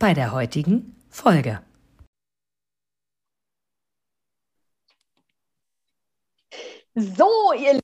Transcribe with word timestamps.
bei 0.00 0.14
der 0.14 0.32
heutigen 0.32 0.96
Folge. 1.10 1.60
So, 6.94 7.52
ihr 7.52 7.74
Lieben, 7.74 7.80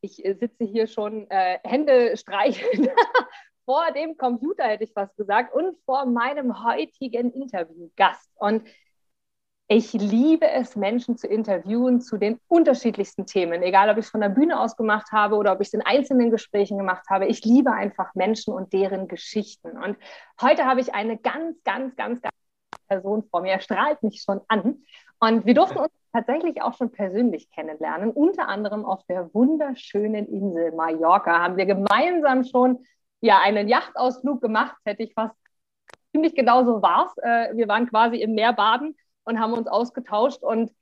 ich 0.00 0.16
sitze 0.16 0.64
hier 0.64 0.88
schon 0.88 1.30
äh, 1.30 1.58
Hände 1.62 2.16
streicheln 2.16 2.88
vor 3.64 3.92
dem 3.92 4.16
Computer, 4.16 4.64
hätte 4.64 4.84
ich 4.84 4.92
fast 4.92 5.16
gesagt, 5.16 5.54
und 5.54 5.78
vor 5.84 6.04
meinem 6.04 6.64
heutigen 6.64 7.30
Interviewgast. 7.30 8.28
Und 8.34 8.66
ich 9.68 9.92
liebe 9.92 10.48
es, 10.48 10.76
Menschen 10.76 11.16
zu 11.16 11.26
interviewen 11.26 12.00
zu 12.00 12.18
den 12.18 12.38
unterschiedlichsten 12.46 13.26
Themen, 13.26 13.62
egal 13.62 13.90
ob 13.90 13.98
ich 13.98 14.04
es 14.04 14.10
von 14.10 14.20
der 14.20 14.28
Bühne 14.28 14.60
aus 14.60 14.76
gemacht 14.76 15.10
habe 15.10 15.34
oder 15.36 15.52
ob 15.52 15.60
ich 15.60 15.68
es 15.68 15.74
in 15.74 15.82
einzelnen 15.82 16.30
Gesprächen 16.30 16.78
gemacht 16.78 17.06
habe. 17.10 17.26
Ich 17.26 17.44
liebe 17.44 17.72
einfach 17.72 18.14
Menschen 18.14 18.54
und 18.54 18.72
deren 18.72 19.08
Geschichten. 19.08 19.70
Und 19.76 19.96
heute 20.40 20.66
habe 20.66 20.80
ich 20.80 20.94
eine 20.94 21.18
ganz, 21.18 21.62
ganz, 21.64 21.96
ganz, 21.96 22.20
ganz 22.20 22.34
Person 22.86 23.24
vor 23.28 23.40
mir. 23.40 23.52
Er 23.52 23.60
strahlt 23.60 24.02
mich 24.04 24.22
schon 24.22 24.40
an. 24.46 24.84
Und 25.18 25.46
wir 25.46 25.54
durften 25.54 25.78
uns 25.78 25.90
tatsächlich 26.12 26.62
auch 26.62 26.74
schon 26.74 26.92
persönlich 26.92 27.50
kennenlernen. 27.50 28.12
Unter 28.12 28.46
anderem 28.48 28.84
auf 28.84 29.04
der 29.08 29.34
wunderschönen 29.34 30.26
Insel 30.26 30.72
Mallorca 30.72 31.40
haben 31.40 31.56
wir 31.56 31.66
gemeinsam 31.66 32.44
schon 32.44 32.84
ja, 33.20 33.40
einen 33.40 33.66
Yachtausflug 33.66 34.40
gemacht, 34.40 34.76
hätte 34.84 35.02
ich 35.02 35.14
fast 35.14 35.34
ziemlich 36.12 36.36
genau 36.36 36.64
so 36.64 36.82
war 36.82 37.06
es. 37.06 37.22
Äh, 37.22 37.56
wir 37.56 37.66
waren 37.66 37.88
quasi 37.88 38.18
im 38.18 38.34
Meer 38.34 38.52
baden 38.52 38.94
und 39.26 39.38
haben 39.38 39.52
uns 39.52 39.68
ausgetauscht. 39.68 40.42
Und 40.42 40.72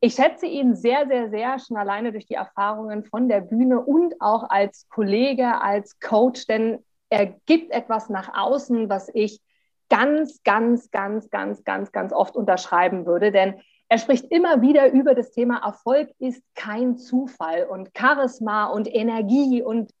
ich 0.00 0.14
schätze 0.14 0.46
ihn 0.46 0.74
sehr, 0.74 1.06
sehr, 1.06 1.30
sehr 1.30 1.58
schon 1.58 1.76
alleine 1.76 2.12
durch 2.12 2.26
die 2.26 2.34
Erfahrungen 2.34 3.04
von 3.04 3.28
der 3.28 3.40
Bühne 3.40 3.80
und 3.80 4.20
auch 4.20 4.50
als 4.50 4.86
Kollege, 4.90 5.60
als 5.60 5.98
Coach, 5.98 6.46
denn 6.46 6.84
er 7.08 7.26
gibt 7.46 7.72
etwas 7.72 8.10
nach 8.10 8.36
außen, 8.36 8.90
was 8.90 9.10
ich 9.14 9.40
ganz, 9.88 10.42
ganz, 10.42 10.90
ganz, 10.90 11.30
ganz, 11.30 11.64
ganz, 11.64 11.92
ganz 11.92 12.12
oft 12.12 12.36
unterschreiben 12.36 13.06
würde. 13.06 13.30
Denn 13.30 13.60
er 13.88 13.98
spricht 13.98 14.24
immer 14.32 14.60
wieder 14.62 14.90
über 14.92 15.14
das 15.14 15.30
Thema 15.30 15.64
Erfolg 15.64 16.10
ist 16.18 16.42
kein 16.56 16.98
Zufall 16.98 17.66
und 17.66 17.90
Charisma 17.96 18.66
und 18.66 18.92
Energie 18.92 19.62
und 19.62 19.92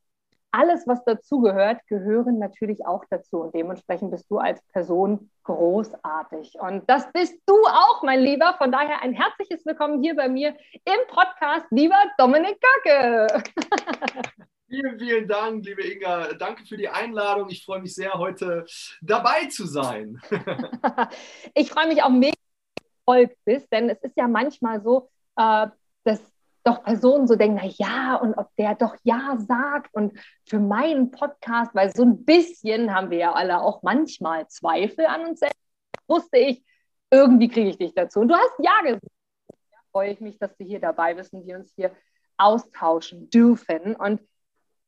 alles, 0.50 0.86
was 0.86 1.04
dazugehört, 1.04 1.80
gehören 1.86 2.38
natürlich 2.38 2.86
auch 2.86 3.04
dazu. 3.10 3.42
Und 3.42 3.54
dementsprechend 3.54 4.10
bist 4.10 4.30
du 4.30 4.38
als 4.38 4.62
Person 4.72 5.30
großartig. 5.44 6.58
Und 6.60 6.88
das 6.88 7.10
bist 7.12 7.38
du 7.46 7.54
auch, 7.54 8.02
mein 8.02 8.20
Lieber. 8.20 8.54
Von 8.58 8.72
daher 8.72 9.02
ein 9.02 9.12
herzliches 9.12 9.64
Willkommen 9.66 10.02
hier 10.02 10.16
bei 10.16 10.28
mir 10.28 10.56
im 10.72 11.08
Podcast, 11.08 11.66
lieber 11.70 11.96
Dominik 12.18 12.58
Göcke. 12.60 13.42
Vielen, 14.68 14.98
vielen 14.98 15.28
Dank, 15.28 15.64
liebe 15.64 15.80
Inga. 15.80 16.32
Danke 16.32 16.66
für 16.66 16.76
die 16.76 16.88
Einladung. 16.88 17.48
Ich 17.50 17.64
freue 17.64 17.80
mich 17.80 17.94
sehr, 17.94 18.14
heute 18.14 18.66
dabei 19.00 19.46
zu 19.46 19.64
sein. 19.64 20.20
ich 21.54 21.70
freue 21.70 21.86
mich 21.86 22.02
auch 22.02 22.10
mega, 22.10 22.34
dass 23.06 23.28
du 23.28 23.34
bist, 23.44 23.72
denn 23.72 23.88
es 23.88 24.02
ist 24.02 24.16
ja 24.16 24.26
manchmal 24.26 24.82
so, 24.82 25.08
äh, 25.36 25.68
dass 26.02 26.20
doch 26.66 26.82
Personen 26.82 27.26
so 27.26 27.36
denken, 27.36 27.60
na 27.62 27.68
ja, 27.78 28.16
und 28.16 28.34
ob 28.34 28.54
der 28.56 28.74
doch 28.74 28.96
ja 29.04 29.36
sagt 29.38 29.94
und 29.94 30.18
für 30.44 30.58
meinen 30.58 31.10
Podcast, 31.10 31.74
weil 31.74 31.94
so 31.94 32.02
ein 32.02 32.24
bisschen 32.24 32.94
haben 32.94 33.10
wir 33.10 33.18
ja 33.18 33.32
alle 33.32 33.60
auch 33.60 33.82
manchmal 33.82 34.48
Zweifel 34.48 35.06
an 35.06 35.26
uns 35.26 35.40
selbst, 35.40 35.56
wusste 36.08 36.38
ich, 36.38 36.64
irgendwie 37.10 37.48
kriege 37.48 37.70
ich 37.70 37.78
dich 37.78 37.94
dazu. 37.94 38.20
Und 38.20 38.28
du 38.28 38.34
hast 38.34 38.52
ja 38.58 38.80
gesagt. 38.82 39.02
Da 39.70 39.78
freue 39.92 40.10
ich 40.10 40.20
mich, 40.20 40.38
dass 40.38 40.56
du 40.56 40.64
hier 40.64 40.80
dabei 40.80 41.14
bist 41.14 41.32
und 41.32 41.46
wir 41.46 41.56
uns 41.56 41.72
hier 41.76 41.94
austauschen 42.36 43.30
dürfen. 43.30 43.94
Und 43.94 44.20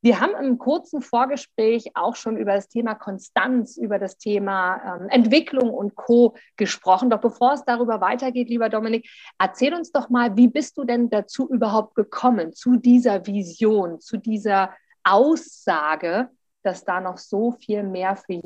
wir 0.00 0.20
haben 0.20 0.34
im 0.36 0.58
kurzen 0.58 1.00
Vorgespräch 1.00 1.90
auch 1.94 2.14
schon 2.14 2.36
über 2.36 2.54
das 2.54 2.68
Thema 2.68 2.94
Konstanz, 2.94 3.76
über 3.76 3.98
das 3.98 4.16
Thema 4.16 5.00
ähm, 5.00 5.08
Entwicklung 5.08 5.70
und 5.70 5.96
Co. 5.96 6.36
gesprochen. 6.56 7.10
Doch 7.10 7.20
bevor 7.20 7.54
es 7.54 7.64
darüber 7.64 8.00
weitergeht, 8.00 8.48
lieber 8.48 8.68
Dominik, 8.68 9.08
erzähl 9.38 9.74
uns 9.74 9.90
doch 9.90 10.08
mal, 10.08 10.36
wie 10.36 10.48
bist 10.48 10.78
du 10.78 10.84
denn 10.84 11.10
dazu 11.10 11.48
überhaupt 11.48 11.96
gekommen, 11.96 12.52
zu 12.52 12.76
dieser 12.76 13.26
Vision, 13.26 14.00
zu 14.00 14.18
dieser 14.18 14.72
Aussage, 15.02 16.28
dass 16.62 16.84
da 16.84 17.00
noch 17.00 17.18
so 17.18 17.52
viel 17.52 17.82
mehr 17.82 18.14
für 18.16 18.40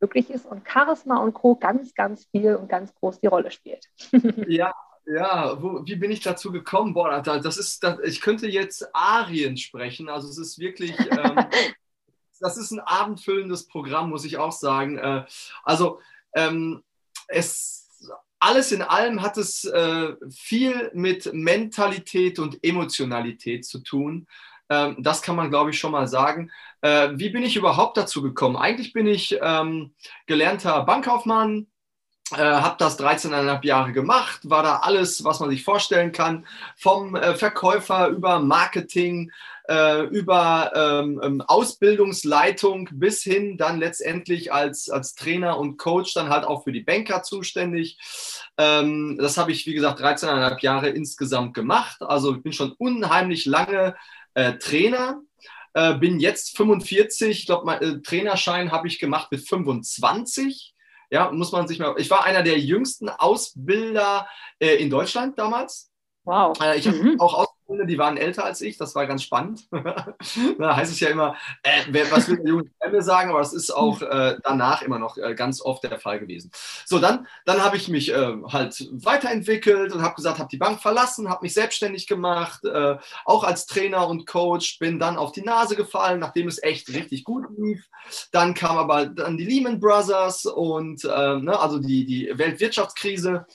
möglich 0.00 0.30
ist 0.30 0.46
und 0.46 0.66
Charisma 0.66 1.18
und 1.18 1.34
Co. 1.34 1.56
ganz, 1.56 1.94
ganz 1.94 2.24
viel 2.26 2.56
und 2.56 2.68
ganz 2.68 2.94
groß 2.94 3.20
die 3.20 3.26
Rolle 3.26 3.50
spielt. 3.50 3.86
ja, 4.48 4.72
ja, 5.06 5.60
wo, 5.62 5.84
wie 5.84 5.96
bin 5.96 6.10
ich 6.10 6.20
dazu 6.20 6.52
gekommen? 6.52 6.94
Boah, 6.94 7.20
das 7.20 7.56
ist, 7.56 7.82
das, 7.82 7.98
ich 8.00 8.20
könnte 8.20 8.48
jetzt 8.48 8.94
Arien 8.94 9.56
sprechen. 9.56 10.08
Also 10.08 10.28
es 10.28 10.38
ist 10.38 10.58
wirklich, 10.58 10.92
ähm, 10.98 11.38
das 12.40 12.56
ist 12.56 12.70
ein 12.70 12.80
abendfüllendes 12.80 13.66
Programm, 13.66 14.10
muss 14.10 14.24
ich 14.24 14.38
auch 14.38 14.52
sagen. 14.52 14.98
Äh, 14.98 15.24
also 15.64 16.00
ähm, 16.34 16.82
es 17.28 17.80
alles 18.40 18.72
in 18.72 18.80
allem 18.82 19.20
hat 19.20 19.36
es 19.36 19.64
äh, 19.64 20.14
viel 20.30 20.90
mit 20.94 21.32
Mentalität 21.34 22.38
und 22.38 22.64
Emotionalität 22.64 23.66
zu 23.66 23.80
tun. 23.80 24.26
Ähm, 24.70 24.96
das 24.98 25.20
kann 25.20 25.36
man, 25.36 25.50
glaube 25.50 25.70
ich, 25.70 25.78
schon 25.78 25.92
mal 25.92 26.08
sagen. 26.08 26.50
Äh, 26.80 27.10
wie 27.14 27.28
bin 27.28 27.42
ich 27.42 27.56
überhaupt 27.56 27.98
dazu 27.98 28.22
gekommen? 28.22 28.56
Eigentlich 28.56 28.94
bin 28.94 29.06
ich 29.06 29.38
ähm, 29.42 29.92
gelernter 30.26 30.82
Bankkaufmann, 30.84 31.66
äh, 32.32 32.36
habe 32.36 32.76
das 32.78 32.98
13,5 32.98 33.64
Jahre 33.64 33.92
gemacht, 33.92 34.48
war 34.48 34.62
da 34.62 34.76
alles, 34.78 35.24
was 35.24 35.40
man 35.40 35.50
sich 35.50 35.64
vorstellen 35.64 36.12
kann, 36.12 36.46
vom 36.76 37.14
äh, 37.14 37.34
Verkäufer 37.34 38.08
über 38.08 38.40
Marketing, 38.40 39.32
äh, 39.68 40.02
über 40.04 40.72
ähm, 40.74 41.20
ähm 41.22 41.40
Ausbildungsleitung 41.40 42.88
bis 42.92 43.22
hin 43.22 43.56
dann 43.56 43.78
letztendlich 43.78 44.52
als, 44.52 44.90
als 44.90 45.14
Trainer 45.14 45.58
und 45.58 45.76
Coach 45.76 46.14
dann 46.14 46.28
halt 46.28 46.44
auch 46.44 46.64
für 46.64 46.72
die 46.72 46.82
Banker 46.82 47.22
zuständig. 47.22 47.98
Ähm, 48.58 49.16
das 49.20 49.36
habe 49.36 49.52
ich, 49.52 49.66
wie 49.66 49.74
gesagt, 49.74 50.00
13,5 50.00 50.62
Jahre 50.62 50.88
insgesamt 50.88 51.54
gemacht. 51.54 52.02
Also 52.02 52.34
ich 52.34 52.42
bin 52.42 52.52
schon 52.52 52.72
unheimlich 52.72 53.46
lange 53.46 53.96
äh, 54.34 54.54
Trainer. 54.54 55.20
Äh, 55.72 55.94
bin 55.94 56.18
jetzt 56.18 56.56
45, 56.56 57.30
ich 57.30 57.46
glaube, 57.46 57.64
mein 57.64 58.02
Trainerschein 58.02 58.72
habe 58.72 58.88
ich 58.88 58.98
gemacht 58.98 59.30
mit 59.30 59.46
25 59.48 60.74
ja, 61.10 61.30
muss 61.30 61.52
man 61.52 61.66
sich 61.68 61.78
mal. 61.78 61.94
Ich 61.98 62.10
war 62.10 62.24
einer 62.24 62.42
der 62.42 62.58
jüngsten 62.58 63.08
Ausbilder 63.08 64.28
äh, 64.58 64.76
in 64.76 64.90
Deutschland 64.90 65.38
damals. 65.38 65.90
Wow. 66.24 66.58
Äh, 66.60 66.78
ich 66.78 66.86
habe 66.86 66.96
mhm. 66.96 67.20
auch 67.20 67.46
Ausbildende, 67.70 67.86
die 67.86 67.98
waren 67.98 68.16
älter 68.16 68.44
als 68.44 68.60
ich, 68.60 68.76
das 68.76 68.94
war 68.94 69.06
ganz 69.06 69.22
spannend. 69.22 69.68
da 70.58 70.76
heißt 70.76 70.92
es 70.92 71.00
ja 71.00 71.08
immer, 71.08 71.36
äh, 71.62 71.82
wer, 71.88 72.10
was 72.10 72.28
will 72.28 72.38
der 72.38 72.46
junge 72.46 72.70
Fremde 72.80 73.02
sagen, 73.02 73.30
aber 73.30 73.38
das 73.38 73.52
ist 73.52 73.70
auch 73.70 74.02
äh, 74.02 74.36
danach 74.42 74.82
immer 74.82 74.98
noch 74.98 75.16
äh, 75.16 75.34
ganz 75.34 75.62
oft 75.62 75.84
der 75.84 76.00
Fall 76.00 76.18
gewesen. 76.18 76.50
So, 76.84 76.98
dann, 76.98 77.26
dann 77.44 77.62
habe 77.62 77.76
ich 77.76 77.88
mich 77.88 78.12
äh, 78.12 78.36
halt 78.48 78.88
weiterentwickelt 78.90 79.92
und 79.92 80.02
habe 80.02 80.16
gesagt, 80.16 80.38
habe 80.38 80.48
die 80.50 80.56
Bank 80.56 80.80
verlassen, 80.80 81.28
habe 81.28 81.44
mich 81.44 81.54
selbstständig 81.54 82.06
gemacht, 82.06 82.64
äh, 82.64 82.96
auch 83.24 83.44
als 83.44 83.66
Trainer 83.66 84.08
und 84.08 84.26
Coach, 84.26 84.78
bin 84.78 84.98
dann 84.98 85.16
auf 85.16 85.32
die 85.32 85.42
Nase 85.42 85.76
gefallen, 85.76 86.18
nachdem 86.18 86.48
es 86.48 86.62
echt 86.62 86.88
richtig 86.88 87.24
gut 87.24 87.46
lief. 87.56 87.88
Dann 88.32 88.54
kam 88.54 88.78
aber 88.78 89.06
dann 89.06 89.36
die 89.36 89.44
Lehman 89.44 89.78
Brothers 89.78 90.44
und 90.44 91.04
äh, 91.04 91.36
ne, 91.36 91.58
also 91.58 91.78
die, 91.78 92.04
die 92.04 92.32
Weltwirtschaftskrise. 92.34 93.46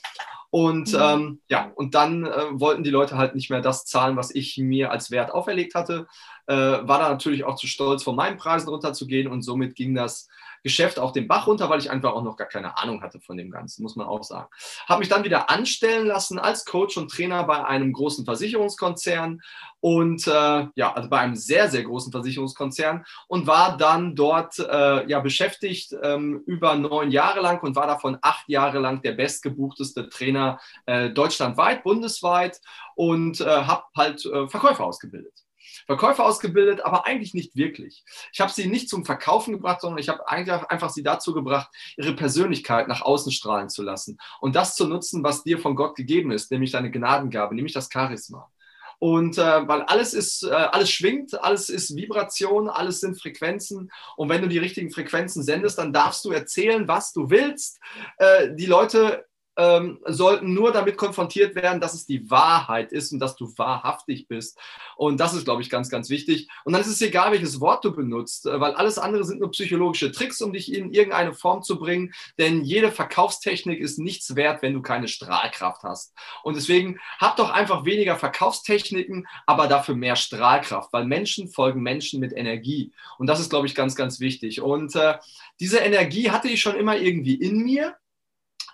Und 0.50 0.92
mhm. 0.92 1.00
ähm, 1.00 1.40
ja, 1.48 1.72
und 1.74 1.94
dann 1.94 2.24
äh, 2.26 2.30
wollten 2.52 2.84
die 2.84 2.90
Leute 2.90 3.16
halt 3.16 3.34
nicht 3.34 3.50
mehr 3.50 3.60
das 3.60 3.84
zahlen, 3.84 4.16
was 4.16 4.34
ich 4.34 4.56
mir 4.58 4.90
als 4.90 5.10
Wert 5.10 5.32
auferlegt 5.32 5.74
hatte. 5.74 6.06
Äh, 6.46 6.54
war 6.54 6.98
da 6.98 7.08
natürlich 7.08 7.44
auch 7.44 7.56
zu 7.56 7.66
stolz, 7.66 8.02
von 8.02 8.16
meinen 8.16 8.36
Preisen 8.36 8.68
runterzugehen 8.68 9.28
und 9.28 9.42
somit 9.42 9.74
ging 9.74 9.94
das 9.94 10.28
Geschäft 10.66 10.98
auch 10.98 11.12
den 11.12 11.28
Bach 11.28 11.46
runter, 11.46 11.70
weil 11.70 11.78
ich 11.78 11.92
einfach 11.92 12.12
auch 12.12 12.24
noch 12.24 12.36
gar 12.36 12.48
keine 12.48 12.76
Ahnung 12.76 13.00
hatte 13.00 13.20
von 13.20 13.36
dem 13.36 13.52
Ganzen, 13.52 13.84
muss 13.84 13.94
man 13.94 14.08
auch 14.08 14.24
sagen. 14.24 14.48
Habe 14.88 14.98
mich 14.98 15.08
dann 15.08 15.22
wieder 15.22 15.48
anstellen 15.48 16.08
lassen 16.08 16.40
als 16.40 16.64
Coach 16.64 16.96
und 16.96 17.08
Trainer 17.08 17.44
bei 17.44 17.64
einem 17.64 17.92
großen 17.92 18.24
Versicherungskonzern 18.24 19.40
und 19.78 20.26
äh, 20.26 20.66
ja, 20.74 20.92
also 20.92 21.08
bei 21.08 21.20
einem 21.20 21.36
sehr, 21.36 21.70
sehr 21.70 21.84
großen 21.84 22.10
Versicherungskonzern 22.10 23.04
und 23.28 23.46
war 23.46 23.76
dann 23.76 24.16
dort 24.16 24.58
äh, 24.58 25.08
ja 25.08 25.20
beschäftigt 25.20 25.94
ähm, 26.02 26.42
über 26.46 26.74
neun 26.74 27.12
Jahre 27.12 27.40
lang 27.42 27.62
und 27.62 27.76
war 27.76 27.86
davon 27.86 28.18
acht 28.20 28.48
Jahre 28.48 28.80
lang 28.80 29.02
der 29.02 29.12
bestgebuchteste 29.12 30.08
Trainer 30.08 30.58
äh, 30.86 31.10
deutschlandweit, 31.10 31.84
bundesweit 31.84 32.60
und 32.96 33.40
äh, 33.40 33.44
habe 33.44 33.84
halt 33.96 34.26
äh, 34.26 34.48
Verkäufer 34.48 34.84
ausgebildet. 34.84 35.45
Verkäufer 35.86 36.24
ausgebildet, 36.24 36.84
aber 36.84 37.06
eigentlich 37.06 37.32
nicht 37.34 37.56
wirklich. 37.56 38.04
Ich 38.32 38.40
habe 38.40 38.52
sie 38.52 38.66
nicht 38.66 38.88
zum 38.88 39.04
Verkaufen 39.04 39.52
gebracht, 39.52 39.80
sondern 39.80 39.98
ich 39.98 40.08
habe 40.08 40.28
einfach 40.28 40.90
sie 40.90 41.02
dazu 41.02 41.32
gebracht, 41.32 41.68
ihre 41.96 42.14
Persönlichkeit 42.14 42.88
nach 42.88 43.02
außen 43.02 43.32
strahlen 43.32 43.68
zu 43.68 43.82
lassen 43.82 44.18
und 44.40 44.56
das 44.56 44.74
zu 44.74 44.86
nutzen, 44.86 45.22
was 45.22 45.44
dir 45.44 45.58
von 45.58 45.76
Gott 45.76 45.96
gegeben 45.96 46.30
ist, 46.32 46.50
nämlich 46.50 46.72
deine 46.72 46.90
Gnadengabe, 46.90 47.54
nämlich 47.54 47.72
das 47.72 47.88
Charisma. 47.92 48.50
Und 48.98 49.36
äh, 49.36 49.68
weil 49.68 49.82
alles 49.82 50.14
ist, 50.14 50.42
äh, 50.42 50.50
alles 50.50 50.90
schwingt, 50.90 51.42
alles 51.42 51.68
ist 51.68 51.94
Vibration, 51.94 52.68
alles 52.68 53.00
sind 53.00 53.20
Frequenzen. 53.20 53.90
Und 54.16 54.28
wenn 54.30 54.40
du 54.40 54.48
die 54.48 54.58
richtigen 54.58 54.90
Frequenzen 54.90 55.42
sendest, 55.42 55.78
dann 55.78 55.92
darfst 55.92 56.24
du 56.24 56.30
erzählen, 56.30 56.88
was 56.88 57.12
du 57.12 57.28
willst. 57.28 57.78
Äh, 58.16 58.54
die 58.54 58.66
Leute 58.66 59.26
ähm, 59.56 60.00
sollten 60.04 60.52
nur 60.52 60.72
damit 60.72 60.96
konfrontiert 60.96 61.54
werden, 61.54 61.80
dass 61.80 61.94
es 61.94 62.06
die 62.06 62.30
Wahrheit 62.30 62.92
ist 62.92 63.12
und 63.12 63.18
dass 63.18 63.36
du 63.36 63.52
wahrhaftig 63.56 64.28
bist. 64.28 64.58
Und 64.96 65.18
das 65.18 65.34
ist, 65.34 65.44
glaube 65.44 65.62
ich, 65.62 65.70
ganz, 65.70 65.88
ganz 65.88 66.10
wichtig. 66.10 66.48
Und 66.64 66.72
dann 66.72 66.82
ist 66.82 66.88
es 66.88 67.00
egal, 67.00 67.32
welches 67.32 67.60
Wort 67.60 67.84
du 67.84 67.94
benutzt, 67.94 68.46
äh, 68.46 68.60
weil 68.60 68.74
alles 68.74 68.98
andere 68.98 69.24
sind 69.24 69.40
nur 69.40 69.50
psychologische 69.50 70.12
Tricks, 70.12 70.40
um 70.42 70.52
dich 70.52 70.72
in 70.72 70.92
irgendeine 70.92 71.32
Form 71.32 71.62
zu 71.62 71.78
bringen. 71.78 72.12
Denn 72.38 72.64
jede 72.64 72.92
Verkaufstechnik 72.92 73.80
ist 73.80 73.98
nichts 73.98 74.36
wert, 74.36 74.62
wenn 74.62 74.74
du 74.74 74.82
keine 74.82 75.08
Strahlkraft 75.08 75.82
hast. 75.82 76.14
Und 76.42 76.56
deswegen 76.56 76.98
hab 77.18 77.36
doch 77.36 77.50
einfach 77.50 77.84
weniger 77.84 78.16
Verkaufstechniken, 78.16 79.26
aber 79.46 79.68
dafür 79.68 79.94
mehr 79.94 80.16
Strahlkraft, 80.16 80.92
weil 80.92 81.04
Menschen 81.04 81.48
folgen 81.48 81.82
Menschen 81.82 82.20
mit 82.20 82.32
Energie. 82.32 82.92
Und 83.18 83.26
das 83.26 83.40
ist, 83.40 83.50
glaube 83.50 83.66
ich, 83.66 83.74
ganz, 83.74 83.96
ganz 83.96 84.20
wichtig. 84.20 84.60
Und 84.60 84.94
äh, 84.96 85.14
diese 85.60 85.78
Energie 85.78 86.30
hatte 86.30 86.48
ich 86.48 86.60
schon 86.60 86.76
immer 86.76 86.96
irgendwie 86.96 87.34
in 87.34 87.62
mir 87.62 87.96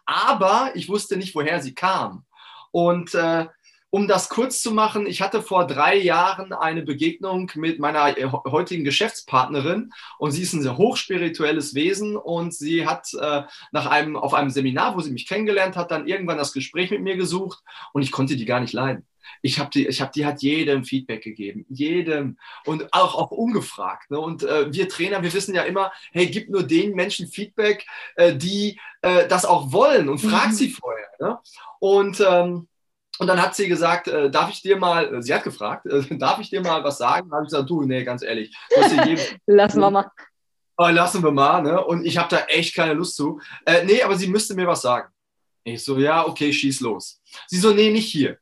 aber 0.05 0.73
ich 0.75 0.89
wusste 0.89 1.17
nicht, 1.17 1.35
woher 1.35 1.61
sie 1.61 1.75
kam. 1.75 2.25
Und 2.71 3.15
äh, 3.15 3.47
um 3.95 4.09
das 4.09 4.31
kurz 4.31 4.63
zu 4.63 4.71
machen, 4.71 5.07
ich 5.07 5.21
hatte 5.21 5.43
vor 5.43 5.67
drei 5.67 5.97
Jahren 5.97 6.55
eine 6.55 6.81
Begegnung 6.81 7.53
mit 7.57 7.79
meiner 7.79 8.15
heutigen 8.51 8.85
Geschäftspartnerin 8.85 9.93
und 10.19 10.31
sie 10.31 10.41
ist 10.41 10.55
ein 10.55 10.63
sehr 10.63 10.79
hochspirituelles 10.79 11.75
Wesen 11.75 12.17
und 12.17 12.55
sie 12.55 12.87
hat 12.87 13.13
äh, 13.21 13.43
nach 13.71 13.87
einem, 13.87 14.17
auf 14.17 14.33
einem 14.33 14.49
Seminar, 14.49 14.97
wo 14.97 15.01
sie 15.01 15.11
mich 15.11 15.29
kennengelernt 15.29 15.77
hat, 15.77 15.91
dann 15.91 16.09
irgendwann 16.09 16.39
das 16.39 16.55
Gespräch 16.55 16.91
mit 16.91 17.03
mir 17.03 17.17
gesucht 17.19 17.59
und 17.93 18.01
ich 18.01 18.13
konnte 18.13 18.35
die 18.35 18.47
gar 18.47 18.61
nicht 18.61 18.73
leiden. 18.73 19.07
Ich 19.43 19.59
habe 19.59 19.71
die, 19.71 19.87
ich 19.87 20.01
habe 20.01 20.13
die 20.15 20.27
hat 20.27 20.43
jedem 20.43 20.85
Feedback 20.85 21.23
gegeben, 21.23 21.67
jedem 21.69 22.39
und 22.67 22.93
auch 22.93 23.15
auch 23.15 23.31
ungefragt. 23.31 24.11
Ne? 24.11 24.19
Und 24.19 24.43
äh, 24.43 24.73
wir 24.73 24.89
Trainer, 24.89 25.23
wir 25.23 25.33
wissen 25.33 25.55
ja 25.55 25.63
immer, 25.63 25.93
hey, 26.13 26.27
gib 26.27 26.51
nur 26.51 26.63
den 26.63 26.95
Menschen 26.95 27.29
Feedback, 27.29 27.87
äh, 28.17 28.35
die 28.35 28.79
äh, 29.03 29.29
das 29.29 29.45
auch 29.45 29.73
wollen 29.73 30.09
und 30.09 30.19
frag 30.19 30.49
mhm. 30.49 30.53
sie 30.53 30.71
vorher. 30.71 31.09
Ne? 31.21 31.39
Und 31.81 32.21
ähm, 32.27 32.69
und 33.19 33.27
dann 33.27 33.41
hat 33.41 33.55
sie 33.55 33.69
gesagt, 33.69 34.09
äh, 34.09 34.31
darf 34.31 34.51
ich 34.51 34.63
dir 34.63 34.77
mal, 34.77 35.15
äh, 35.15 35.23
sie 35.23 35.35
hat 35.35 35.45
gefragt, 35.45 35.87
äh, 35.87 36.03
darf 36.19 36.41
ich 36.41 36.51
dir 36.51 36.61
mal 36.61 36.83
was 36.83 36.99
sagen? 36.99 37.29
Dann 37.29 37.37
habe 37.37 37.45
ich 37.45 37.51
gesagt, 37.51 37.71
du, 37.71 37.83
nee, 37.83 38.05
ganz 38.05 38.23
ehrlich. 38.23 38.57
lassen 39.47 39.81
wir 39.81 39.91
mal. 39.91 40.11
Oh, 40.77 40.89
lassen 40.89 41.23
wir 41.23 41.31
mal, 41.31 41.63
ne? 41.63 41.85
Und 41.85 42.05
ich 42.05 42.17
habe 42.17 42.29
da 42.31 42.41
echt 42.47 42.75
keine 42.75 42.95
Lust 42.95 43.17
zu. 43.17 43.41
Äh, 43.67 43.85
nee, 43.85 44.03
aber 44.03 44.17
sie 44.17 44.27
müsste 44.27 44.55
mir 44.55 44.67
was 44.67 44.83
sagen. 44.83 45.09
Ich 45.65 45.85
so, 45.85 45.99
ja, 45.99 46.27
okay, 46.27 46.53
schieß 46.53 46.81
los. 46.81 47.21
Sie 47.47 47.59
so, 47.59 47.73
nee, 47.73 47.91
nicht 47.91 48.11
hier. 48.11 48.39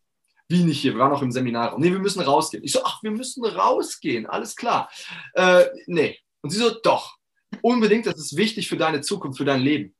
Wie 0.50 0.64
nicht 0.64 0.80
hier? 0.80 0.94
Wir 0.94 0.98
waren 0.98 1.12
noch 1.12 1.22
im 1.22 1.30
Seminar. 1.30 1.78
Nee, 1.78 1.92
wir 1.92 2.00
müssen 2.00 2.20
rausgehen. 2.20 2.64
Ich 2.64 2.72
so, 2.72 2.80
ach, 2.84 3.00
wir 3.04 3.12
müssen 3.12 3.44
rausgehen. 3.44 4.26
Alles 4.26 4.56
klar. 4.56 4.90
Äh, 5.34 5.66
nee. 5.86 6.18
Und 6.42 6.50
sie 6.50 6.58
so, 6.58 6.70
doch. 6.82 7.16
Unbedingt, 7.62 8.06
das 8.06 8.18
ist 8.18 8.36
wichtig 8.36 8.68
für 8.68 8.76
deine 8.76 9.00
Zukunft, 9.00 9.38
für 9.38 9.44
dein 9.44 9.60
Leben. 9.60 9.94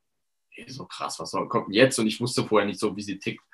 Ich 0.50 0.74
so, 0.74 0.86
krass, 0.86 1.20
was 1.20 1.30
kommt 1.48 1.68
denn 1.68 1.74
jetzt? 1.74 2.00
Und 2.00 2.08
ich 2.08 2.20
wusste 2.20 2.44
vorher 2.44 2.66
nicht 2.66 2.80
so, 2.80 2.96
wie 2.96 3.02
sie 3.02 3.20
tickt. 3.20 3.44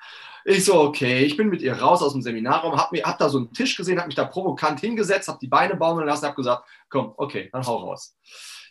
Ich 0.43 0.65
so, 0.65 0.81
okay, 0.81 1.23
ich 1.23 1.37
bin 1.37 1.49
mit 1.49 1.61
ihr 1.61 1.73
raus 1.73 2.01
aus 2.01 2.13
dem 2.13 2.23
Seminarraum, 2.23 2.75
hab, 2.75 2.91
mir, 2.91 3.03
hab 3.03 3.19
da 3.19 3.29
so 3.29 3.37
einen 3.37 3.53
Tisch 3.53 3.77
gesehen, 3.77 3.99
hab 3.99 4.07
mich 4.07 4.15
da 4.15 4.25
provokant 4.25 4.79
hingesetzt, 4.79 5.27
hab 5.27 5.39
die 5.39 5.47
Beine 5.47 5.75
baumeln 5.75 6.07
lassen, 6.07 6.25
hab 6.25 6.35
gesagt, 6.35 6.67
komm, 6.89 7.13
okay, 7.17 7.49
dann 7.51 7.65
hau 7.65 7.77
raus. 7.77 8.17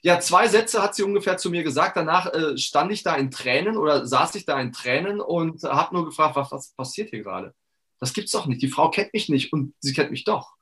Ja, 0.03 0.19
zwei 0.19 0.49
Sätze 0.49 0.83
hat 0.83 0.97
sie 0.97 1.05
ungefähr 1.05 1.37
zu 1.37 1.49
mir 1.49 1.63
gesagt. 1.63 1.97
Danach 1.97 2.33
äh, 2.33 2.59
stand 2.59 2.91
ich 2.91 3.05
da 3.05 3.15
in 3.15 3.31
Tränen 3.31 3.77
oder 3.77 4.05
saß 4.05 4.35
ich 4.35 4.47
da 4.47 4.61
in 4.61 4.73
Tränen 4.73 5.21
und 5.21 5.63
habe 5.63 5.95
nur 5.95 6.07
gefragt, 6.07 6.35
was, 6.35 6.51
was 6.51 6.73
passiert 6.73 7.11
hier 7.11 7.23
gerade? 7.23 7.55
Das 8.01 8.13
gibt's 8.13 8.33
doch 8.33 8.47
nicht. 8.47 8.63
Die 8.63 8.69
Frau 8.69 8.91
kennt 8.91 9.13
mich 9.15 9.29
nicht 9.29 9.53
und 9.53 9.75
sie 9.81 9.95
kennt 9.95 10.11
mich 10.11 10.25
doch. 10.25 10.55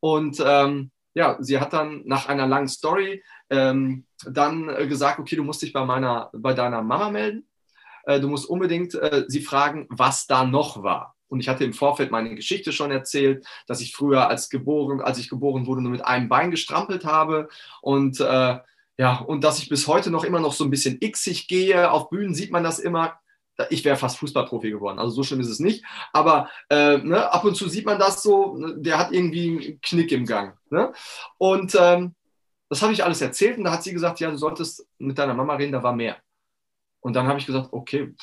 Und 0.00 0.42
ähm, 0.44 0.90
ja, 1.14 1.36
sie 1.40 1.58
hat 1.58 1.72
dann 1.72 2.02
nach 2.04 2.26
einer 2.28 2.46
langen 2.46 2.68
Story 2.68 3.22
ähm, 3.50 4.06
dann 4.24 4.68
äh, 4.68 4.86
gesagt, 4.86 5.18
okay, 5.18 5.36
du 5.36 5.44
musst 5.44 5.62
dich 5.62 5.72
bei 5.72 5.84
meiner, 5.84 6.30
bei 6.32 6.54
deiner 6.54 6.82
Mama 6.82 7.10
melden. 7.10 7.48
Äh, 8.04 8.20
du 8.20 8.28
musst 8.28 8.48
unbedingt 8.48 8.94
äh, 8.94 9.24
sie 9.28 9.40
fragen, 9.40 9.86
was 9.90 10.26
da 10.26 10.44
noch 10.44 10.82
war. 10.82 11.16
Und 11.28 11.40
ich 11.40 11.48
hatte 11.48 11.64
im 11.64 11.72
Vorfeld 11.72 12.10
meine 12.10 12.34
Geschichte 12.34 12.72
schon 12.72 12.90
erzählt, 12.90 13.46
dass 13.66 13.80
ich 13.80 13.94
früher 13.94 14.28
als 14.28 14.50
geboren, 14.50 15.00
als 15.00 15.18
ich 15.18 15.28
geboren 15.28 15.66
wurde, 15.66 15.82
nur 15.82 15.92
mit 15.92 16.04
einem 16.04 16.28
Bein 16.28 16.50
gestrampelt 16.50 17.04
habe 17.04 17.48
und 17.82 18.18
äh, 18.20 18.58
ja, 18.98 19.16
und 19.16 19.44
dass 19.44 19.58
ich 19.58 19.70
bis 19.70 19.86
heute 19.86 20.10
noch 20.10 20.24
immer 20.24 20.40
noch 20.40 20.52
so 20.52 20.62
ein 20.62 20.70
bisschen 20.70 21.00
xig 21.00 21.48
gehe. 21.48 21.90
Auf 21.90 22.10
Bühnen 22.10 22.34
sieht 22.34 22.50
man 22.50 22.62
das 22.62 22.78
immer 22.78 23.18
ich 23.70 23.84
wäre 23.84 23.96
fast 23.96 24.18
Fußballprofi 24.18 24.70
geworden. 24.70 24.98
Also 24.98 25.12
so 25.12 25.22
schlimm 25.22 25.40
ist 25.40 25.48
es 25.48 25.60
nicht. 25.60 25.84
Aber 26.12 26.48
äh, 26.68 26.98
ne, 26.98 27.32
ab 27.32 27.44
und 27.44 27.56
zu 27.56 27.68
sieht 27.68 27.86
man 27.86 27.98
das 27.98 28.22
so, 28.22 28.56
ne, 28.56 28.74
der 28.78 28.98
hat 28.98 29.12
irgendwie 29.12 29.48
einen 29.48 29.80
Knick 29.80 30.12
im 30.12 30.24
Gang. 30.24 30.56
Ne? 30.70 30.92
Und 31.38 31.76
ähm, 31.78 32.14
das 32.68 32.82
habe 32.82 32.92
ich 32.92 33.04
alles 33.04 33.20
erzählt 33.20 33.58
und 33.58 33.64
da 33.64 33.72
hat 33.72 33.82
sie 33.82 33.92
gesagt, 33.92 34.20
ja, 34.20 34.30
du 34.30 34.36
solltest 34.36 34.86
mit 34.98 35.18
deiner 35.18 35.34
Mama 35.34 35.54
reden, 35.54 35.72
da 35.72 35.82
war 35.82 35.92
mehr. 35.92 36.16
Und 37.00 37.14
dann 37.14 37.26
habe 37.26 37.38
ich 37.38 37.46
gesagt, 37.46 37.68
okay, 37.72 38.14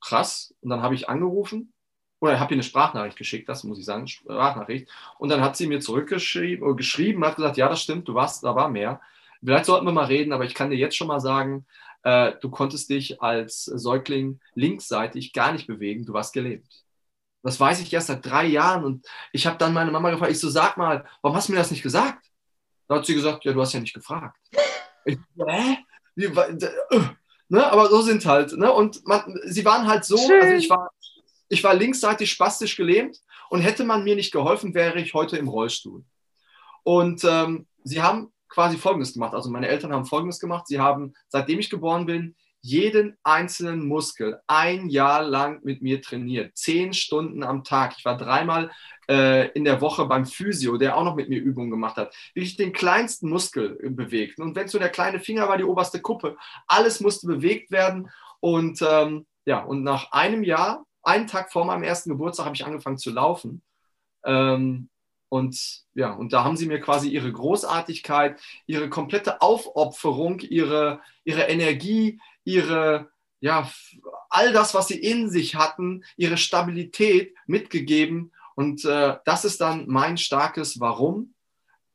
krass. 0.00 0.54
Und 0.60 0.70
dann 0.70 0.82
habe 0.82 0.94
ich 0.94 1.08
angerufen 1.08 1.72
oder 2.20 2.38
habe 2.38 2.54
ihr 2.54 2.56
eine 2.56 2.62
Sprachnachricht 2.62 3.16
geschickt, 3.16 3.48
das 3.48 3.64
muss 3.64 3.80
ich 3.80 3.84
sagen, 3.84 4.06
Sprachnachricht. 4.06 4.88
Und 5.18 5.28
dann 5.28 5.40
hat 5.40 5.56
sie 5.56 5.66
mir 5.66 5.80
zurückgeschrieben, 5.80 6.70
äh, 6.70 6.74
geschrieben, 6.74 7.24
hat 7.24 7.36
gesagt, 7.36 7.56
ja, 7.56 7.68
das 7.68 7.82
stimmt, 7.82 8.06
du 8.06 8.14
warst, 8.14 8.44
da 8.44 8.54
war 8.54 8.68
mehr. 8.68 9.00
Vielleicht 9.44 9.64
sollten 9.66 9.86
wir 9.86 9.92
mal 9.92 10.04
reden, 10.04 10.32
aber 10.32 10.44
ich 10.44 10.54
kann 10.54 10.70
dir 10.70 10.76
jetzt 10.76 10.96
schon 10.96 11.08
mal 11.08 11.20
sagen, 11.20 11.66
äh, 12.04 12.32
du 12.40 12.50
konntest 12.50 12.90
dich 12.90 13.20
als 13.22 13.64
Säugling 13.64 14.40
linksseitig 14.54 15.32
gar 15.32 15.52
nicht 15.52 15.66
bewegen, 15.66 16.04
du 16.04 16.12
warst 16.12 16.32
gelähmt. 16.32 16.84
Das 17.42 17.58
weiß 17.58 17.80
ich 17.80 17.92
erst 17.92 18.06
seit 18.06 18.24
drei 18.24 18.46
Jahren 18.46 18.84
und 18.84 19.06
ich 19.32 19.46
habe 19.46 19.58
dann 19.58 19.72
meine 19.72 19.90
Mama 19.90 20.10
gefragt, 20.10 20.30
ich 20.30 20.38
so, 20.38 20.48
sag 20.48 20.76
mal, 20.76 21.04
warum 21.22 21.36
hast 21.36 21.48
du 21.48 21.52
mir 21.52 21.58
das 21.58 21.72
nicht 21.72 21.82
gesagt? 21.82 22.24
Da 22.86 22.96
hat 22.96 23.06
sie 23.06 23.14
gesagt, 23.14 23.44
ja, 23.44 23.52
du 23.52 23.60
hast 23.60 23.72
ja 23.72 23.80
nicht 23.80 23.94
gefragt. 23.94 24.38
Ich, 25.04 25.18
hä? 25.36 25.78
Wie, 26.14 26.26
äh, 26.26 26.70
ne? 27.48 27.72
Aber 27.72 27.88
so 27.88 28.02
sind 28.02 28.24
halt, 28.26 28.52
ne? 28.52 28.72
Und 28.72 29.06
man, 29.06 29.40
sie 29.44 29.64
waren 29.64 29.88
halt 29.88 30.04
so, 30.04 30.18
Schön. 30.18 30.40
also 30.40 30.54
ich 30.54 30.70
war, 30.70 30.90
ich 31.48 31.64
war 31.64 31.74
linksseitig 31.74 32.30
spastisch 32.30 32.76
gelähmt 32.76 33.18
und 33.50 33.60
hätte 33.60 33.84
man 33.84 34.04
mir 34.04 34.14
nicht 34.14 34.32
geholfen, 34.32 34.74
wäre 34.74 35.00
ich 35.00 35.14
heute 35.14 35.36
im 35.36 35.48
Rollstuhl. 35.48 36.04
Und 36.84 37.24
ähm, 37.24 37.66
sie 37.82 38.02
haben 38.02 38.31
quasi 38.52 38.76
Folgendes 38.76 39.14
gemacht. 39.14 39.34
Also 39.34 39.50
meine 39.50 39.68
Eltern 39.68 39.92
haben 39.92 40.06
Folgendes 40.06 40.38
gemacht. 40.38 40.66
Sie 40.66 40.78
haben, 40.78 41.14
seitdem 41.28 41.58
ich 41.58 41.70
geboren 41.70 42.06
bin, 42.06 42.36
jeden 42.60 43.18
einzelnen 43.24 43.86
Muskel 43.88 44.40
ein 44.46 44.88
Jahr 44.88 45.22
lang 45.22 45.60
mit 45.64 45.82
mir 45.82 46.00
trainiert. 46.00 46.56
Zehn 46.56 46.92
Stunden 46.92 47.42
am 47.42 47.64
Tag. 47.64 47.96
Ich 47.98 48.04
war 48.04 48.16
dreimal 48.16 48.70
äh, 49.08 49.50
in 49.52 49.64
der 49.64 49.80
Woche 49.80 50.06
beim 50.06 50.26
Physio, 50.26 50.76
der 50.76 50.96
auch 50.96 51.02
noch 51.02 51.16
mit 51.16 51.28
mir 51.28 51.40
Übungen 51.40 51.70
gemacht 51.70 51.96
hat. 51.96 52.14
Wie 52.34 52.42
ich 52.42 52.56
den 52.56 52.72
kleinsten 52.72 53.28
Muskel 53.28 53.78
bewegt. 53.90 54.38
Und 54.38 54.54
wenn 54.54 54.66
es 54.66 54.72
so 54.72 54.78
der 54.78 54.90
kleine 54.90 55.18
Finger 55.18 55.48
war, 55.48 55.58
die 55.58 55.64
oberste 55.64 56.00
Kuppe, 56.00 56.36
alles 56.68 57.00
musste 57.00 57.26
bewegt 57.26 57.72
werden. 57.72 58.08
Und 58.38 58.80
ähm, 58.80 59.26
ja, 59.44 59.64
und 59.64 59.82
nach 59.82 60.12
einem 60.12 60.44
Jahr, 60.44 60.84
einen 61.02 61.26
Tag 61.26 61.50
vor 61.50 61.64
meinem 61.64 61.82
ersten 61.82 62.10
Geburtstag, 62.10 62.46
habe 62.46 62.54
ich 62.54 62.64
angefangen 62.64 62.98
zu 62.98 63.10
laufen. 63.10 63.62
Ähm, 64.24 64.88
und 65.32 65.80
ja, 65.94 66.12
und 66.12 66.34
da 66.34 66.44
haben 66.44 66.58
sie 66.58 66.66
mir 66.66 66.78
quasi 66.78 67.08
ihre 67.08 67.32
Großartigkeit, 67.32 68.38
ihre 68.66 68.90
komplette 68.90 69.40
Aufopferung, 69.40 70.40
ihre, 70.40 71.00
ihre 71.24 71.44
Energie, 71.44 72.20
ihre, 72.44 73.08
ja, 73.40 73.66
all 74.28 74.52
das, 74.52 74.74
was 74.74 74.88
sie 74.88 74.98
in 74.98 75.30
sich 75.30 75.54
hatten, 75.54 76.04
ihre 76.18 76.36
Stabilität 76.36 77.34
mitgegeben. 77.46 78.30
Und 78.56 78.84
äh, 78.84 79.16
das 79.24 79.46
ist 79.46 79.62
dann 79.62 79.86
mein 79.88 80.18
starkes 80.18 80.80
Warum, 80.80 81.32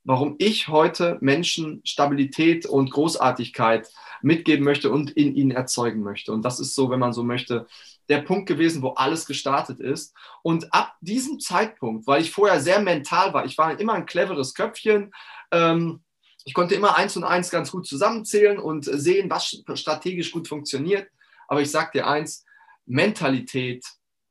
warum 0.03 0.33
ich 0.39 0.67
heute 0.67 1.19
Menschen 1.21 1.81
Stabilität 1.83 2.65
und 2.65 2.89
Großartigkeit 2.89 3.87
mitgeben 4.23 4.65
möchte 4.65 4.89
und 4.89 5.11
in 5.11 5.35
ihnen 5.35 5.51
erzeugen 5.51 6.01
möchte. 6.01 6.31
Und 6.31 6.41
das 6.41 6.59
ist 6.59 6.73
so, 6.73 6.89
wenn 6.89 6.99
man 6.99 7.13
so 7.13 7.21
möchte, 7.21 7.67
der 8.09 8.21
Punkt 8.21 8.47
gewesen, 8.47 8.81
wo 8.81 8.89
alles 8.89 9.25
gestartet 9.25 9.79
ist. 9.79 10.15
Und 10.43 10.73
ab 10.73 10.95
diesem 11.01 11.39
Zeitpunkt, 11.39 12.07
weil 12.07 12.21
ich 12.21 12.31
vorher 12.31 12.59
sehr 12.59 12.79
mental 12.79 13.33
war, 13.33 13.45
ich 13.45 13.57
war 13.57 13.79
immer 13.79 13.93
ein 13.93 14.05
cleveres 14.05 14.53
Köpfchen, 14.53 15.13
ähm, 15.51 16.03
ich 16.45 16.53
konnte 16.53 16.75
immer 16.75 16.95
eins 16.95 17.17
und 17.17 17.25
eins 17.25 17.49
ganz 17.49 17.71
gut 17.71 17.85
zusammenzählen 17.85 18.57
und 18.57 18.85
sehen, 18.85 19.29
was 19.29 19.61
strategisch 19.73 20.31
gut 20.31 20.47
funktioniert. 20.47 21.09
Aber 21.49 21.61
ich 21.61 21.69
sage 21.69 21.91
dir 21.93 22.07
eins, 22.07 22.45
Mentalität 22.85 23.85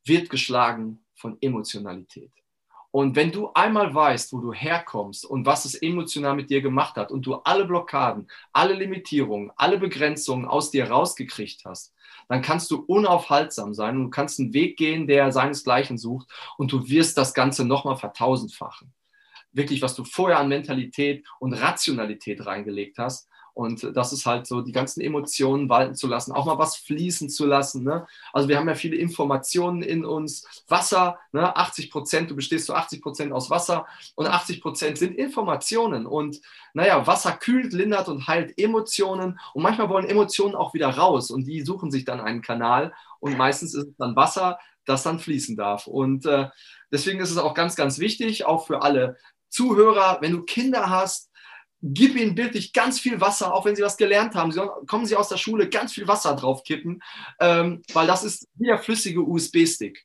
wird 0.04 0.30
geschlagen 0.30 1.04
von 1.14 1.36
Emotionalität. 1.42 2.32
Und 2.90 3.14
wenn 3.14 3.30
du 3.30 3.50
einmal 3.52 3.94
weißt, 3.94 4.32
wo 4.32 4.40
du 4.40 4.54
herkommst 4.54 5.26
und 5.26 5.44
was 5.44 5.66
es 5.66 5.74
emotional 5.74 6.34
mit 6.34 6.48
dir 6.48 6.62
gemacht 6.62 6.96
hat 6.96 7.10
und 7.10 7.26
du 7.26 7.34
alle 7.34 7.66
Blockaden, 7.66 8.26
alle 8.54 8.72
Limitierungen, 8.72 9.52
alle 9.56 9.76
Begrenzungen 9.76 10.46
aus 10.46 10.70
dir 10.70 10.88
rausgekriegt 10.88 11.66
hast, 11.66 11.92
dann 12.28 12.42
kannst 12.42 12.70
du 12.70 12.78
unaufhaltsam 12.86 13.74
sein 13.74 13.96
und 13.96 14.04
du 14.04 14.10
kannst 14.10 14.40
einen 14.40 14.52
Weg 14.52 14.76
gehen, 14.76 15.06
der 15.06 15.32
seinesgleichen 15.32 15.98
sucht 15.98 16.28
und 16.58 16.72
du 16.72 16.88
wirst 16.88 17.16
das 17.18 17.34
Ganze 17.34 17.64
nochmal 17.64 17.96
vertausendfachen. 17.96 18.92
wirklich, 19.52 19.82
was 19.82 19.94
du 19.94 20.04
vorher 20.04 20.38
an 20.38 20.48
Mentalität 20.48 21.26
und 21.40 21.54
Rationalität 21.54 22.44
reingelegt 22.46 22.98
hast. 22.98 23.28
Und 23.56 23.96
das 23.96 24.12
ist 24.12 24.26
halt 24.26 24.46
so, 24.46 24.60
die 24.60 24.72
ganzen 24.72 25.00
Emotionen 25.00 25.70
walten 25.70 25.94
zu 25.94 26.08
lassen, 26.08 26.32
auch 26.32 26.44
mal 26.44 26.58
was 26.58 26.76
fließen 26.76 27.30
zu 27.30 27.46
lassen. 27.46 27.84
Ne? 27.84 28.06
Also 28.34 28.50
wir 28.50 28.58
haben 28.58 28.68
ja 28.68 28.74
viele 28.74 28.96
Informationen 28.96 29.80
in 29.80 30.04
uns. 30.04 30.46
Wasser, 30.68 31.18
ne? 31.32 31.56
80 31.56 31.90
Prozent, 31.90 32.30
du 32.30 32.36
bestehst 32.36 32.66
zu 32.66 32.74
80 32.74 33.00
Prozent 33.00 33.32
aus 33.32 33.48
Wasser 33.48 33.86
und 34.14 34.26
80 34.26 34.60
Prozent 34.60 34.98
sind 34.98 35.16
Informationen. 35.16 36.04
Und 36.04 36.42
naja, 36.74 37.06
Wasser 37.06 37.32
kühlt, 37.32 37.72
lindert 37.72 38.08
und 38.08 38.26
heilt 38.26 38.58
Emotionen. 38.58 39.40
Und 39.54 39.62
manchmal 39.62 39.88
wollen 39.88 40.06
Emotionen 40.06 40.54
auch 40.54 40.74
wieder 40.74 40.90
raus 40.90 41.30
und 41.30 41.46
die 41.46 41.62
suchen 41.62 41.90
sich 41.90 42.04
dann 42.04 42.20
einen 42.20 42.42
Kanal. 42.42 42.92
Und 43.20 43.38
meistens 43.38 43.74
ist 43.74 43.88
es 43.88 43.96
dann 43.96 44.16
Wasser, 44.16 44.58
das 44.84 45.02
dann 45.02 45.18
fließen 45.18 45.56
darf. 45.56 45.86
Und 45.86 46.26
äh, 46.26 46.50
deswegen 46.92 47.20
ist 47.20 47.30
es 47.30 47.38
auch 47.38 47.54
ganz, 47.54 47.74
ganz 47.74 48.00
wichtig, 48.00 48.44
auch 48.44 48.66
für 48.66 48.82
alle 48.82 49.16
Zuhörer, 49.48 50.18
wenn 50.20 50.32
du 50.32 50.42
Kinder 50.42 50.90
hast, 50.90 51.25
gib 51.94 52.16
ihnen 52.16 52.36
wirklich 52.36 52.72
ganz 52.72 52.98
viel 52.98 53.20
Wasser, 53.20 53.54
auch 53.54 53.64
wenn 53.64 53.76
sie 53.76 53.82
was 53.82 53.96
gelernt 53.96 54.34
haben. 54.34 54.52
Sie 54.52 54.60
kommen 54.86 55.06
sie 55.06 55.16
aus 55.16 55.28
der 55.28 55.36
Schule, 55.36 55.68
ganz 55.68 55.92
viel 55.92 56.08
Wasser 56.08 56.34
draufkippen, 56.34 57.02
ähm, 57.40 57.82
weil 57.92 58.06
das 58.06 58.24
ist 58.24 58.48
wie 58.54 58.66
der 58.66 58.78
flüssige 58.78 59.22
USB-Stick. 59.22 60.04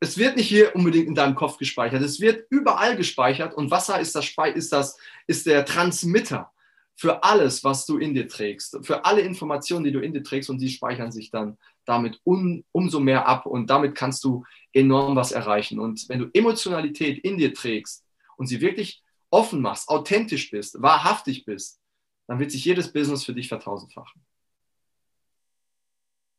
Es 0.00 0.16
wird 0.16 0.36
nicht 0.36 0.48
hier 0.48 0.76
unbedingt 0.76 1.08
in 1.08 1.14
deinem 1.14 1.34
Kopf 1.34 1.58
gespeichert, 1.58 2.02
es 2.02 2.20
wird 2.20 2.46
überall 2.50 2.96
gespeichert 2.96 3.54
und 3.54 3.70
Wasser 3.70 3.98
ist, 3.98 4.14
das, 4.14 4.32
ist, 4.54 4.72
das, 4.72 4.96
ist 5.26 5.46
der 5.46 5.64
Transmitter 5.64 6.52
für 6.94 7.22
alles, 7.24 7.64
was 7.64 7.86
du 7.86 7.98
in 7.98 8.14
dir 8.14 8.28
trägst, 8.28 8.78
für 8.82 9.04
alle 9.04 9.22
Informationen, 9.22 9.84
die 9.84 9.92
du 9.92 10.00
in 10.00 10.12
dir 10.12 10.22
trägst 10.22 10.50
und 10.50 10.60
die 10.60 10.68
speichern 10.68 11.10
sich 11.10 11.30
dann 11.30 11.56
damit 11.84 12.20
um, 12.24 12.64
umso 12.70 13.00
mehr 13.00 13.26
ab 13.26 13.46
und 13.46 13.70
damit 13.70 13.94
kannst 13.94 14.22
du 14.24 14.44
enorm 14.72 15.16
was 15.16 15.32
erreichen. 15.32 15.80
Und 15.80 16.08
wenn 16.08 16.18
du 16.18 16.30
Emotionalität 16.32 17.18
in 17.18 17.38
dir 17.38 17.54
trägst 17.54 18.04
und 18.36 18.46
sie 18.46 18.60
wirklich 18.60 19.02
offen 19.30 19.60
machst, 19.60 19.88
authentisch 19.88 20.50
bist, 20.50 20.80
wahrhaftig 20.80 21.44
bist, 21.44 21.80
dann 22.26 22.38
wird 22.38 22.50
sich 22.50 22.64
jedes 22.64 22.92
Business 22.92 23.24
für 23.24 23.34
dich 23.34 23.48
vertausendfachen. 23.48 24.22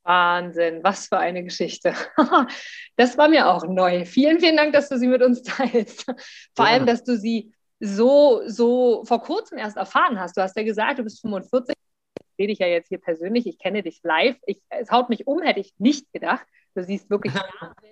Wahnsinn, 0.04 0.84
was 0.84 1.08
für 1.08 1.20
eine 1.20 1.44
Geschichte. 1.44 1.94
Das 2.96 3.18
war 3.18 3.30
mir 3.30 3.48
auch 3.48 3.66
neu. 3.66 4.04
Vielen, 4.04 4.42
vielen 4.42 4.58
Dank, 4.58 4.74
dass 4.74 4.90
du 4.90 4.98
sie 4.98 5.08
mit 5.08 5.22
uns 5.22 5.42
teilst. 5.42 6.06
Vor 6.54 6.66
allem, 6.66 6.86
dass 6.86 7.06
du 7.06 7.16
sie 7.16 7.54
so, 7.80 8.42
so 8.46 9.06
vor 9.06 9.22
kurzem 9.22 9.58
erst 9.58 9.78
erfahren 9.78 10.20
hast. 10.20 10.36
Du 10.36 10.42
hast 10.42 10.58
ja 10.58 10.64
gesagt, 10.64 11.00
du 11.00 11.04
bist 11.04 11.22
45. 11.22 11.74
Ich 12.20 12.36
sehe 12.38 12.48
dich 12.48 12.60
ja 12.60 12.68
jetzt 12.68 12.90
hier 12.90 13.00
persönlich. 13.00 13.48
Ich 13.48 13.58
kenne 13.58 13.84
dich 13.84 14.02
live. 14.04 14.36
Ich, 14.46 14.62
es 14.68 14.92
haut 14.92 15.08
mich 15.08 15.28
um, 15.28 15.42
hätte 15.42 15.62
ich 15.62 15.74
nicht 15.78 16.12
gedacht. 16.12 16.46
Du 16.76 16.84
siehst 16.84 17.10
wirklich 17.10 17.34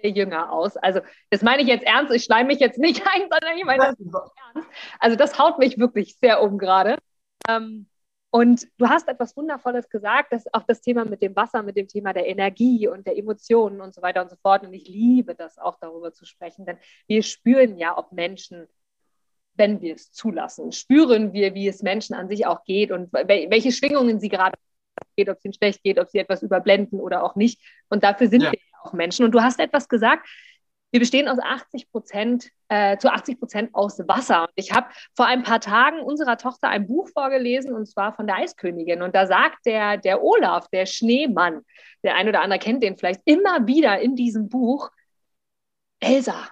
sehr 0.02 0.12
jünger 0.12 0.52
aus. 0.52 0.78
Also, 0.78 1.02
das 1.30 1.42
meine 1.42 1.62
ich 1.62 1.68
jetzt 1.68 1.86
ernst. 1.86 2.14
Ich 2.14 2.24
schleime 2.24 2.48
mich 2.48 2.60
jetzt 2.60 2.80
nicht 2.80 3.02
ein, 3.14 3.22
sondern 3.22 3.58
ich 3.58 3.66
meine 3.66 3.86
das 3.86 3.96
ernst. 4.00 4.70
Also, 5.00 5.16
das 5.16 5.40
haut 5.40 5.60
mich 5.60 5.78
wirklich 5.78 6.18
sehr 6.18 6.42
um 6.42 6.58
gerade. 6.58 6.98
Ähm, 7.50 7.88
und 8.30 8.68
du 8.78 8.88
hast 8.88 9.08
etwas 9.08 9.38
Wundervolles 9.38 9.90
gesagt, 9.90 10.34
dass 10.34 10.54
auch 10.54 10.64
das 10.64 10.82
Thema 10.82 11.06
mit 11.06 11.22
dem 11.22 11.36
Wasser, 11.36 11.64
mit 11.64 11.78
dem 11.78 11.88
Thema 11.88 12.14
der 12.14 12.28
Energie 12.28 12.88
und 12.88 13.08
der 13.08 13.18
Emotionen 13.18 13.80
und 13.80 13.96
so 13.96 14.02
weiter 14.02 14.22
und 14.22 14.30
so 14.30 14.36
fort. 14.36 14.64
Und 14.64 14.74
ich 14.74 14.88
liebe 14.88 15.34
das 15.34 15.58
auch 15.58 15.78
darüber 15.80 16.12
zu 16.12 16.26
sprechen, 16.26 16.66
denn 16.66 16.78
wir 17.08 17.24
spüren 17.24 17.78
ja, 17.78 17.98
ob 17.98 18.12
Menschen, 18.12 18.68
wenn 19.54 19.82
wir 19.82 19.96
es 19.96 20.12
zulassen, 20.12 20.72
spüren 20.72 21.34
wir, 21.34 21.54
wie 21.54 21.68
es 21.68 21.82
Menschen 21.82 22.16
an 22.16 22.28
sich 22.28 22.46
auch 22.46 22.64
geht 22.66 22.92
und 22.92 23.12
welche 23.14 23.72
Schwingungen 23.72 24.20
sie 24.20 24.30
gerade 24.30 24.58
geht, 25.16 25.30
ob 25.30 25.38
es 25.38 25.46
ihnen 25.46 25.54
schlecht 25.54 25.82
geht, 25.84 25.98
ob 25.98 26.10
sie 26.10 26.20
etwas 26.20 26.44
überblenden 26.44 27.00
oder 27.00 27.24
auch 27.24 27.36
nicht. 27.36 27.62
Und 27.90 28.04
dafür 28.04 28.28
sind 28.28 28.44
ja. 28.44 28.52
wir 28.52 28.60
auch 28.88 28.94
Menschen. 28.94 29.26
Und 29.26 29.32
du 29.32 29.42
hast 29.42 29.60
etwas 29.60 29.88
gesagt, 29.90 30.28
wir 30.92 31.02
bestehen 31.02 31.28
aus 31.28 31.38
80 31.40 31.92
Prozent, 31.92 32.50
äh, 32.70 32.98
zu 32.98 33.12
80 33.12 33.40
Prozent 33.40 33.70
aus 33.74 34.00
Wasser. 34.08 34.44
Und 34.44 34.54
ich 34.56 34.72
habe 34.72 34.88
vor 35.16 35.26
ein 35.26 35.44
paar 35.44 35.60
Tagen 35.60 36.00
unserer 36.00 36.38
Tochter 36.38 36.70
ein 36.70 36.88
Buch 36.88 37.10
vorgelesen, 37.10 37.74
und 37.74 37.88
zwar 37.88 38.14
von 38.14 38.26
der 38.26 38.38
Eiskönigin. 38.38 39.02
Und 39.02 39.14
da 39.14 39.28
sagt 39.28 39.66
der, 39.66 39.98
der 39.98 40.24
Olaf, 40.24 40.70
der 40.70 40.86
Schneemann, 40.86 41.62
der 42.04 42.16
ein 42.16 42.30
oder 42.30 42.42
andere 42.42 42.60
kennt 42.60 42.84
den 42.84 42.98
vielleicht, 42.98 43.22
immer 43.26 43.68
wieder 43.68 44.00
in 44.00 44.16
diesem 44.16 44.48
Buch, 44.48 44.90
Elsa, 46.00 46.48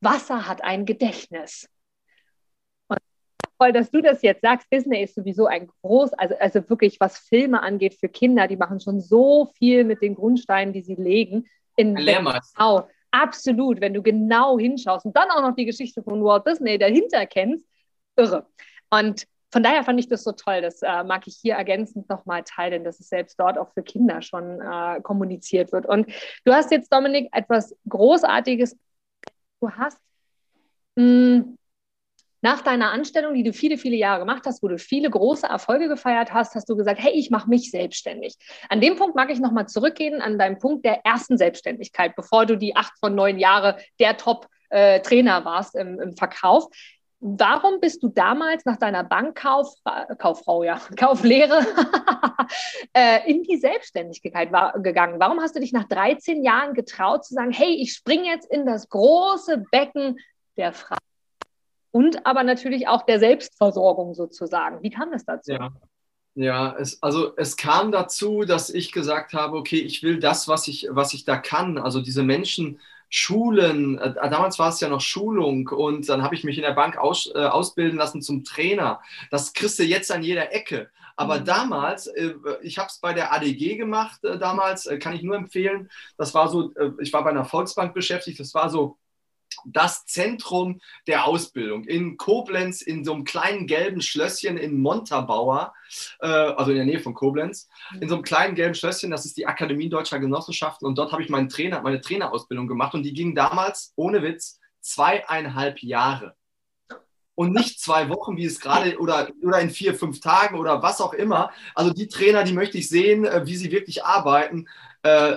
Wasser 0.00 0.46
hat 0.48 0.64
ein 0.64 0.84
Gedächtnis 0.84 1.68
toll, 3.58 3.72
dass 3.72 3.90
du 3.90 4.00
das 4.00 4.22
jetzt 4.22 4.42
sagst. 4.42 4.66
Disney 4.72 5.02
ist 5.02 5.14
sowieso 5.14 5.46
ein 5.46 5.68
groß, 5.82 6.12
also, 6.14 6.34
also 6.38 6.68
wirklich 6.68 6.98
was 7.00 7.18
Filme 7.18 7.62
angeht 7.62 7.94
für 7.94 8.08
Kinder, 8.08 8.48
die 8.48 8.56
machen 8.56 8.80
schon 8.80 9.00
so 9.00 9.50
viel 9.56 9.84
mit 9.84 10.02
den 10.02 10.14
Grundsteinen, 10.14 10.72
die 10.72 10.82
sie 10.82 10.94
legen. 10.94 11.46
In 11.76 11.94
genau, 11.94 12.88
absolut, 13.10 13.80
wenn 13.80 13.94
du 13.94 14.02
genau 14.02 14.58
hinschaust 14.58 15.06
und 15.06 15.16
dann 15.16 15.30
auch 15.30 15.42
noch 15.42 15.54
die 15.54 15.64
Geschichte 15.64 16.02
von 16.02 16.22
Walt 16.24 16.46
Disney 16.46 16.78
dahinter 16.78 17.26
kennst, 17.26 17.66
irre. 18.16 18.46
Und 18.90 19.26
von 19.52 19.62
daher 19.62 19.84
fand 19.84 19.98
ich 20.00 20.08
das 20.08 20.22
so 20.24 20.32
toll. 20.32 20.60
Das 20.60 20.82
äh, 20.82 21.04
mag 21.04 21.26
ich 21.26 21.36
hier 21.40 21.54
ergänzend 21.54 22.08
nochmal 22.08 22.42
teilen, 22.44 22.84
dass 22.84 23.00
es 23.00 23.08
selbst 23.08 23.38
dort 23.38 23.58
auch 23.58 23.72
für 23.72 23.82
Kinder 23.82 24.20
schon 24.20 24.60
äh, 24.60 25.00
kommuniziert 25.00 25.72
wird. 25.72 25.86
Und 25.86 26.10
du 26.44 26.52
hast 26.52 26.70
jetzt, 26.70 26.92
Dominik, 26.92 27.28
etwas 27.32 27.74
Großartiges. 27.88 28.76
Du 29.60 29.70
hast 29.70 29.98
mh, 30.96 31.04
hm, 31.04 31.58
nach 32.42 32.60
deiner 32.60 32.90
Anstellung, 32.90 33.34
die 33.34 33.42
du 33.42 33.52
viele, 33.52 33.78
viele 33.78 33.96
Jahre 33.96 34.20
gemacht 34.20 34.42
hast, 34.46 34.62
wo 34.62 34.68
du 34.68 34.78
viele 34.78 35.10
große 35.10 35.46
Erfolge 35.46 35.88
gefeiert 35.88 36.32
hast, 36.32 36.54
hast 36.54 36.68
du 36.68 36.76
gesagt, 36.76 37.00
hey, 37.02 37.12
ich 37.12 37.30
mache 37.30 37.48
mich 37.48 37.70
selbstständig. 37.70 38.36
An 38.68 38.80
dem 38.80 38.96
Punkt 38.96 39.16
mag 39.16 39.30
ich 39.30 39.40
nochmal 39.40 39.66
zurückgehen, 39.66 40.20
an 40.20 40.38
deinem 40.38 40.58
Punkt 40.58 40.84
der 40.84 41.04
ersten 41.04 41.38
Selbstständigkeit, 41.38 42.14
bevor 42.14 42.46
du 42.46 42.56
die 42.56 42.76
acht 42.76 42.92
von 43.00 43.14
neun 43.14 43.38
Jahre 43.38 43.78
der 44.00 44.16
Top-Trainer 44.16 45.44
warst 45.44 45.74
im, 45.74 46.00
im 46.00 46.16
Verkauf. 46.16 46.68
Warum 47.18 47.80
bist 47.80 48.02
du 48.02 48.08
damals 48.08 48.66
nach 48.66 48.76
deiner 48.76 49.02
Bankkauffrau, 49.02 50.62
ja, 50.62 50.78
Kauflehre 50.96 51.66
äh, 52.92 53.30
in 53.30 53.42
die 53.42 53.56
Selbstständigkeit 53.56 54.50
gegangen? 54.82 55.18
Warum 55.18 55.40
hast 55.40 55.56
du 55.56 55.60
dich 55.60 55.72
nach 55.72 55.88
13 55.88 56.44
Jahren 56.44 56.74
getraut 56.74 57.24
zu 57.24 57.32
sagen, 57.32 57.52
hey, 57.52 57.74
ich 57.74 57.94
springe 57.94 58.26
jetzt 58.26 58.50
in 58.50 58.66
das 58.66 58.90
große 58.90 59.64
Becken 59.70 60.18
der 60.58 60.72
Frau? 60.72 60.96
Und 61.96 62.26
aber 62.26 62.42
natürlich 62.42 62.88
auch 62.88 63.06
der 63.06 63.18
Selbstversorgung 63.18 64.12
sozusagen. 64.12 64.82
Wie 64.82 64.90
kam 64.90 65.10
das 65.12 65.24
dazu? 65.24 65.52
Ja. 65.52 65.72
Ja, 66.38 66.76
es, 66.78 67.02
also 67.02 67.34
es 67.38 67.56
kam 67.56 67.90
dazu, 67.90 68.44
dass 68.44 68.68
ich 68.68 68.92
gesagt 68.92 69.32
habe, 69.32 69.56
okay, 69.56 69.78
ich 69.78 70.02
will 70.02 70.20
das, 70.20 70.48
was 70.48 70.68
ich, 70.68 70.86
was 70.90 71.14
ich 71.14 71.24
da 71.24 71.38
kann, 71.38 71.78
also 71.78 72.02
diese 72.02 72.22
Menschen 72.22 72.78
schulen. 73.08 73.96
Äh, 73.96 74.12
damals 74.28 74.58
war 74.58 74.68
es 74.68 74.80
ja 74.80 74.90
noch 74.90 75.00
Schulung 75.00 75.68
und 75.68 76.06
dann 76.10 76.22
habe 76.22 76.34
ich 76.34 76.44
mich 76.44 76.58
in 76.58 76.64
der 76.64 76.74
Bank 76.74 76.98
aus, 76.98 77.30
äh, 77.34 77.38
ausbilden 77.38 77.96
lassen 77.96 78.20
zum 78.20 78.44
Trainer. 78.44 79.00
Das 79.30 79.54
kriegst 79.54 79.78
du 79.78 79.84
jetzt 79.84 80.12
an 80.12 80.22
jeder 80.22 80.52
Ecke. 80.52 80.90
Aber 81.16 81.40
mhm. 81.40 81.44
damals, 81.46 82.08
äh, 82.08 82.34
ich 82.60 82.76
habe 82.76 82.88
es 82.88 82.98
bei 82.98 83.14
der 83.14 83.32
ADG 83.32 83.76
gemacht, 83.76 84.22
äh, 84.22 84.36
damals, 84.38 84.84
äh, 84.84 84.98
kann 84.98 85.14
ich 85.14 85.22
nur 85.22 85.36
empfehlen. 85.36 85.88
Das 86.18 86.34
war 86.34 86.48
so, 86.48 86.74
äh, 86.74 86.90
ich 87.00 87.14
war 87.14 87.24
bei 87.24 87.30
einer 87.30 87.46
Volksbank 87.46 87.94
beschäftigt, 87.94 88.38
das 88.38 88.52
war 88.52 88.68
so 88.68 88.98
das 89.64 90.06
Zentrum 90.06 90.80
der 91.06 91.24
Ausbildung 91.24 91.84
in 91.84 92.16
Koblenz, 92.16 92.82
in 92.82 93.04
so 93.04 93.14
einem 93.14 93.24
kleinen 93.24 93.66
gelben 93.66 94.00
Schlösschen 94.00 94.56
in 94.56 94.80
Montabaur, 94.80 95.72
äh, 96.20 96.26
also 96.26 96.70
in 96.70 96.76
der 96.76 96.86
Nähe 96.86 97.00
von 97.00 97.14
Koblenz, 97.14 97.68
in 98.00 98.08
so 98.08 98.14
einem 98.14 98.24
kleinen 98.24 98.54
gelben 98.54 98.74
Schlösschen, 98.74 99.10
das 99.10 99.26
ist 99.26 99.36
die 99.36 99.46
Akademie 99.46 99.88
Deutscher 99.88 100.18
Genossenschaften 100.18 100.86
und 100.86 100.96
dort 100.96 101.12
habe 101.12 101.22
ich 101.22 101.28
meinen 101.28 101.48
Trainer, 101.48 101.82
meine 101.82 102.00
Trainerausbildung 102.00 102.66
gemacht 102.66 102.94
und 102.94 103.02
die 103.02 103.14
ging 103.14 103.34
damals, 103.34 103.92
ohne 103.96 104.22
Witz, 104.22 104.60
zweieinhalb 104.80 105.82
Jahre. 105.82 106.34
Und 107.34 107.52
nicht 107.52 107.80
zwei 107.80 108.08
Wochen, 108.08 108.38
wie 108.38 108.46
es 108.46 108.60
gerade, 108.60 108.98
oder, 108.98 109.28
oder 109.42 109.60
in 109.60 109.68
vier, 109.68 109.94
fünf 109.94 110.20
Tagen 110.20 110.58
oder 110.58 110.82
was 110.82 111.02
auch 111.02 111.12
immer. 111.12 111.50
Also 111.74 111.92
die 111.92 112.08
Trainer, 112.08 112.44
die 112.44 112.54
möchte 112.54 112.78
ich 112.78 112.88
sehen, 112.88 113.26
äh, 113.26 113.44
wie 113.44 113.56
sie 113.56 113.70
wirklich 113.70 114.04
arbeiten. 114.04 114.66
Äh, 115.02 115.36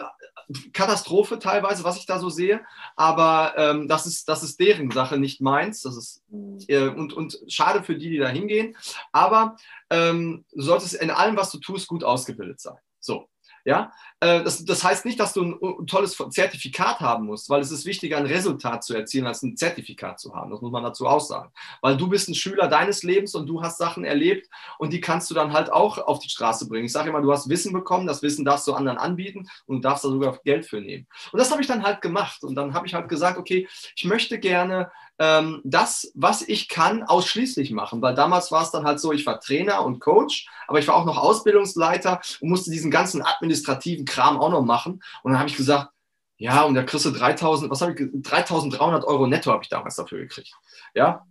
Katastrophe 0.73 1.39
teilweise, 1.39 1.83
was 1.83 1.97
ich 1.97 2.05
da 2.05 2.19
so 2.19 2.29
sehe. 2.29 2.61
Aber 2.95 3.53
ähm, 3.57 3.87
das, 3.87 4.05
ist, 4.05 4.27
das 4.27 4.43
ist 4.43 4.59
deren 4.59 4.89
Sache, 4.91 5.17
nicht 5.17 5.41
meins. 5.41 5.81
Das 5.81 5.95
ist, 5.95 6.23
äh, 6.67 6.87
und, 6.87 7.13
und 7.13 7.39
schade 7.47 7.83
für 7.83 7.95
die, 7.95 8.09
die 8.09 8.17
da 8.17 8.27
hingehen. 8.27 8.75
Aber 9.11 9.55
ähm, 9.89 10.45
du 10.51 10.61
solltest 10.61 10.95
in 10.95 11.11
allem, 11.11 11.37
was 11.37 11.51
du 11.51 11.59
tust, 11.59 11.87
gut 11.87 12.03
ausgebildet 12.03 12.59
sein. 12.59 12.77
So. 12.99 13.27
Ja, 13.69 13.91
äh, 14.19 14.43
das, 14.43 14.65
das, 14.65 14.83
heißt 14.83 15.05
nicht, 15.05 15.19
dass 15.19 15.33
du 15.33 15.43
ein, 15.43 15.85
tolles 15.85 16.17
Zertifikat 16.31 17.01
haben 17.01 17.27
musst, 17.27 17.51
weil 17.51 17.61
es 17.61 17.69
ist 17.69 17.85
wichtiger, 17.85 18.17
ein 18.17 18.25
Resultat 18.25 18.83
zu 18.83 18.95
erzielen, 18.95 19.27
als 19.27 19.43
ein 19.43 19.55
Zertifikat 19.55 20.19
zu 20.19 20.33
haben. 20.33 20.49
Das 20.49 20.59
muss 20.59 20.71
man 20.71 20.81
dazu 20.81 21.05
auch 21.05 21.19
sagen. 21.19 21.51
Weil 21.79 21.95
du 21.95 22.07
bist 22.09 22.29
ein 22.29 22.33
Schüler 22.33 22.67
deines 22.67 23.03
Lebens 23.03 23.35
und 23.35 23.45
du 23.45 23.61
hast 23.61 23.77
Sachen 23.77 24.05
erlebt 24.05 24.49
und 24.79 24.91
die 24.91 25.01
kannst 25.01 25.29
du 25.29 25.35
dann 25.35 25.53
halt 25.53 25.71
auch 25.71 25.99
auf 25.99 26.17
die 26.17 26.29
Straße 26.29 26.67
bringen. 26.67 26.85
Ich 26.85 26.91
sage 26.91 27.09
immer, 27.09 27.21
du 27.21 27.31
hast 27.31 27.47
Wissen 27.47 27.71
bekommen, 27.71 28.07
das 28.07 28.23
Wissen 28.23 28.43
darfst 28.43 28.65
du 28.65 28.73
anderen 28.73 28.97
anbieten 28.97 29.47
und 29.67 29.75
du 29.75 29.81
darfst 29.87 30.03
da 30.03 30.09
sogar 30.09 30.39
Geld 30.43 30.65
für 30.65 30.81
nehmen. 30.81 31.05
Und 31.31 31.37
das 31.37 31.51
habe 31.51 31.61
ich 31.61 31.67
dann 31.67 31.83
halt 31.83 32.01
gemacht. 32.01 32.43
Und 32.43 32.55
dann 32.55 32.73
habe 32.73 32.87
ich 32.87 32.95
halt 32.95 33.07
gesagt, 33.07 33.37
okay, 33.37 33.67
ich 33.95 34.05
möchte 34.05 34.39
gerne 34.39 34.91
ähm, 35.19 35.61
das, 35.65 36.11
was 36.15 36.41
ich 36.41 36.69
kann, 36.69 37.03
ausschließlich 37.03 37.71
machen. 37.71 38.01
Weil 38.01 38.15
damals 38.15 38.51
war 38.51 38.63
es 38.63 38.71
dann 38.71 38.85
halt 38.85 38.99
so, 38.99 39.11
ich 39.11 39.25
war 39.25 39.39
Trainer 39.39 39.85
und 39.85 39.99
Coach, 39.99 40.47
aber 40.67 40.79
ich 40.79 40.87
war 40.87 40.95
auch 40.95 41.05
noch 41.05 41.17
Ausbildungsleiter 41.17 42.21
und 42.39 42.49
musste 42.49 42.71
diesen 42.71 42.89
ganzen 42.89 43.21
administrativen 43.21 44.05
Kram 44.05 44.39
auch 44.39 44.49
noch 44.49 44.63
machen. 44.63 45.03
Und 45.23 45.31
dann 45.31 45.39
habe 45.39 45.49
ich 45.49 45.57
gesagt, 45.57 45.91
ja, 46.37 46.63
und 46.63 46.73
da 46.73 46.83
kriegst 46.83 47.05
du 47.05 47.11
3000, 47.11 47.69
was 47.69 47.81
habe 47.81 47.93
ich, 47.93 48.09
3300 48.13 49.03
Euro 49.03 49.27
netto 49.27 49.51
habe 49.51 49.61
ich 49.61 49.69
damals 49.69 49.97
dafür 49.97 50.19
gekriegt. 50.19 50.53
Ja, 50.93 51.25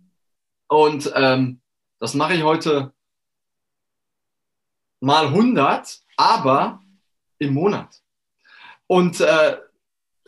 Und 0.67 1.11
ähm, 1.15 1.61
das 1.99 2.13
mache 2.13 2.35
ich 2.35 2.43
heute 2.43 2.93
mal 4.99 5.25
100, 5.27 5.99
aber 6.15 6.81
im 7.39 7.55
Monat. 7.55 8.01
Und 8.85 9.19
äh, 9.19 9.57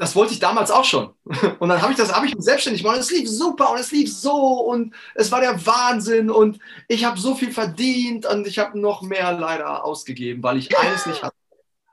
das 0.01 0.15
wollte 0.15 0.33
ich 0.33 0.39
damals 0.39 0.71
auch 0.71 0.83
schon. 0.83 1.13
Und 1.59 1.69
dann 1.69 1.79
habe 1.79 1.91
ich 1.91 1.97
das, 1.97 2.11
habe 2.11 2.25
ich 2.25 2.33
mich 2.33 2.43
selbstständig 2.43 2.81
gemacht. 2.81 2.97
Und 2.97 3.03
es 3.03 3.11
lief 3.11 3.29
super 3.29 3.69
und 3.69 3.79
es 3.79 3.91
lief 3.91 4.11
so 4.11 4.61
und 4.61 4.95
es 5.13 5.31
war 5.31 5.41
der 5.41 5.63
Wahnsinn 5.67 6.31
und 6.31 6.57
ich 6.87 7.05
habe 7.05 7.19
so 7.19 7.35
viel 7.35 7.51
verdient 7.51 8.25
und 8.25 8.47
ich 8.47 8.57
habe 8.57 8.79
noch 8.79 9.03
mehr 9.03 9.31
leider 9.33 9.85
ausgegeben, 9.85 10.41
weil 10.41 10.57
ich 10.57 10.75
eines 10.75 11.05
nicht 11.05 11.21
hatte. 11.21 11.35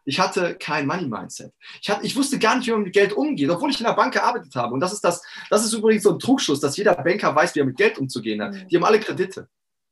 Ich 0.07 0.19
hatte 0.19 0.55
kein 0.55 0.87
Money-Mindset. 0.87 1.53
Ich, 1.83 1.93
ich 2.01 2.17
wusste 2.17 2.39
gar 2.39 2.57
nicht, 2.57 2.67
wie 2.67 2.71
man 2.71 2.85
mit 2.85 2.95
Geld 2.95 3.13
umgeht, 3.13 3.51
obwohl 3.51 3.69
ich 3.69 3.79
in 3.79 3.85
der 3.85 3.93
Bank 3.93 4.15
gearbeitet 4.15 4.55
habe. 4.55 4.73
Und 4.73 4.81
das 4.81 4.95
ist, 4.95 5.05
das, 5.05 5.23
das 5.51 5.67
ist 5.67 5.75
übrigens 5.75 6.05
so 6.05 6.13
ein 6.13 6.19
Trugschluss, 6.19 6.61
dass 6.61 6.79
jeder 6.79 6.95
Banker 6.95 7.37
weiß, 7.37 7.55
wie 7.55 7.61
er 7.61 7.67
mit 7.67 7.77
Geld 7.77 7.99
umzugehen 7.99 8.41
hat. 8.41 8.55
Mhm. 8.55 8.69
Die 8.69 8.77
haben 8.77 8.85
alle 8.85 9.01
Kredite. 9.01 9.49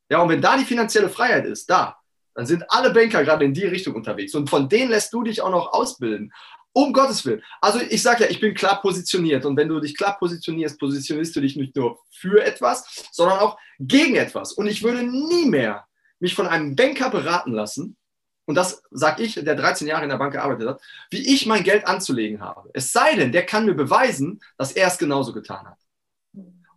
Ja, 0.09 0.23
und 0.23 0.29
wenn 0.29 0.41
da 0.41 0.57
die 0.57 0.65
finanzielle 0.65 1.09
Freiheit 1.09 1.45
ist, 1.45 1.69
da, 1.69 1.97
dann 2.33 2.47
sind 2.47 2.63
alle 2.69 2.89
Banker 2.89 3.23
gerade 3.23 3.45
in 3.45 3.53
die 3.53 3.65
Richtung 3.65 3.93
unterwegs. 3.93 4.33
Und 4.33 4.49
von 4.49 4.67
denen 4.67 4.89
lässt 4.89 5.13
du 5.13 5.21
dich 5.21 5.43
auch 5.43 5.51
noch 5.51 5.71
ausbilden. 5.71 6.33
Um 6.77 6.93
Gottes 6.93 7.25
Willen. 7.25 7.41
Also 7.59 7.79
ich 7.79 8.03
sage 8.03 8.25
ja, 8.25 8.29
ich 8.29 8.39
bin 8.39 8.53
klar 8.53 8.79
positioniert. 8.79 9.45
Und 9.45 9.57
wenn 9.57 9.67
du 9.67 9.79
dich 9.79 9.97
klar 9.97 10.15
positionierst, 10.15 10.79
positionierst 10.79 11.35
du 11.35 11.41
dich 11.41 11.55
nicht 11.55 11.75
nur 11.75 11.97
für 12.11 12.43
etwas, 12.43 13.07
sondern 13.11 13.39
auch 13.39 13.57
gegen 13.79 14.15
etwas. 14.15 14.53
Und 14.53 14.67
ich 14.67 14.83
würde 14.83 15.01
nie 15.01 15.47
mehr 15.47 15.87
mich 16.19 16.35
von 16.35 16.45
einem 16.45 16.75
Banker 16.75 17.09
beraten 17.09 17.51
lassen, 17.51 17.97
und 18.45 18.53
das 18.53 18.83
sage 18.91 19.23
ich, 19.23 19.33
der 19.33 19.55
13 19.55 19.87
Jahre 19.87 20.03
in 20.03 20.09
der 20.09 20.17
Bank 20.17 20.33
gearbeitet 20.33 20.69
hat, 20.69 20.81
wie 21.09 21.33
ich 21.33 21.47
mein 21.47 21.63
Geld 21.63 21.85
anzulegen 21.87 22.41
habe. 22.41 22.69
Es 22.73 22.91
sei 22.91 23.15
denn, 23.15 23.31
der 23.31 23.45
kann 23.45 23.65
mir 23.65 23.73
beweisen, 23.73 24.39
dass 24.55 24.71
er 24.71 24.87
es 24.87 24.99
genauso 24.99 25.33
getan 25.33 25.67
hat. 25.67 25.79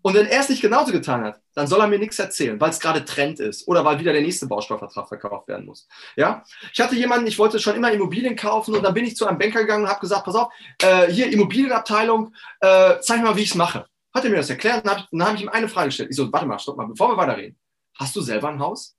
Und 0.03 0.15
wenn 0.15 0.27
er 0.27 0.41
es 0.41 0.49
nicht 0.49 0.63
genauso 0.63 0.93
getan 0.93 1.25
hat, 1.25 1.41
dann 1.55 1.67
soll 1.67 1.81
er 1.81 1.87
mir 1.87 1.99
nichts 1.99 2.19
erzählen, 2.19 2.59
weil 2.61 2.71
es 2.71 2.81
gerade 2.81 3.05
Trend 3.05 3.39
ist 3.39 3.69
oder 3.69 3.85
weil 3.85 3.99
wieder 3.99 4.13
der 4.13 4.23
nächste 4.23 4.47
Baustoffvertrag 4.47 5.09
verkauft 5.09 5.49
werden 5.49 5.67
muss. 5.67 5.87
Ja? 6.17 6.43
Ich 6.73 6.81
hatte 6.81 6.97
jemanden, 6.97 7.27
ich 7.27 7.39
wollte 7.39 7.59
schon 7.59 7.77
immer 7.77 7.93
Immobilien 7.93 8.37
kaufen 8.37 8.75
und 8.75 8.83
dann 8.83 8.95
bin 8.95 9.05
ich 9.05 9.17
zu 9.17 9.27
einem 9.27 9.39
Banker 9.39 9.61
gegangen 9.61 9.85
und 9.85 9.91
habe 9.91 10.01
gesagt, 10.01 10.25
pass 10.25 10.35
auf, 10.35 10.53
äh, 10.83 11.09
hier 11.09 11.31
Immobilienabteilung, 11.31 12.35
äh, 12.61 12.95
zeig 13.01 13.23
mal, 13.23 13.37
wie 13.37 13.43
ich 13.43 13.51
es 13.51 13.55
mache. 13.55 13.87
Hat 14.15 14.25
er 14.25 14.31
mir 14.31 14.37
das 14.37 14.51
erklärt, 14.51 14.87
dann 14.87 14.97
habe 14.97 15.07
ich, 15.11 15.21
hab 15.21 15.35
ich 15.35 15.43
ihm 15.43 15.49
eine 15.49 15.69
Frage 15.69 15.89
gestellt. 15.89 16.11
Ich 16.11 16.17
so, 16.17 16.33
warte 16.33 16.47
mal, 16.47 16.59
stopp 16.59 16.77
mal, 16.77 16.87
bevor 16.87 17.11
wir 17.11 17.17
weiterreden. 17.17 17.59
Hast 17.99 18.17
du 18.17 18.21
selber 18.21 18.49
ein 18.49 18.59
Haus? 18.59 18.97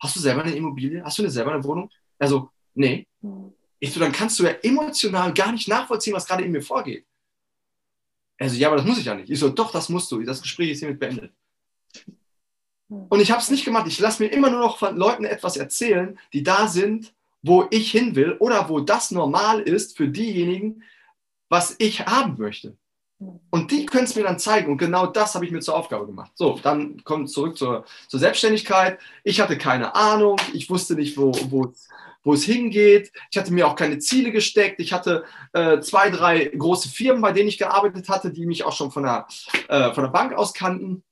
Hast 0.00 0.16
du 0.16 0.20
selber 0.20 0.42
eine 0.42 0.54
Immobilie? 0.54 1.02
Hast 1.02 1.18
du 1.18 1.22
eine, 1.22 1.30
selber 1.30 1.52
eine 1.52 1.64
Wohnung? 1.64 1.90
Also, 2.18 2.50
nee. 2.74 3.06
Ich 3.78 3.92
so, 3.92 4.00
dann 4.00 4.12
kannst 4.12 4.38
du 4.38 4.44
ja 4.44 4.52
emotional 4.62 5.32
gar 5.32 5.50
nicht 5.50 5.68
nachvollziehen, 5.68 6.14
was 6.14 6.26
gerade 6.26 6.44
in 6.44 6.52
mir 6.52 6.62
vorgeht. 6.62 7.06
Also, 8.42 8.56
ja, 8.56 8.68
aber 8.68 8.76
das 8.76 8.86
muss 8.86 8.98
ich 8.98 9.04
ja 9.04 9.14
nicht. 9.14 9.30
Ich 9.30 9.38
so, 9.38 9.48
doch, 9.48 9.70
das 9.70 9.88
musst 9.88 10.10
du. 10.10 10.22
Das 10.22 10.42
Gespräch 10.42 10.70
ist 10.70 10.80
hiermit 10.80 10.98
beendet. 10.98 11.32
Und 12.88 13.20
ich 13.20 13.30
habe 13.30 13.40
es 13.40 13.50
nicht 13.50 13.64
gemacht. 13.64 13.86
Ich 13.86 13.98
lasse 13.98 14.22
mir 14.22 14.28
immer 14.30 14.50
nur 14.50 14.60
noch 14.60 14.78
von 14.78 14.96
Leuten 14.96 15.24
etwas 15.24 15.56
erzählen, 15.56 16.18
die 16.32 16.42
da 16.42 16.66
sind, 16.66 17.12
wo 17.42 17.66
ich 17.70 17.90
hin 17.90 18.14
will 18.14 18.36
oder 18.38 18.68
wo 18.68 18.80
das 18.80 19.10
normal 19.10 19.60
ist 19.60 19.96
für 19.96 20.08
diejenigen, 20.08 20.82
was 21.48 21.76
ich 21.78 22.06
haben 22.06 22.36
möchte. 22.38 22.76
Und 23.50 23.70
die 23.70 23.86
können 23.86 24.04
es 24.04 24.16
mir 24.16 24.24
dann 24.24 24.38
zeigen. 24.38 24.72
Und 24.72 24.78
genau 24.78 25.06
das 25.06 25.34
habe 25.34 25.46
ich 25.46 25.52
mir 25.52 25.60
zur 25.60 25.76
Aufgabe 25.76 26.06
gemacht. 26.06 26.32
So, 26.34 26.58
dann 26.62 27.02
kommt 27.04 27.30
zurück 27.30 27.56
zur, 27.56 27.84
zur 28.08 28.20
Selbstständigkeit. 28.20 28.98
Ich 29.22 29.40
hatte 29.40 29.56
keine 29.56 29.94
Ahnung. 29.94 30.36
Ich 30.52 30.68
wusste 30.68 30.94
nicht, 30.94 31.16
wo, 31.16 31.32
wo, 31.48 31.72
wo 32.22 32.34
es 32.34 32.44
hingeht. 32.44 33.12
Ich 33.30 33.38
hatte 33.38 33.52
mir 33.52 33.66
auch 33.66 33.76
keine 33.76 33.98
Ziele 33.98 34.30
gesteckt. 34.30 34.80
Ich 34.80 34.92
hatte 34.92 35.24
äh, 35.52 35.80
zwei, 35.80 36.10
drei 36.10 36.44
große 36.46 36.88
Firmen, 36.88 37.22
bei 37.22 37.32
denen 37.32 37.48
ich 37.48 37.58
gearbeitet 37.58 38.08
hatte, 38.08 38.32
die 38.32 38.46
mich 38.46 38.64
auch 38.64 38.76
schon 38.76 38.90
von 38.90 39.02
der, 39.02 39.26
äh, 39.68 39.92
von 39.92 40.04
der 40.04 40.10
Bank 40.10 40.32
aus 40.32 40.54
kannten. 40.54 41.02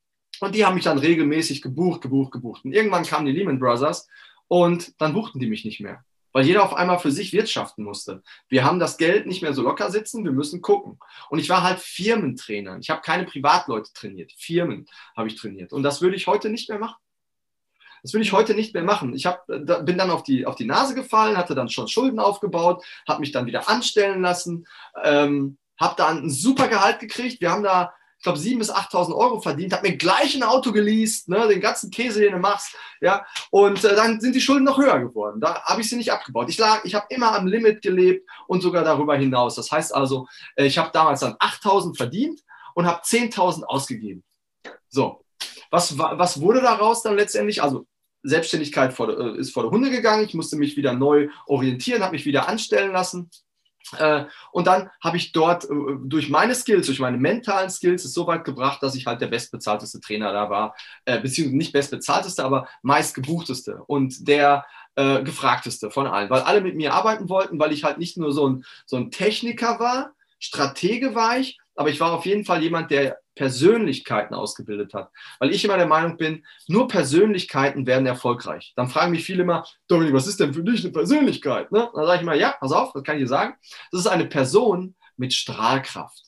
Und 0.40 0.54
die 0.54 0.64
haben 0.64 0.74
mich 0.74 0.84
dann 0.84 0.98
regelmäßig 0.98 1.62
gebucht, 1.62 2.00
gebucht, 2.00 2.32
gebucht. 2.32 2.64
Und 2.64 2.72
irgendwann 2.72 3.04
kamen 3.04 3.26
die 3.26 3.32
Lehman 3.32 3.58
Brothers 3.58 4.08
und 4.48 5.00
dann 5.00 5.12
buchten 5.12 5.38
die 5.38 5.48
mich 5.48 5.64
nicht 5.64 5.80
mehr. 5.80 6.04
Weil 6.32 6.46
jeder 6.46 6.62
auf 6.62 6.74
einmal 6.74 7.00
für 7.00 7.10
sich 7.10 7.32
wirtschaften 7.32 7.82
musste. 7.82 8.22
Wir 8.48 8.64
haben 8.64 8.78
das 8.78 8.98
Geld 8.98 9.26
nicht 9.26 9.42
mehr 9.42 9.52
so 9.52 9.62
locker 9.62 9.90
sitzen, 9.90 10.24
wir 10.24 10.32
müssen 10.32 10.62
gucken. 10.62 10.98
Und 11.28 11.40
ich 11.40 11.48
war 11.48 11.62
halt 11.62 11.80
Firmentrainer. 11.80 12.78
Ich 12.78 12.88
habe 12.88 13.00
keine 13.00 13.24
Privatleute 13.24 13.92
trainiert. 13.92 14.32
Firmen 14.36 14.86
habe 15.16 15.28
ich 15.28 15.34
trainiert. 15.34 15.72
Und 15.72 15.82
das 15.82 16.00
würde 16.00 16.16
ich 16.16 16.28
heute 16.28 16.48
nicht 16.48 16.68
mehr 16.68 16.78
machen. 16.78 16.96
Das 18.02 18.14
will 18.14 18.22
ich 18.22 18.32
heute 18.32 18.54
nicht 18.54 18.74
mehr 18.74 18.82
machen. 18.82 19.14
Ich 19.14 19.26
hab, 19.26 19.46
bin 19.46 19.98
dann 19.98 20.10
auf 20.10 20.22
die, 20.22 20.46
auf 20.46 20.54
die 20.54 20.66
Nase 20.66 20.94
gefallen, 20.94 21.36
hatte 21.36 21.54
dann 21.54 21.68
schon 21.68 21.88
Schulden 21.88 22.18
aufgebaut, 22.18 22.84
habe 23.08 23.20
mich 23.20 23.32
dann 23.32 23.46
wieder 23.46 23.68
anstellen 23.68 24.22
lassen, 24.22 24.66
ähm, 25.02 25.58
habe 25.78 25.94
dann 25.96 26.24
ein 26.24 26.30
super 26.30 26.68
Gehalt 26.68 26.98
gekriegt. 27.00 27.40
Wir 27.40 27.50
haben 27.50 27.62
da, 27.62 27.92
ich 28.18 28.24
glaube, 28.24 28.38
7.000 28.38 28.58
bis 28.58 28.72
8.000 28.72 29.16
Euro 29.16 29.40
verdient, 29.40 29.72
habe 29.72 29.88
mir 29.88 29.96
gleich 29.96 30.34
ein 30.34 30.42
Auto 30.42 30.72
geleast, 30.72 31.28
ne, 31.28 31.48
den 31.48 31.60
ganzen 31.60 31.90
Käse, 31.90 32.20
den 32.20 32.32
du 32.32 32.38
machst. 32.38 32.76
Ja, 33.00 33.24
und 33.50 33.82
äh, 33.84 33.96
dann 33.96 34.20
sind 34.20 34.34
die 34.34 34.42
Schulden 34.42 34.64
noch 34.64 34.78
höher 34.78 35.00
geworden. 35.00 35.40
Da 35.40 35.62
habe 35.64 35.80
ich 35.80 35.88
sie 35.88 35.96
nicht 35.96 36.12
abgebaut. 36.12 36.48
Ich, 36.50 36.60
ich 36.84 36.94
habe 36.94 37.06
immer 37.08 37.34
am 37.34 37.46
Limit 37.46 37.80
gelebt 37.82 38.28
und 38.46 38.60
sogar 38.60 38.84
darüber 38.84 39.16
hinaus. 39.16 39.54
Das 39.54 39.72
heißt 39.72 39.94
also, 39.94 40.26
äh, 40.56 40.66
ich 40.66 40.76
habe 40.76 40.90
damals 40.92 41.20
dann 41.20 41.34
8.000 41.34 41.96
verdient 41.96 42.40
und 42.74 42.86
habe 42.86 43.02
10.000 43.02 43.64
ausgegeben. 43.64 44.22
So, 44.88 45.24
was, 45.70 45.96
was 45.96 46.40
wurde 46.40 46.60
daraus 46.60 47.02
dann 47.02 47.16
letztendlich? 47.16 47.62
Also 47.62 47.86
Selbstständigkeit 48.22 48.92
vor, 48.92 49.08
äh, 49.08 49.38
ist 49.38 49.52
vor 49.52 49.64
der 49.64 49.72
Hunde 49.72 49.90
gegangen. 49.90 50.24
Ich 50.24 50.34
musste 50.34 50.56
mich 50.56 50.76
wieder 50.76 50.92
neu 50.92 51.28
orientieren, 51.46 52.02
habe 52.02 52.12
mich 52.12 52.26
wieder 52.26 52.48
anstellen 52.48 52.92
lassen. 52.92 53.30
Äh, 53.96 54.26
und 54.52 54.66
dann 54.66 54.90
habe 55.02 55.16
ich 55.16 55.32
dort 55.32 55.64
äh, 55.64 55.68
durch 56.04 56.28
meine 56.28 56.54
Skills, 56.54 56.86
durch 56.86 57.00
meine 57.00 57.16
mentalen 57.16 57.70
Skills, 57.70 58.04
es 58.04 58.12
so 58.12 58.26
weit 58.26 58.44
gebracht, 58.44 58.82
dass 58.82 58.94
ich 58.94 59.06
halt 59.06 59.20
der 59.20 59.28
bestbezahlteste 59.28 60.00
Trainer 60.00 60.32
da 60.32 60.50
war, 60.50 60.74
beziehungsweise 61.04 61.56
nicht 61.56 61.72
bestbezahlteste, 61.72 62.44
aber 62.44 62.68
meistgebuchteste 62.82 63.82
und 63.86 64.28
der 64.28 64.64
gefragteste 64.96 65.90
von 65.90 66.08
allen, 66.08 66.28
weil 66.28 66.42
alle 66.42 66.60
mit 66.60 66.74
mir 66.74 66.92
arbeiten 66.92 67.28
wollten, 67.28 67.58
weil 67.58 67.72
ich 67.72 67.84
halt 67.84 67.96
nicht 67.96 68.18
nur 68.18 68.32
so 68.32 68.48
ein, 68.48 68.64
so 68.84 68.96
ein 68.96 69.10
Techniker 69.10 69.78
war, 69.78 70.12
Stratege 70.40 71.14
war 71.14 71.38
ich, 71.38 71.58
aber 71.76 71.88
ich 71.90 72.00
war 72.00 72.12
auf 72.12 72.26
jeden 72.26 72.44
Fall 72.44 72.60
jemand, 72.62 72.90
der 72.90 73.19
Persönlichkeiten 73.34 74.34
ausgebildet 74.34 74.94
hat. 74.94 75.10
Weil 75.38 75.50
ich 75.50 75.64
immer 75.64 75.76
der 75.76 75.86
Meinung 75.86 76.16
bin, 76.16 76.44
nur 76.66 76.88
Persönlichkeiten 76.88 77.86
werden 77.86 78.06
erfolgreich. 78.06 78.72
Dann 78.76 78.88
fragen 78.88 79.12
mich 79.12 79.24
viele 79.24 79.42
immer, 79.42 79.66
Dominik, 79.88 80.14
was 80.14 80.26
ist 80.26 80.40
denn 80.40 80.54
für 80.54 80.62
dich 80.62 80.82
eine 80.84 80.92
Persönlichkeit? 80.92 81.72
Ne? 81.72 81.90
Dann 81.94 82.06
sage 82.06 82.16
ich 82.16 82.22
immer, 82.22 82.34
ja, 82.34 82.52
pass 82.58 82.72
auf, 82.72 82.92
das 82.92 83.02
kann 83.02 83.16
ich 83.16 83.22
dir 83.22 83.28
sagen. 83.28 83.54
Das 83.92 84.00
ist 84.00 84.06
eine 84.06 84.26
Person 84.26 84.94
mit 85.16 85.32
Strahlkraft. 85.32 86.24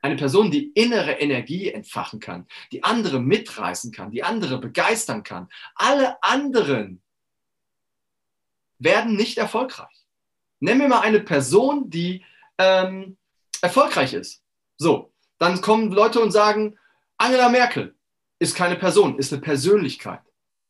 Eine 0.00 0.16
Person, 0.16 0.50
die 0.50 0.68
innere 0.74 1.12
Energie 1.12 1.72
entfachen 1.72 2.20
kann, 2.20 2.46
die 2.70 2.84
andere 2.84 3.18
mitreißen 3.18 3.90
kann, 3.90 4.12
die 4.12 4.22
andere 4.22 4.58
begeistern 4.58 5.24
kann. 5.24 5.48
Alle 5.74 6.22
anderen 6.22 7.02
werden 8.78 9.16
nicht 9.16 9.38
erfolgreich. 9.38 10.06
Nenn 10.60 10.78
mir 10.78 10.88
mal 10.88 11.00
eine 11.00 11.20
Person, 11.20 11.90
die 11.90 12.24
ähm, 12.58 13.16
erfolgreich 13.60 14.14
ist. 14.14 14.42
So, 14.76 15.12
dann 15.38 15.60
kommen 15.60 15.92
Leute 15.92 16.20
und 16.20 16.30
sagen, 16.30 16.78
Angela 17.16 17.48
Merkel 17.48 17.94
ist 18.38 18.54
keine 18.54 18.76
Person, 18.76 19.18
ist 19.18 19.32
eine 19.32 19.42
Persönlichkeit. 19.42 20.20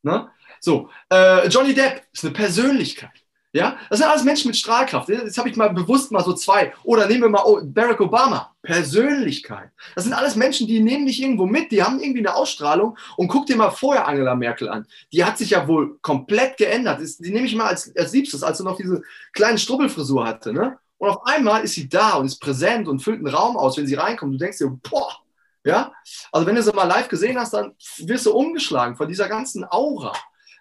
Ne? 0.01 0.29
So, 0.59 0.89
äh, 1.11 1.47
Johnny 1.47 1.73
Depp 1.73 2.03
ist 2.11 2.25
eine 2.25 2.33
Persönlichkeit. 2.33 3.23
Ja, 3.51 3.77
das 3.89 3.97
sind 3.97 4.07
alles 4.07 4.23
Menschen 4.23 4.49
mit 4.49 4.57
Strahlkraft. 4.57 5.09
Jetzt 5.09 5.39
habe 5.39 5.49
ich 5.49 5.55
mal 5.55 5.73
bewusst 5.73 6.11
mal 6.11 6.23
so 6.23 6.33
zwei. 6.33 6.71
Oder 6.83 7.07
nehmen 7.07 7.23
wir 7.23 7.29
mal 7.29 7.43
Barack 7.63 7.99
Obama, 7.99 8.55
Persönlichkeit. 8.61 9.71
Das 9.95 10.03
sind 10.03 10.13
alles 10.13 10.35
Menschen, 10.35 10.67
die 10.67 10.79
nehmen 10.79 11.07
dich 11.07 11.19
irgendwo 11.19 11.47
mit, 11.47 11.71
die 11.71 11.81
haben 11.81 11.99
irgendwie 11.99 12.19
eine 12.19 12.35
Ausstrahlung. 12.35 12.95
Und 13.17 13.27
guck 13.27 13.47
dir 13.47 13.55
mal 13.55 13.71
vorher 13.71 14.07
Angela 14.07 14.35
Merkel 14.35 14.69
an. 14.69 14.85
Die 15.11 15.23
hat 15.23 15.39
sich 15.39 15.49
ja 15.49 15.67
wohl 15.67 15.97
komplett 16.03 16.57
geändert. 16.57 17.01
Die 17.19 17.31
nehme 17.31 17.47
ich 17.47 17.55
mal 17.55 17.65
als, 17.65 17.91
als 17.97 18.13
Liebstes, 18.13 18.43
als 18.43 18.59
sie 18.59 18.63
noch 18.63 18.77
diese 18.77 19.01
kleine 19.33 19.57
Strubbelfrisur 19.57 20.27
hatte. 20.27 20.53
Ne? 20.53 20.77
Und 20.99 21.09
auf 21.09 21.25
einmal 21.25 21.63
ist 21.63 21.73
sie 21.73 21.89
da 21.89 22.15
und 22.15 22.27
ist 22.27 22.39
präsent 22.39 22.87
und 22.87 22.99
füllt 22.99 23.17
einen 23.17 23.33
Raum 23.33 23.57
aus, 23.57 23.77
wenn 23.77 23.87
sie 23.87 23.95
reinkommt. 23.95 24.33
Du 24.33 24.37
denkst 24.37 24.59
dir, 24.59 24.67
boah, 24.89 25.17
ja. 25.63 25.93
Also 26.31 26.45
wenn 26.45 26.55
du 26.55 26.61
sie 26.61 26.73
mal 26.73 26.83
live 26.83 27.07
gesehen 27.07 27.39
hast, 27.39 27.53
dann 27.53 27.73
wirst 27.99 28.25
du 28.25 28.33
umgeschlagen 28.33 28.95
von 28.95 29.07
dieser 29.07 29.27
ganzen 29.27 29.65
Aura, 29.69 30.13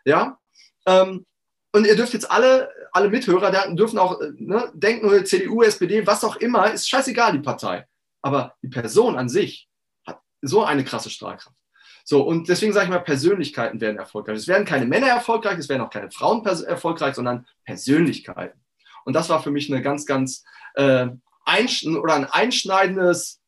ja. 0.04 0.38
Ähm, 0.86 1.26
und 1.72 1.86
ihr 1.86 1.96
dürft 1.96 2.14
jetzt 2.14 2.30
alle, 2.30 2.70
alle 2.92 3.10
Mithörer 3.10 3.50
dürfen 3.74 3.98
auch 3.98 4.18
ne, 4.36 4.70
denken, 4.74 5.24
CDU, 5.26 5.62
SPD, 5.62 6.06
was 6.06 6.24
auch 6.24 6.36
immer, 6.36 6.72
ist 6.72 6.88
scheißegal, 6.88 7.32
die 7.32 7.40
Partei. 7.40 7.86
Aber 8.22 8.54
die 8.62 8.68
Person 8.68 9.18
an 9.18 9.28
sich 9.28 9.68
hat 10.06 10.20
so 10.40 10.64
eine 10.64 10.84
krasse 10.84 11.10
Strahlkraft. 11.10 11.56
So, 12.04 12.22
und 12.22 12.48
deswegen 12.48 12.72
sage 12.72 12.86
ich 12.86 12.90
mal, 12.90 13.00
Persönlichkeiten 13.00 13.82
werden 13.82 13.98
erfolgreich. 13.98 14.38
Es 14.38 14.48
werden 14.48 14.64
keine 14.64 14.86
Männer 14.86 15.08
erfolgreich, 15.08 15.58
es 15.58 15.68
werden 15.68 15.82
auch 15.82 15.90
keine 15.90 16.10
Frauen 16.10 16.44
erfolgreich, 16.44 17.14
sondern 17.14 17.46
Persönlichkeiten. 17.64 18.58
Und 19.04 19.14
das 19.14 19.28
war 19.28 19.42
für 19.42 19.50
mich 19.50 19.70
eine 19.70 19.82
ganz, 19.82 20.06
ganz 20.06 20.44
äh, 20.74 21.08
einsch 21.44 21.84
oder 21.86 22.14
ein 22.14 22.26
einschneidendes 22.26 23.40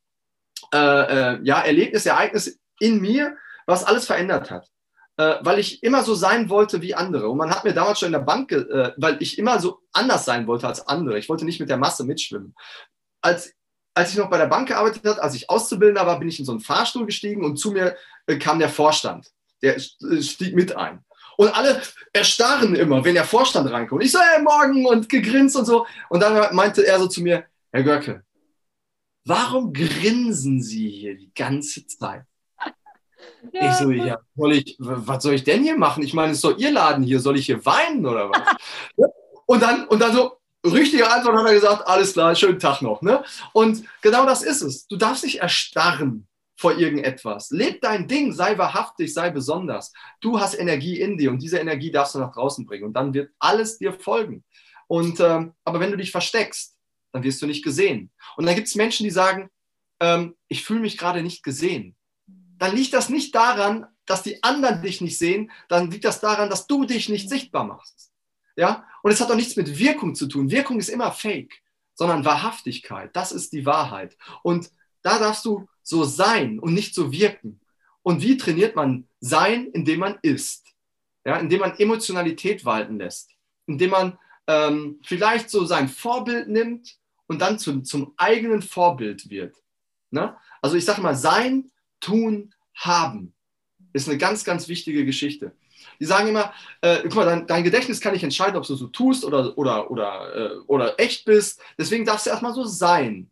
äh, 0.72 0.78
äh, 0.78 1.40
ja, 1.42 1.60
Erlebnis, 1.60 2.06
Ereignis 2.06 2.58
in 2.78 3.00
mir, 3.00 3.36
was 3.66 3.84
alles 3.84 4.06
verändert 4.06 4.50
hat. 4.50 4.68
Äh, 5.16 5.36
weil 5.42 5.58
ich 5.58 5.82
immer 5.82 6.02
so 6.02 6.14
sein 6.14 6.48
wollte 6.48 6.80
wie 6.80 6.94
andere. 6.94 7.28
Und 7.28 7.38
man 7.38 7.50
hat 7.50 7.64
mir 7.64 7.74
damals 7.74 7.98
schon 7.98 8.06
in 8.06 8.12
der 8.12 8.20
Bank, 8.20 8.52
äh, 8.52 8.92
weil 8.96 9.20
ich 9.20 9.38
immer 9.38 9.60
so 9.60 9.80
anders 9.92 10.24
sein 10.24 10.46
wollte 10.46 10.66
als 10.66 10.86
andere. 10.88 11.18
Ich 11.18 11.28
wollte 11.28 11.44
nicht 11.44 11.60
mit 11.60 11.68
der 11.68 11.76
Masse 11.76 12.04
mitschwimmen. 12.04 12.54
Als 13.20 13.52
als 13.94 14.12
ich 14.12 14.18
noch 14.18 14.30
bei 14.30 14.38
der 14.38 14.46
Bank 14.46 14.68
gearbeitet 14.68 15.04
habe, 15.04 15.22
als 15.22 15.34
ich 15.34 15.50
Auszubildender 15.50 16.06
war, 16.06 16.18
bin 16.18 16.28
ich 16.28 16.38
in 16.38 16.44
so 16.44 16.52
einen 16.52 16.60
Fahrstuhl 16.60 17.06
gestiegen 17.06 17.44
und 17.44 17.56
zu 17.56 17.72
mir 17.72 17.96
äh, 18.26 18.38
kam 18.38 18.58
der 18.58 18.68
Vorstand. 18.68 19.26
Der 19.62 19.78
stieg 19.78 20.54
mit 20.54 20.76
ein. 20.76 21.04
Und 21.40 21.56
alle 21.56 21.80
erstarren 22.12 22.74
immer, 22.74 23.02
wenn 23.02 23.14
der 23.14 23.24
Vorstand 23.24 23.70
reinkommt. 23.72 24.04
Ich 24.04 24.12
so, 24.12 24.18
hey, 24.20 24.42
morgen 24.42 24.84
und 24.84 25.08
gegrinst 25.08 25.56
und 25.56 25.64
so. 25.64 25.86
Und 26.10 26.20
dann 26.20 26.54
meinte 26.54 26.86
er 26.86 26.98
so 26.98 27.06
zu 27.06 27.22
mir, 27.22 27.46
Herr 27.72 27.82
Görke, 27.82 28.22
warum 29.24 29.72
grinsen 29.72 30.62
Sie 30.62 30.90
hier 30.90 31.16
die 31.16 31.32
ganze 31.34 31.86
Zeit? 31.86 32.24
Ja. 33.54 33.70
Ich 33.70 33.76
so, 33.78 33.90
ja, 33.90 34.18
soll 34.36 34.52
ich, 34.52 34.76
was 34.80 35.22
soll 35.22 35.32
ich 35.32 35.42
denn 35.42 35.62
hier 35.62 35.78
machen? 35.78 36.02
Ich 36.02 36.12
meine, 36.12 36.32
es 36.32 36.38
ist 36.38 36.44
doch 36.44 36.58
Ihr 36.58 36.72
Laden 36.72 37.04
hier, 37.04 37.20
soll 37.20 37.38
ich 37.38 37.46
hier 37.46 37.64
weinen 37.64 38.04
oder 38.04 38.28
was? 38.28 38.42
und, 39.46 39.62
dann, 39.62 39.88
und 39.88 39.98
dann 39.98 40.12
so, 40.12 40.32
richtige 40.62 41.10
Antwort 41.10 41.38
hat 41.38 41.46
er 41.46 41.54
gesagt, 41.54 41.88
alles 41.88 42.12
klar, 42.12 42.34
schönen 42.34 42.58
Tag 42.58 42.82
noch. 42.82 43.00
Ne? 43.00 43.24
Und 43.54 43.82
genau 44.02 44.26
das 44.26 44.42
ist 44.42 44.60
es. 44.60 44.86
Du 44.88 44.96
darfst 44.96 45.24
nicht 45.24 45.40
erstarren 45.40 46.26
vor 46.60 46.76
irgendetwas. 46.76 47.50
Leb 47.50 47.80
dein 47.80 48.06
Ding, 48.06 48.32
sei 48.32 48.58
wahrhaftig, 48.58 49.14
sei 49.14 49.30
besonders. 49.30 49.94
Du 50.20 50.38
hast 50.38 50.54
Energie 50.54 51.00
in 51.00 51.16
dir 51.16 51.30
und 51.30 51.40
diese 51.40 51.58
Energie 51.58 51.90
darfst 51.90 52.14
du 52.14 52.18
nach 52.18 52.32
draußen 52.32 52.66
bringen 52.66 52.84
und 52.84 52.92
dann 52.92 53.14
wird 53.14 53.32
alles 53.38 53.78
dir 53.78 53.94
folgen. 53.94 54.44
Und, 54.86 55.20
ähm, 55.20 55.54
aber 55.64 55.80
wenn 55.80 55.90
du 55.90 55.96
dich 55.96 56.10
versteckst, 56.10 56.76
dann 57.12 57.22
wirst 57.22 57.40
du 57.40 57.46
nicht 57.46 57.64
gesehen. 57.64 58.10
Und 58.36 58.44
dann 58.44 58.54
gibt 58.54 58.68
es 58.68 58.74
Menschen, 58.74 59.04
die 59.04 59.10
sagen, 59.10 59.48
ähm, 60.00 60.36
ich 60.48 60.62
fühle 60.62 60.80
mich 60.80 60.98
gerade 60.98 61.22
nicht 61.22 61.42
gesehen. 61.42 61.96
Dann 62.58 62.76
liegt 62.76 62.92
das 62.92 63.08
nicht 63.08 63.34
daran, 63.34 63.86
dass 64.04 64.22
die 64.22 64.42
anderen 64.42 64.82
dich 64.82 65.00
nicht 65.00 65.16
sehen, 65.16 65.50
dann 65.68 65.90
liegt 65.90 66.04
das 66.04 66.20
daran, 66.20 66.50
dass 66.50 66.66
du 66.66 66.84
dich 66.84 67.08
nicht 67.08 67.30
sichtbar 67.30 67.64
machst. 67.64 68.12
Ja? 68.54 68.84
Und 69.02 69.12
es 69.12 69.20
hat 69.20 69.30
auch 69.30 69.36
nichts 69.36 69.56
mit 69.56 69.78
Wirkung 69.78 70.14
zu 70.14 70.26
tun. 70.26 70.50
Wirkung 70.50 70.78
ist 70.78 70.90
immer 70.90 71.10
Fake, 71.10 71.62
sondern 71.94 72.24
Wahrhaftigkeit. 72.26 73.16
Das 73.16 73.32
ist 73.32 73.52
die 73.54 73.64
Wahrheit. 73.64 74.18
Und 74.42 74.70
da 75.02 75.18
darfst 75.18 75.44
du 75.44 75.68
so 75.82 76.04
sein 76.04 76.58
und 76.58 76.74
nicht 76.74 76.94
so 76.94 77.12
wirken. 77.12 77.60
Und 78.02 78.22
wie 78.22 78.36
trainiert 78.36 78.76
man 78.76 79.08
sein, 79.20 79.68
indem 79.72 80.00
man 80.00 80.18
ist? 80.22 80.66
Ja, 81.24 81.36
indem 81.36 81.60
man 81.60 81.78
Emotionalität 81.78 82.64
walten 82.64 82.98
lässt, 82.98 83.30
indem 83.66 83.90
man 83.90 84.18
ähm, 84.46 84.98
vielleicht 85.02 85.50
so 85.50 85.64
sein 85.66 85.88
Vorbild 85.88 86.48
nimmt 86.48 86.96
und 87.26 87.40
dann 87.40 87.58
zum, 87.58 87.84
zum 87.84 88.14
eigenen 88.16 88.62
Vorbild 88.62 89.28
wird. 89.28 89.54
Ne? 90.10 90.34
Also 90.62 90.76
ich 90.76 90.84
sage 90.84 91.02
mal, 91.02 91.14
sein, 91.14 91.70
tun, 92.00 92.54
haben 92.74 93.34
ist 93.92 94.08
eine 94.08 94.18
ganz, 94.18 94.44
ganz 94.44 94.68
wichtige 94.68 95.04
Geschichte. 95.04 95.52
Die 95.98 96.04
sagen 96.04 96.28
immer, 96.28 96.52
äh, 96.82 97.00
guck 97.02 97.14
mal, 97.16 97.24
dein, 97.24 97.46
dein, 97.46 97.64
Gedächtnis 97.64 98.00
kann 98.00 98.12
nicht 98.12 98.22
entscheiden, 98.22 98.56
ob 98.56 98.66
du 98.66 98.74
so 98.74 98.86
tust 98.88 99.24
oder, 99.24 99.56
oder, 99.56 99.90
oder, 99.90 100.36
äh, 100.36 100.58
oder 100.66 100.98
echt 101.00 101.24
bist. 101.24 101.60
Deswegen 101.78 102.04
darfst 102.04 102.26
du 102.26 102.30
erstmal 102.30 102.54
so 102.54 102.64
sein. 102.64 103.30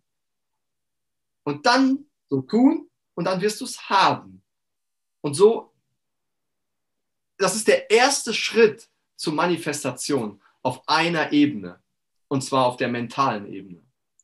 Und 1.49 1.65
dann 1.65 2.05
so 2.29 2.43
tun 2.43 2.91
und 3.15 3.25
dann 3.25 3.41
wirst 3.41 3.63
du 3.63 3.65
es 3.65 3.89
haben. 3.89 4.43
Und 5.23 5.33
so, 5.33 5.73
das 7.39 7.57
ist 7.57 7.69
der 7.69 7.91
erste 7.91 8.35
Schritt 8.35 8.91
zur 9.17 9.33
Manifestation 9.33 10.43
auf 10.63 10.87
einer 10.87 11.33
Ebene. 11.33 11.81
Und 12.29 12.43
zwar 12.43 12.67
auf 12.67 12.77
der 12.77 12.89
mentalen 12.89 13.51
Ebene. 13.51 13.81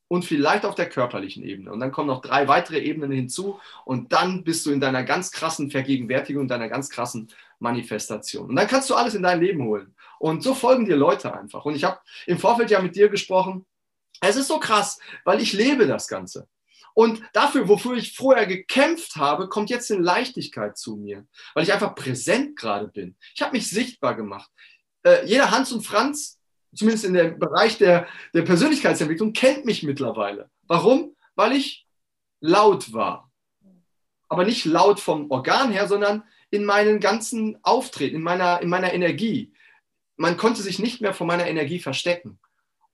Und 0.08 0.26
vielleicht 0.26 0.66
auf 0.66 0.74
der 0.74 0.90
körperlichen 0.90 1.44
Ebene. 1.44 1.72
Und 1.72 1.80
dann 1.80 1.92
kommen 1.92 2.08
noch 2.08 2.20
drei 2.20 2.46
weitere 2.46 2.80
Ebenen 2.80 3.10
hinzu. 3.10 3.58
Und 3.87 4.12
dann 4.12 4.44
bist 4.44 4.66
du 4.66 4.70
in 4.70 4.80
deiner 4.80 5.02
ganz 5.02 5.30
krassen 5.30 5.70
Vergegenwärtigung, 5.70 6.46
deiner 6.46 6.68
ganz 6.68 6.90
krassen 6.90 7.32
Manifestation. 7.58 8.50
Und 8.50 8.56
dann 8.56 8.68
kannst 8.68 8.90
du 8.90 8.96
alles 8.96 9.14
in 9.14 9.22
dein 9.22 9.40
Leben 9.40 9.64
holen. 9.64 9.96
Und 10.18 10.42
so 10.42 10.54
folgen 10.54 10.84
dir 10.84 10.96
Leute 10.96 11.32
einfach. 11.32 11.64
Und 11.64 11.74
ich 11.74 11.84
habe 11.84 12.00
im 12.26 12.38
Vorfeld 12.38 12.70
ja 12.70 12.82
mit 12.82 12.94
dir 12.94 13.08
gesprochen. 13.08 13.64
Es 14.20 14.37
ist 14.37 14.48
so 14.48 14.58
krass, 14.58 15.00
weil 15.24 15.40
ich 15.40 15.54
lebe 15.54 15.87
das 15.87 16.06
Ganze. 16.06 16.48
Und 16.94 17.22
dafür, 17.33 17.68
wofür 17.68 17.96
ich 17.96 18.16
vorher 18.16 18.46
gekämpft 18.46 19.16
habe, 19.16 19.48
kommt 19.48 19.68
jetzt 19.68 19.90
in 19.90 20.02
Leichtigkeit 20.02 20.78
zu 20.78 20.96
mir, 20.96 21.26
weil 21.52 21.64
ich 21.64 21.72
einfach 21.72 21.94
präsent 21.94 22.57
gerade 22.57 22.87
bin. 22.88 23.16
Ich 23.35 23.42
habe 23.42 23.52
mich 23.52 23.68
sichtbar 23.68 24.14
gemacht. 24.14 24.50
Äh, 25.02 25.26
jeder 25.26 25.50
Hans 25.50 25.72
und 25.72 25.83
Franz, 25.83 26.38
zumindest 26.72 27.04
in 27.04 27.14
dem 27.14 27.38
Bereich 27.38 27.78
der, 27.78 28.07
der 28.33 28.42
Persönlichkeitsentwicklung, 28.42 29.33
kennt 29.33 29.64
mich 29.64 29.83
mittlerweile. 29.83 30.50
Warum? 30.68 31.16
Weil 31.35 31.52
ich 31.52 31.87
laut 32.40 32.92
war. 32.92 33.30
Aber 34.28 34.44
nicht 34.44 34.64
laut 34.64 35.00
vom 35.00 35.30
Organ 35.30 35.72
her, 35.72 35.88
sondern 35.88 36.22
in 36.50 36.64
meinen 36.64 37.00
ganzen 37.00 37.59
Auftreten, 37.64 38.16
in 38.16 38.22
meiner, 38.22 38.62
in 38.62 38.68
meiner 38.68 38.92
Energie. 38.92 39.52
Man 40.16 40.37
konnte 40.37 40.62
sich 40.62 40.78
nicht 40.78 41.00
mehr 41.00 41.12
von 41.12 41.26
meiner 41.26 41.48
Energie 41.48 41.80
verstecken. 41.80 42.38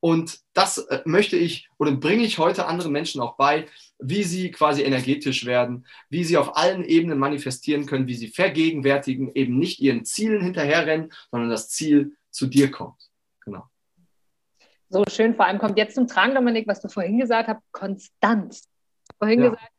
Und 0.01 0.41
das 0.55 0.79
äh, 0.79 1.03
möchte 1.05 1.37
ich 1.37 1.69
oder 1.79 1.93
bringe 1.93 2.25
ich 2.25 2.39
heute 2.39 2.67
anderen 2.67 2.93
Menschen 2.93 3.21
auch 3.21 3.37
bei, 3.37 3.67
wie 3.99 4.25
sie 4.25 4.51
quasi 4.51 4.83
energetisch 4.83 5.45
werden, 5.45 5.87
wie 6.09 6.25
sie 6.25 6.39
auf 6.39 6.57
allen 6.57 6.85
Ebenen 6.85 7.19
manifestieren 7.19 7.87
können, 7.87 8.07
wie 8.07 8.15
sie 8.15 8.29
vergegenwärtigen, 8.29 9.31
eben 9.35 9.59
nicht 9.59 9.81
ihren 9.81 10.05
Zielen 10.05 10.43
hinterherrennen, 10.43 11.13
sondern 11.31 11.51
das 11.51 11.69
Ziel 11.69 12.17
zu 12.31 12.47
dir 12.47 12.71
kommt. 12.71 13.11
Genau. 13.45 13.65
So 14.89 15.05
schön, 15.09 15.35
vor 15.35 15.45
allem 15.45 15.59
kommt 15.59 15.79
jetzt 15.79 15.95
zum 15.95 16.09
Tragen, 16.09 16.35
Dominik, 16.35 16.67
was 16.67 16.81
du 16.81 16.89
vorhin 16.89 17.19
gesagt 17.19 17.49
hast, 17.49 17.61
Konstanz. 17.71 18.69
Vorhin 19.19 19.43
ja. 19.43 19.51
gesagt, 19.51 19.70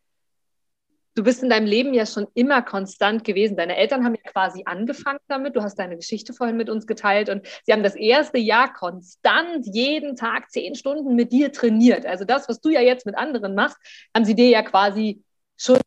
du 1.16 1.24
bist 1.24 1.44
in 1.44 1.50
deinem 1.50 1.66
Leben 1.66 1.94
ja 1.94 2.06
schon 2.06 2.28
immer 2.34 2.62
konstant 2.62 3.24
gewesen. 3.24 3.58
Deine 3.58 3.76
Eltern 3.76 4.06
haben 4.06 4.16
ja 4.16 4.32
quasi 4.32 4.64
angefangen 4.66 5.20
damit. 5.28 5.56
Du 5.56 5.62
hast 5.62 5.76
deine 5.76 5.98
Geschichte 5.98 6.34
vorhin 6.34 6.58
mit 6.58 6.70
uns 6.70 6.88
geteilt 6.88 7.30
und 7.30 7.46
sie 7.66 7.74
haben 7.74 7.84
das 7.84 7.96
erste 7.96 8.38
Jahr 8.38 8.74
konstant 8.74 9.66
jeden 9.66 10.16
Tag 10.16 10.52
zehn 10.52 10.76
Stunden 10.76 11.16
mit 11.16 11.32
dir 11.32 11.52
trainiert. 11.52 12.06
Also 12.06 12.26
das, 12.26 12.48
was 12.48 12.62
du 12.62 12.70
ja 12.70 12.82
jetzt 12.82 13.06
mit 13.06 13.18
anderen 13.18 13.56
machst, 13.56 13.78
haben 14.16 14.26
sie 14.26 14.36
dir 14.36 14.50
ja 14.50 14.64
quasi 14.64 15.24
schon 15.58 15.80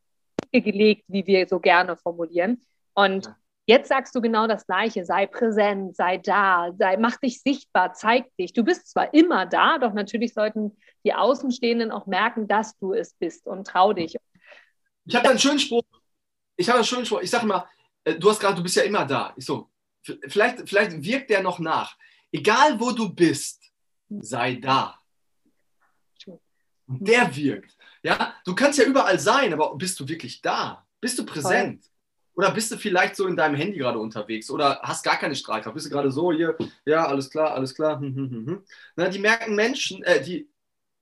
gelegt, 0.51 1.03
wie 1.07 1.25
wir 1.25 1.47
so 1.47 1.59
gerne 1.59 1.97
formulieren. 1.97 2.61
Und 2.93 3.33
Jetzt 3.67 3.89
sagst 3.89 4.13
du 4.13 4.21
genau 4.21 4.45
das 4.45 4.67
Gleiche. 4.67 5.05
Sei 5.05 5.25
präsent, 5.25 5.95
sei 5.95 6.19
da, 6.19 6.71
sei, 6.77 6.97
mach 6.97 7.17
dich 7.17 7.41
sichtbar, 7.41 7.93
zeig 7.93 8.25
dich. 8.37 8.53
Du 8.53 8.63
bist 8.63 8.91
zwar 8.91 9.11
immer 9.13 9.47
da, 9.47 9.79
doch 9.79 9.93
natürlich 9.93 10.35
sollten 10.35 10.77
die 11.03 11.15
Außenstehenden 11.15 11.91
auch 11.91 12.05
merken, 12.05 12.47
dass 12.47 12.77
du 12.77 12.93
es 12.93 13.15
bist 13.15 13.47
und 13.47 13.65
trau 13.65 13.93
dich. 13.93 14.17
Ich 15.05 15.15
habe 15.15 15.29
einen 15.29 15.39
schönen 15.39 15.59
Spruch. 15.59 15.83
Ich 16.55 16.67
habe 16.67 16.79
einen 16.79 16.85
schönen 16.85 17.05
Spruch. 17.05 17.21
Ich 17.21 17.29
sage 17.29 17.45
mal, 17.45 17.67
äh, 18.03 18.15
du 18.15 18.29
hast 18.29 18.39
gerade, 18.39 18.55
du 18.55 18.63
bist 18.63 18.75
ja 18.75 18.83
immer 18.83 19.05
da. 19.05 19.33
Ich 19.35 19.45
so, 19.45 19.69
vielleicht, 20.27 20.67
vielleicht 20.67 21.03
wirkt 21.03 21.29
der 21.29 21.41
noch 21.41 21.59
nach. 21.59 21.95
Egal 22.31 22.79
wo 22.79 22.91
du 22.91 23.13
bist, 23.13 23.63
sei 24.09 24.55
da. 24.55 24.99
Und 26.87 27.07
der 27.07 27.35
wirkt. 27.35 27.75
Ja, 28.03 28.35
du 28.45 28.53
kannst 28.53 28.77
ja 28.77 28.85
überall 28.85 29.19
sein, 29.19 29.53
aber 29.53 29.75
bist 29.75 29.99
du 29.99 30.07
wirklich 30.07 30.41
da? 30.41 30.85
Bist 31.01 31.17
du 31.17 31.25
präsent? 31.25 31.83
Voll. 31.83 31.91
Oder 32.35 32.51
bist 32.51 32.69
du 32.71 32.77
vielleicht 32.77 33.15
so 33.15 33.27
in 33.27 33.35
deinem 33.35 33.55
Handy 33.55 33.77
gerade 33.77 33.97
unterwegs 33.97 34.51
oder 34.51 34.81
hast 34.83 35.03
gar 35.03 35.17
keine 35.17 35.35
Strahlkraft? 35.35 35.73
Bist 35.73 35.85
du 35.85 35.89
gerade 35.89 36.11
so 36.11 36.33
hier, 36.33 36.57
ja, 36.85 37.07
alles 37.07 37.29
klar, 37.29 37.53
alles 37.53 37.73
klar. 37.73 37.99
Hm, 37.99 38.13
hm, 38.13 38.29
hm, 38.29 38.63
Na, 38.95 39.07
die 39.07 39.19
merken 39.19 39.55
Menschen, 39.55 40.03
äh, 40.03 40.21
die 40.21 40.49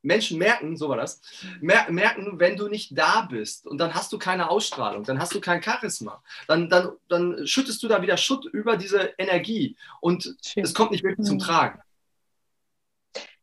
Menschen 0.04 0.38
merken, 0.38 0.78
so 0.78 0.90
war 0.90 0.98
das, 0.98 1.22
mer 1.62 1.90
merken, 1.90 2.40
wenn 2.40 2.58
du 2.58 2.68
nicht 2.68 2.98
da 2.98 3.28
bist 3.30 3.66
und 3.66 3.78
dann 3.78 3.94
hast 3.94 4.14
du 4.14 4.20
keine 4.20 4.50
Ausstrahlung, 4.50 5.04
dann 5.04 5.20
hast 5.20 5.34
du 5.34 5.42
kein 5.42 5.64
Charisma, 5.64 6.22
dann, 6.48 6.70
dann, 6.70 6.92
dann 7.08 7.48
schüttest 7.48 7.82
du 7.82 7.88
da 7.88 8.02
wieder 8.02 8.18
Schutt 8.18 8.46
über 8.46 8.78
diese 8.78 9.14
Energie 9.18 9.76
und 10.02 10.36
Schön. 10.46 10.64
es 10.64 10.74
kommt 10.74 10.92
nicht 10.92 11.04
wirklich 11.04 11.26
zum 11.26 11.40
Tragen. 11.40 11.80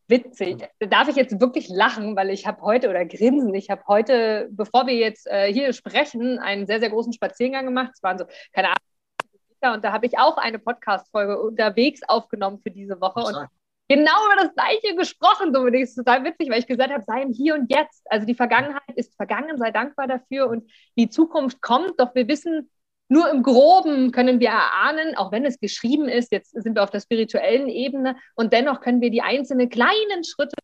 Witzig. 0.06 0.68
Darf 0.80 1.06
ich 1.08 1.14
jetzt 1.14 1.40
wirklich 1.40 1.68
lachen, 1.68 2.16
weil 2.16 2.30
ich 2.30 2.44
habe 2.44 2.60
heute 2.62 2.90
oder 2.90 3.04
grinsen, 3.06 3.54
ich 3.54 3.70
habe 3.70 3.82
heute, 3.86 4.48
bevor 4.50 4.88
wir 4.88 4.94
jetzt 4.94 5.28
äh, 5.28 5.52
hier 5.52 5.72
sprechen, 5.72 6.40
einen 6.40 6.66
sehr, 6.66 6.80
sehr 6.80 6.90
großen 6.90 7.12
Spaziergang 7.12 7.64
gemacht. 7.64 7.92
Es 7.94 8.02
waren 8.02 8.18
so, 8.18 8.24
keine 8.52 8.68
Ahnung, 8.68 9.76
und 9.76 9.84
da 9.84 9.92
habe 9.92 10.06
ich 10.06 10.18
auch 10.18 10.36
eine 10.36 10.58
Podcast-Folge 10.58 11.40
unterwegs 11.40 12.00
aufgenommen 12.08 12.58
für 12.60 12.70
diese 12.70 13.00
Woche. 13.00 13.20
Und 13.20 13.48
genau 13.90 14.24
über 14.26 14.44
das 14.44 14.54
Gleiche 14.54 14.94
gesprochen. 14.94 15.52
So, 15.52 15.68
das 15.68 15.82
ist 15.82 15.96
total 15.96 16.22
witzig, 16.22 16.48
weil 16.48 16.60
ich 16.60 16.66
gesagt 16.68 16.92
habe, 16.92 17.02
sei 17.04 17.22
im 17.22 17.32
Hier 17.32 17.56
und 17.56 17.70
Jetzt. 17.70 18.02
Also 18.08 18.24
die 18.24 18.36
Vergangenheit 18.36 18.94
ist 18.94 19.16
vergangen, 19.16 19.58
sei 19.58 19.72
dankbar 19.72 20.06
dafür 20.06 20.48
und 20.48 20.70
die 20.96 21.10
Zukunft 21.10 21.60
kommt. 21.60 21.98
Doch 21.98 22.14
wir 22.14 22.28
wissen, 22.28 22.70
nur 23.08 23.28
im 23.30 23.42
Groben 23.42 24.12
können 24.12 24.38
wir 24.38 24.50
erahnen, 24.50 25.16
auch 25.16 25.32
wenn 25.32 25.44
es 25.44 25.58
geschrieben 25.58 26.08
ist, 26.08 26.30
jetzt 26.30 26.52
sind 26.52 26.76
wir 26.76 26.84
auf 26.84 26.90
der 26.90 27.00
spirituellen 27.00 27.68
Ebene 27.68 28.16
und 28.36 28.52
dennoch 28.52 28.80
können 28.80 29.00
wir 29.00 29.10
die 29.10 29.22
einzelnen 29.22 29.68
kleinen 29.68 30.22
Schritte 30.22 30.54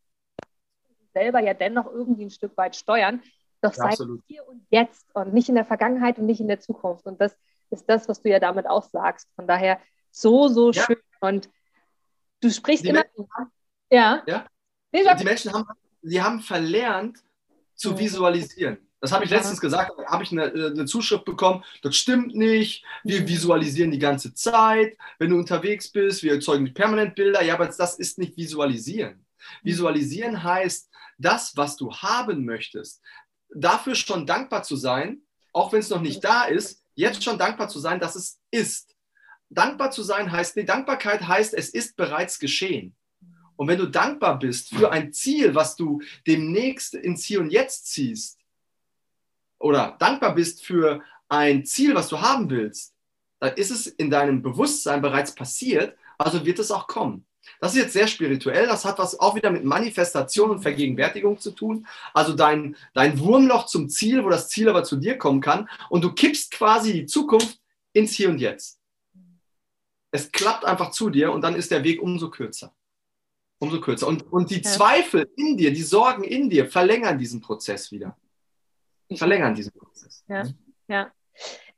selber 1.12 1.40
ja 1.40 1.54
dennoch 1.54 1.86
irgendwie 1.86 2.26
ein 2.26 2.30
Stück 2.30 2.56
weit 2.56 2.76
steuern. 2.76 3.22
Doch 3.60 3.74
sei 3.74 3.96
hier 4.28 4.46
und 4.46 4.64
jetzt 4.70 5.04
und 5.14 5.34
nicht 5.34 5.48
in 5.48 5.56
der 5.56 5.64
Vergangenheit 5.64 6.18
und 6.18 6.26
nicht 6.26 6.40
in 6.40 6.46
der 6.46 6.60
Zukunft. 6.60 7.06
Und 7.06 7.20
das 7.20 7.36
ist 7.70 7.88
das, 7.88 8.08
was 8.08 8.22
du 8.22 8.28
ja 8.28 8.38
damit 8.38 8.68
auch 8.68 8.84
sagst. 8.84 9.28
Von 9.34 9.48
daher 9.48 9.80
so, 10.12 10.46
so 10.46 10.70
ja. 10.70 10.84
schön. 10.84 10.98
Und 11.20 11.48
Du 12.46 12.52
sprichst 12.52 12.84
die 12.84 12.90
immer. 12.90 13.00
Haben, 13.00 13.50
ja. 13.90 14.22
ja? 14.26 14.46
die 14.92 15.24
Menschen 15.24 15.52
haben, 15.52 15.66
die 16.02 16.22
haben 16.22 16.40
verlernt 16.40 17.18
zu 17.74 17.92
mhm. 17.92 17.98
visualisieren. 17.98 18.78
Das 19.00 19.12
habe 19.12 19.24
ich 19.24 19.30
letztens 19.30 19.60
gesagt, 19.60 19.92
habe 20.06 20.22
ich 20.22 20.32
eine, 20.32 20.44
eine, 20.44 20.84
Zuschrift 20.86 21.24
bekommen, 21.24 21.64
das 21.82 21.96
stimmt 21.96 22.34
nicht, 22.34 22.84
wir 23.04 23.22
mhm. 23.22 23.28
visualisieren 23.28 23.90
die 23.90 23.98
ganze 23.98 24.32
Zeit, 24.32 24.96
wenn 25.18 25.30
du 25.30 25.36
unterwegs 25.36 25.88
bist, 25.90 26.22
wir 26.22 26.34
erzeugen 26.34 26.72
permanent 26.72 27.14
Bilder, 27.14 27.42
ja, 27.42 27.54
aber 27.54 27.66
das 27.66 27.98
ist 27.98 28.18
nicht 28.18 28.36
visualisieren. 28.36 29.26
Visualisieren 29.62 30.42
heißt, 30.42 30.88
das, 31.18 31.56
was 31.56 31.76
du 31.76 31.92
haben 31.92 32.44
möchtest, 32.44 33.02
dafür 33.54 33.94
schon 33.94 34.26
dankbar 34.26 34.62
zu 34.62 34.76
sein, 34.76 35.22
auch 35.52 35.72
wenn 35.72 35.80
es 35.80 35.90
noch 35.90 36.00
nicht 36.00 36.24
da 36.24 36.44
ist, 36.44 36.82
jetzt 36.94 37.22
schon 37.22 37.38
dankbar 37.38 37.68
zu 37.68 37.78
sein, 37.78 38.00
dass 38.00 38.14
es 38.14 38.40
ist. 38.50 38.95
Dankbar 39.48 39.90
zu 39.90 40.02
sein 40.02 40.32
heißt, 40.32 40.56
nee, 40.56 40.64
Dankbarkeit 40.64 41.26
heißt, 41.26 41.54
es 41.54 41.70
ist 41.70 41.96
bereits 41.96 42.38
geschehen. 42.38 42.94
Und 43.56 43.68
wenn 43.68 43.78
du 43.78 43.86
dankbar 43.86 44.38
bist 44.38 44.70
für 44.70 44.92
ein 44.92 45.12
Ziel, 45.12 45.54
was 45.54 45.76
du 45.76 46.02
demnächst 46.26 46.94
ins 46.94 47.24
Hier 47.24 47.40
und 47.40 47.50
Jetzt 47.50 47.86
ziehst, 47.86 48.38
oder 49.58 49.96
dankbar 49.98 50.34
bist 50.34 50.64
für 50.64 51.02
ein 51.28 51.64
Ziel, 51.64 51.94
was 51.94 52.08
du 52.08 52.20
haben 52.20 52.50
willst, 52.50 52.94
dann 53.40 53.54
ist 53.54 53.70
es 53.70 53.86
in 53.86 54.10
deinem 54.10 54.42
Bewusstsein 54.42 55.02
bereits 55.02 55.34
passiert, 55.34 55.96
also 56.18 56.44
wird 56.44 56.58
es 56.58 56.70
auch 56.70 56.86
kommen. 56.86 57.26
Das 57.60 57.74
ist 57.74 57.82
jetzt 57.82 57.92
sehr 57.92 58.08
spirituell, 58.08 58.66
das 58.66 58.84
hat 58.84 58.98
was 58.98 59.18
auch 59.18 59.34
wieder 59.36 59.50
mit 59.50 59.64
Manifestation 59.64 60.50
und 60.50 60.60
Vergegenwärtigung 60.60 61.38
zu 61.38 61.52
tun. 61.52 61.86
Also 62.12 62.34
dein, 62.34 62.76
dein 62.92 63.18
Wurmloch 63.20 63.66
zum 63.66 63.88
Ziel, 63.88 64.24
wo 64.24 64.28
das 64.28 64.48
Ziel 64.48 64.68
aber 64.68 64.84
zu 64.84 64.96
dir 64.96 65.16
kommen 65.16 65.40
kann 65.40 65.68
und 65.88 66.02
du 66.02 66.12
kippst 66.12 66.50
quasi 66.50 66.92
die 66.92 67.06
Zukunft 67.06 67.60
ins 67.92 68.12
Hier 68.12 68.28
und 68.28 68.38
Jetzt. 68.38 68.75
Es 70.16 70.32
klappt 70.32 70.64
einfach 70.64 70.90
zu 70.90 71.10
dir 71.10 71.32
und 71.32 71.42
dann 71.42 71.54
ist 71.54 71.70
der 71.70 71.84
Weg 71.84 72.02
umso 72.02 72.30
kürzer. 72.30 72.74
Umso 73.58 73.80
kürzer. 73.80 74.06
Und, 74.06 74.30
und 74.32 74.50
die 74.50 74.62
ja. 74.62 74.70
Zweifel 74.70 75.28
in 75.36 75.56
dir, 75.56 75.72
die 75.72 75.82
Sorgen 75.82 76.24
in 76.24 76.50
dir 76.50 76.66
verlängern 76.66 77.18
diesen 77.18 77.40
Prozess 77.40 77.90
wieder. 77.92 78.16
Verlängern 79.14 79.54
diesen 79.54 79.72
Prozess. 79.72 80.24
Ja, 80.28 80.44
ja. 80.88 81.12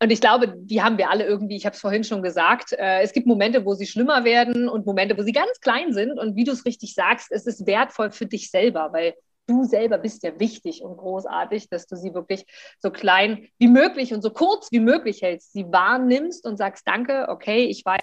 Und 0.01 0.11
ich 0.11 0.21
glaube, 0.21 0.55
die 0.57 0.83
haben 0.83 0.97
wir 0.99 1.11
alle 1.11 1.27
irgendwie, 1.27 1.57
ich 1.57 1.67
habe 1.67 1.75
es 1.75 1.81
vorhin 1.81 2.05
schon 2.05 2.23
gesagt, 2.23 2.73
äh, 2.73 3.01
es 3.01 3.13
gibt 3.13 3.27
Momente, 3.27 3.65
wo 3.65 3.75
sie 3.75 3.87
schlimmer 3.87 4.25
werden 4.25 4.69
und 4.69 4.87
Momente, 4.87 5.19
wo 5.19 5.23
sie 5.23 5.33
ganz 5.33 5.61
klein 5.61 5.93
sind. 5.93 6.19
Und 6.19 6.37
wie 6.37 6.45
du 6.45 6.53
es 6.53 6.65
richtig 6.65 6.95
sagst, 6.95 7.33
es 7.33 7.47
ist 7.47 7.67
wertvoll 7.67 8.13
für 8.13 8.27
dich 8.27 8.51
selber, 8.51 8.93
weil 8.93 9.15
du 9.49 9.65
selber 9.65 9.99
bist 9.99 10.23
ja 10.23 10.39
wichtig 10.39 10.83
und 10.83 10.97
großartig, 10.97 11.69
dass 11.71 11.87
du 11.87 11.97
sie 11.97 12.15
wirklich 12.15 12.47
so 12.79 12.91
klein 12.91 13.49
wie 13.59 13.69
möglich 13.69 14.15
und 14.15 14.23
so 14.23 14.31
kurz 14.31 14.71
wie 14.71 14.81
möglich 14.81 15.23
hältst, 15.23 15.53
sie 15.53 15.65
wahrnimmst 15.65 16.47
und 16.47 16.59
sagst, 16.59 16.87
danke, 16.87 17.27
okay, 17.29 17.65
ich 17.65 17.85
weiß, 17.85 18.01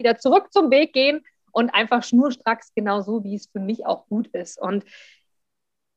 wieder 0.00 0.18
zurück 0.18 0.52
zum 0.52 0.70
Weg 0.70 0.92
gehen 0.92 1.22
und 1.52 1.70
einfach 1.70 2.02
schnurstracks 2.02 2.72
genau 2.74 3.02
so, 3.02 3.22
wie 3.22 3.36
es 3.36 3.46
für 3.46 3.60
mich 3.60 3.86
auch 3.86 4.06
gut 4.06 4.26
ist. 4.28 4.60
Und 4.60 4.84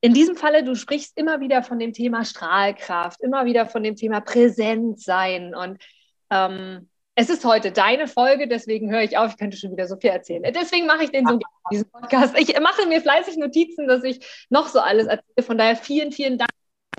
in 0.01 0.13
diesem 0.13 0.35
Falle, 0.35 0.63
du 0.63 0.75
sprichst 0.75 1.17
immer 1.17 1.39
wieder 1.39 1.63
von 1.63 1.79
dem 1.79 1.93
Thema 1.93 2.25
Strahlkraft, 2.25 3.21
immer 3.21 3.45
wieder 3.45 3.67
von 3.67 3.83
dem 3.83 3.95
Thema 3.95 4.19
Präsent 4.19 4.99
sein. 4.99 5.55
Und 5.55 5.81
ähm, 6.29 6.89
es 7.15 7.29
ist 7.29 7.45
heute 7.45 7.71
deine 7.71 8.07
Folge, 8.07 8.47
deswegen 8.47 8.91
höre 8.91 9.03
ich 9.03 9.17
auf, 9.17 9.31
ich 9.31 9.37
könnte 9.37 9.55
schon 9.55 9.71
wieder 9.71 9.87
so 9.87 9.95
viel 9.95 10.09
erzählen. 10.09 10.43
Deswegen 10.53 10.87
mache 10.87 11.05
ich 11.05 11.11
den 11.11 11.25
so 11.25 11.39
diesen 11.71 11.89
Podcast. 11.89 12.37
Ich 12.37 12.59
mache 12.59 12.85
mir 12.87 13.01
fleißig 13.01 13.37
Notizen, 13.37 13.87
dass 13.87 14.03
ich 14.03 14.45
noch 14.49 14.67
so 14.67 14.79
alles 14.79 15.07
erzähle. 15.07 15.45
Von 15.45 15.57
daher 15.57 15.77
vielen, 15.77 16.11
vielen 16.11 16.37
Dank 16.37 16.49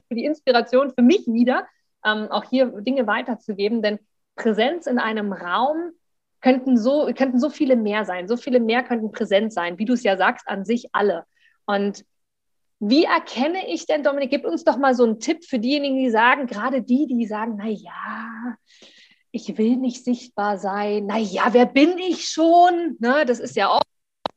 für 0.08 0.14
die 0.14 0.24
Inspiration 0.24 0.90
für 0.90 1.02
mich 1.02 1.26
wieder, 1.26 1.66
ähm, 2.06 2.28
auch 2.30 2.44
hier 2.48 2.66
Dinge 2.66 3.06
weiterzugeben. 3.06 3.82
Denn 3.82 3.98
Präsenz 4.36 4.86
in 4.86 4.98
einem 4.98 5.32
Raum 5.32 5.92
könnten 6.44 6.76
so, 6.76 7.10
könnten 7.16 7.40
so 7.40 7.48
viele 7.48 7.74
mehr 7.74 8.04
sein. 8.04 8.28
So 8.28 8.36
viele 8.36 8.60
mehr 8.60 8.82
könnten 8.82 9.10
präsent 9.10 9.50
sein, 9.50 9.78
wie 9.78 9.86
du 9.86 9.94
es 9.94 10.02
ja 10.02 10.18
sagst, 10.18 10.46
an 10.46 10.66
sich 10.66 10.90
alle. 10.92 11.24
Und 11.64 12.04
wie 12.80 13.04
erkenne 13.04 13.66
ich 13.72 13.86
denn, 13.86 14.02
Dominik, 14.02 14.28
gib 14.28 14.44
uns 14.44 14.62
doch 14.62 14.76
mal 14.76 14.94
so 14.94 15.04
einen 15.04 15.20
Tipp 15.20 15.46
für 15.46 15.58
diejenigen, 15.58 15.96
die 15.96 16.10
sagen, 16.10 16.46
gerade 16.46 16.82
die, 16.82 17.06
die 17.06 17.26
sagen, 17.26 17.54
na 17.56 17.68
ja, 17.68 18.56
ich 19.30 19.56
will 19.56 19.76
nicht 19.76 20.04
sichtbar 20.04 20.58
sein, 20.58 21.06
na 21.06 21.16
ja, 21.16 21.54
wer 21.54 21.64
bin 21.64 21.96
ich 21.96 22.28
schon? 22.28 22.98
Ne, 22.98 23.24
das 23.26 23.40
ist 23.40 23.56
ja 23.56 23.70
auch, 23.70 23.80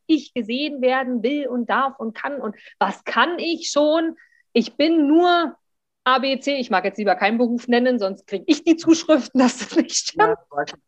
ich 0.05 0.33
gesehen 0.33 0.81
werden 0.81 1.21
will 1.23 1.49
und 1.49 1.69
darf 1.69 1.99
und 1.99 2.15
kann 2.15 2.39
und 2.39 2.55
was 2.79 3.03
kann 3.03 3.37
ich 3.37 3.69
schon? 3.69 4.15
Ich 4.53 4.77
bin 4.77 5.09
nur 5.09 5.57
ABC, 6.05 6.55
ich 6.55 6.69
mag 6.69 6.85
jetzt 6.85 6.99
lieber 6.99 7.15
keinen 7.15 7.37
Beruf 7.37 7.67
nennen, 7.67 7.99
sonst 7.99 8.27
kriege 8.27 8.45
ich 8.47 8.63
die 8.63 8.77
Zuschriften, 8.77 9.41
dass 9.41 9.57
das 9.57 9.75
nicht 9.75 9.93
stimmt. 9.93 10.37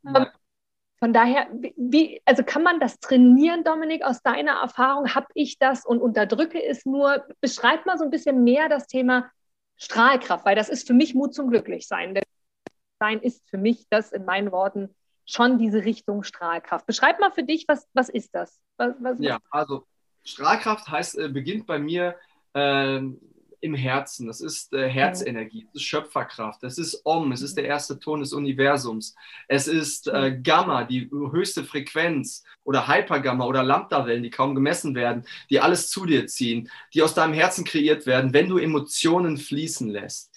Ja, 0.05 0.31
von 0.99 1.13
daher, 1.13 1.47
wie, 1.77 2.21
also 2.25 2.43
kann 2.43 2.61
man 2.61 2.81
das 2.81 2.99
trainieren, 2.99 3.63
Dominik, 3.63 4.03
aus 4.03 4.21
deiner 4.21 4.59
Erfahrung? 4.61 5.15
Habe 5.15 5.27
ich 5.33 5.57
das 5.57 5.85
und 5.85 6.01
unterdrücke 6.01 6.61
es 6.61 6.85
nur? 6.85 7.25
Beschreib 7.39 7.85
mal 7.85 7.97
so 7.97 8.03
ein 8.03 8.09
bisschen 8.09 8.43
mehr 8.43 8.67
das 8.67 8.87
Thema 8.87 9.31
Strahlkraft, 9.77 10.45
weil 10.45 10.57
das 10.57 10.67
ist 10.67 10.85
für 10.85 10.93
mich 10.93 11.15
Mut 11.15 11.33
zum 11.33 11.49
Glücklichsein. 11.49 12.15
Denn 12.15 12.23
Sein 12.99 13.21
ist 13.21 13.49
für 13.49 13.57
mich 13.57 13.87
das 13.89 14.11
in 14.11 14.25
meinen 14.25 14.51
Worten 14.51 14.93
schon 15.25 15.57
diese 15.57 15.85
Richtung 15.85 16.23
Strahlkraft. 16.23 16.85
Beschreib 16.85 17.19
mal 17.21 17.31
für 17.31 17.43
dich, 17.43 17.65
was, 17.67 17.87
was 17.93 18.09
ist 18.09 18.35
das? 18.35 18.59
Was, 18.75 18.95
was 18.99 19.17
ja, 19.19 19.39
also 19.51 19.85
Strahlkraft 20.25 20.89
heißt, 20.89 21.17
äh, 21.17 21.29
beginnt 21.29 21.65
bei 21.65 21.79
mir 21.79 22.17
äh, 22.53 22.99
im 23.61 23.73
Herzen. 23.73 24.27
Das 24.27 24.41
ist 24.41 24.73
äh, 24.73 24.89
Herzenergie, 24.89 25.65
das 25.65 25.81
ist 25.81 25.87
Schöpferkraft, 25.87 26.63
das 26.63 26.77
ist 26.77 27.01
Om, 27.03 27.31
es 27.31 27.41
ist 27.41 27.57
der 27.57 27.65
erste 27.65 27.99
Ton 27.99 28.19
des 28.19 28.33
Universums. 28.33 29.15
Es 29.47 29.67
ist 29.67 30.07
äh, 30.07 30.37
Gamma, 30.41 30.83
die 30.83 31.09
höchste 31.11 31.63
Frequenz 31.63 32.43
oder 32.63 32.87
Hypergamma 32.87 33.45
oder 33.45 33.63
Lambda-Wellen, 33.63 34.23
die 34.23 34.29
kaum 34.29 34.55
gemessen 34.55 34.95
werden, 34.95 35.25
die 35.49 35.59
alles 35.59 35.89
zu 35.89 36.05
dir 36.05 36.27
ziehen, 36.27 36.69
die 36.93 37.01
aus 37.01 37.13
deinem 37.13 37.33
Herzen 37.33 37.65
kreiert 37.65 38.05
werden, 38.05 38.33
wenn 38.33 38.49
du 38.49 38.57
Emotionen 38.57 39.37
fließen 39.37 39.89
lässt. 39.89 40.31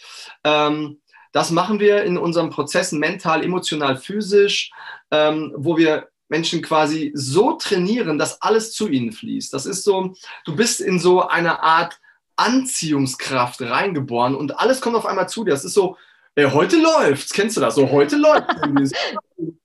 Ähm, 0.44 1.00
das 1.32 1.50
machen 1.50 1.80
wir 1.80 2.04
in 2.04 2.18
unseren 2.18 2.50
Prozessen 2.50 2.98
mental, 2.98 3.42
emotional, 3.42 3.96
physisch, 3.96 4.70
ähm, 5.10 5.52
wo 5.56 5.78
wir 5.78 6.08
Menschen 6.28 6.62
quasi 6.62 7.12
so 7.14 7.52
trainieren, 7.52 8.18
dass 8.18 8.40
alles 8.40 8.72
zu 8.72 8.88
ihnen 8.88 9.12
fließt. 9.12 9.52
Das 9.52 9.66
ist 9.66 9.84
so, 9.84 10.14
du 10.44 10.56
bist 10.56 10.80
in 10.80 10.98
so 10.98 11.28
einer 11.28 11.62
Art 11.62 12.00
Anziehungskraft 12.36 13.60
reingeboren 13.62 14.34
und 14.34 14.58
alles 14.58 14.80
kommt 14.80 14.96
auf 14.96 15.06
einmal 15.06 15.28
zu 15.28 15.44
dir. 15.44 15.50
Das 15.50 15.64
ist 15.64 15.74
so, 15.74 15.96
ey, 16.34 16.50
heute 16.50 16.76
läuft's, 16.76 17.32
kennst 17.32 17.56
du 17.56 17.60
das? 17.60 17.74
So, 17.74 17.90
heute 17.90 18.16
läuft 18.16 18.48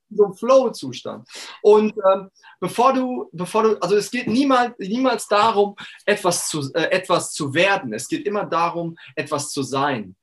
so 0.09 0.25
ein 0.25 0.33
Flow-Zustand. 0.33 1.27
Und 1.61 1.93
ähm, 2.11 2.29
bevor 2.59 2.93
du, 2.93 3.29
bevor 3.31 3.63
du, 3.63 3.77
also 3.81 3.95
es 3.95 4.11
geht 4.11 4.27
niemals, 4.27 4.73
niemals 4.79 5.27
darum, 5.27 5.75
etwas 6.05 6.49
zu, 6.49 6.71
äh, 6.73 6.91
etwas 6.91 7.33
zu 7.33 7.53
werden. 7.53 7.93
Es 7.93 8.07
geht 8.07 8.25
immer 8.25 8.45
darum, 8.45 8.97
etwas 9.15 9.51
zu 9.51 9.63
sein. 9.63 10.15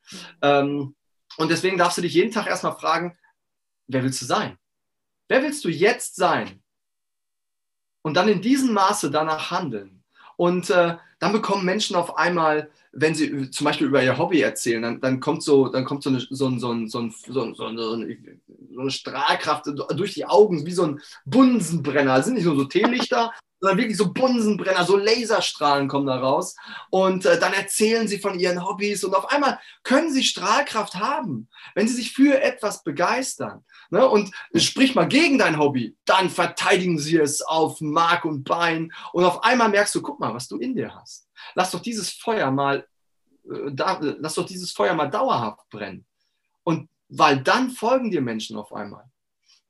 Ähm, 0.42 0.94
und 1.36 1.50
deswegen 1.50 1.78
darfst 1.78 1.98
du 1.98 2.02
dich 2.02 2.14
jeden 2.14 2.32
Tag 2.32 2.46
erstmal 2.46 2.76
fragen, 2.76 3.16
wer 3.86 4.02
willst 4.02 4.20
du 4.22 4.26
sein? 4.26 4.58
Wer 5.28 5.42
willst 5.42 5.64
du 5.64 5.68
jetzt 5.68 6.16
sein? 6.16 6.62
Und 8.02 8.14
dann 8.14 8.28
in 8.28 8.42
diesem 8.42 8.72
Maße 8.72 9.10
danach 9.10 9.50
handeln. 9.50 10.03
Und 10.36 10.70
äh, 10.70 10.96
dann 11.18 11.32
bekommen 11.32 11.64
Menschen 11.64 11.96
auf 11.96 12.16
einmal, 12.16 12.70
wenn 12.92 13.14
sie 13.14 13.50
zum 13.50 13.64
Beispiel 13.64 13.86
über 13.86 14.02
ihr 14.02 14.18
Hobby 14.18 14.40
erzählen, 14.40 14.82
dann, 14.82 15.00
dann 15.00 15.20
kommt 15.20 15.42
so, 15.42 15.68
dann 15.68 15.84
kommt 15.84 16.02
so 16.02 16.10
eine 16.10 16.20
Strahlkraft 18.90 19.66
durch 19.96 20.14
die 20.14 20.26
Augen, 20.26 20.66
wie 20.66 20.72
so 20.72 20.84
ein 20.84 21.00
Bunsenbrenner. 21.24 22.16
Das 22.16 22.26
sind 22.26 22.34
nicht 22.34 22.44
nur 22.44 22.56
so 22.56 22.64
Teelichter, 22.64 23.32
sondern 23.64 23.78
wirklich 23.78 23.96
so 23.96 24.12
Bunsenbrenner, 24.12 24.84
so 24.84 24.98
Laserstrahlen 24.98 25.88
kommen 25.88 26.06
da 26.06 26.18
raus. 26.18 26.54
Und 26.90 27.24
äh, 27.24 27.40
dann 27.40 27.54
erzählen 27.54 28.06
sie 28.06 28.18
von 28.18 28.38
ihren 28.38 28.62
Hobbys 28.62 29.04
und 29.04 29.14
auf 29.14 29.32
einmal 29.32 29.58
können 29.82 30.12
sie 30.12 30.22
Strahlkraft 30.22 30.96
haben, 30.96 31.48
wenn 31.74 31.88
sie 31.88 31.94
sich 31.94 32.12
für 32.12 32.42
etwas 32.42 32.84
begeistern. 32.84 33.64
Ne? 33.88 34.06
Und 34.06 34.32
sprich 34.54 34.94
mal 34.94 35.08
gegen 35.08 35.38
dein 35.38 35.58
Hobby, 35.58 35.96
dann 36.04 36.28
verteidigen 36.28 36.98
sie 36.98 37.16
es 37.16 37.40
auf 37.40 37.80
Mark 37.80 38.26
und 38.26 38.44
Bein. 38.44 38.92
Und 39.14 39.24
auf 39.24 39.42
einmal 39.42 39.70
merkst 39.70 39.94
du, 39.94 40.02
guck 40.02 40.20
mal, 40.20 40.34
was 40.34 40.46
du 40.46 40.58
in 40.58 40.74
dir 40.74 40.94
hast. 40.94 41.26
Lass 41.54 41.70
doch 41.70 41.80
dieses 41.80 42.10
Feuer 42.10 42.50
mal, 42.50 42.86
äh, 43.50 43.70
da, 43.72 43.98
lass 43.98 44.34
doch 44.34 44.44
dieses 44.44 44.72
Feuer 44.72 44.92
mal 44.92 45.08
dauerhaft 45.08 45.70
brennen. 45.70 46.04
Und 46.64 46.90
weil 47.08 47.42
dann 47.42 47.70
folgen 47.70 48.10
dir 48.10 48.20
Menschen 48.20 48.58
auf 48.58 48.74
einmal. 48.74 49.10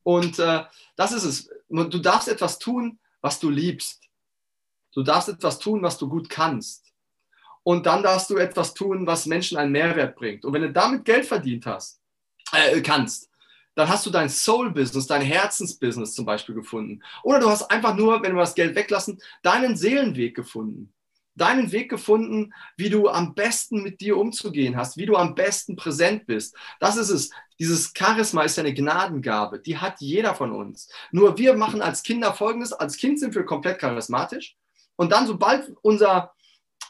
Und 0.02 0.40
äh, 0.40 0.64
das 0.96 1.12
ist 1.12 1.22
es. 1.22 1.48
Du 1.68 1.98
darfst 2.00 2.26
etwas 2.26 2.58
tun, 2.58 2.98
was 3.24 3.40
du 3.40 3.48
liebst. 3.48 4.02
Du 4.92 5.02
darfst 5.02 5.30
etwas 5.30 5.58
tun, 5.58 5.82
was 5.82 5.96
du 5.96 6.10
gut 6.10 6.28
kannst. 6.28 6.92
Und 7.62 7.86
dann 7.86 8.02
darfst 8.02 8.28
du 8.28 8.36
etwas 8.36 8.74
tun, 8.74 9.06
was 9.06 9.24
Menschen 9.24 9.56
einen 9.56 9.72
Mehrwert 9.72 10.14
bringt. 10.14 10.44
Und 10.44 10.52
wenn 10.52 10.60
du 10.60 10.70
damit 10.70 11.06
Geld 11.06 11.24
verdient 11.24 11.64
hast, 11.64 12.02
äh, 12.52 12.82
kannst, 12.82 13.30
dann 13.76 13.88
hast 13.88 14.04
du 14.04 14.10
dein 14.10 14.28
Soul-Business, 14.28 15.06
dein 15.06 15.22
Herzensbusiness 15.22 16.14
zum 16.14 16.26
Beispiel 16.26 16.54
gefunden. 16.54 17.02
Oder 17.22 17.40
du 17.40 17.48
hast 17.48 17.62
einfach 17.70 17.96
nur, 17.96 18.22
wenn 18.22 18.34
wir 18.34 18.42
das 18.42 18.54
Geld 18.54 18.74
weglassen, 18.74 19.18
deinen 19.42 19.74
Seelenweg 19.74 20.36
gefunden. 20.36 20.92
Deinen 21.36 21.72
Weg 21.72 21.90
gefunden, 21.90 22.52
wie 22.76 22.90
du 22.90 23.08
am 23.08 23.34
besten 23.34 23.82
mit 23.82 24.00
dir 24.00 24.16
umzugehen 24.16 24.76
hast, 24.76 24.96
wie 24.96 25.06
du 25.06 25.16
am 25.16 25.34
besten 25.34 25.74
präsent 25.76 26.26
bist. 26.26 26.56
Das 26.80 26.96
ist 26.96 27.10
es. 27.10 27.30
Dieses 27.58 27.92
Charisma 27.96 28.42
ist 28.42 28.58
eine 28.58 28.74
Gnadengabe. 28.74 29.60
Die 29.60 29.78
hat 29.78 30.00
jeder 30.00 30.34
von 30.34 30.52
uns. 30.52 30.88
Nur 31.12 31.38
wir 31.38 31.54
machen 31.54 31.82
als 31.82 32.02
Kinder 32.02 32.34
Folgendes. 32.34 32.72
Als 32.72 32.96
Kind 32.96 33.20
sind 33.20 33.34
wir 33.34 33.44
komplett 33.44 33.78
charismatisch. 33.78 34.56
Und 34.96 35.12
dann, 35.12 35.26
sobald 35.26 35.72
unser, 35.82 36.32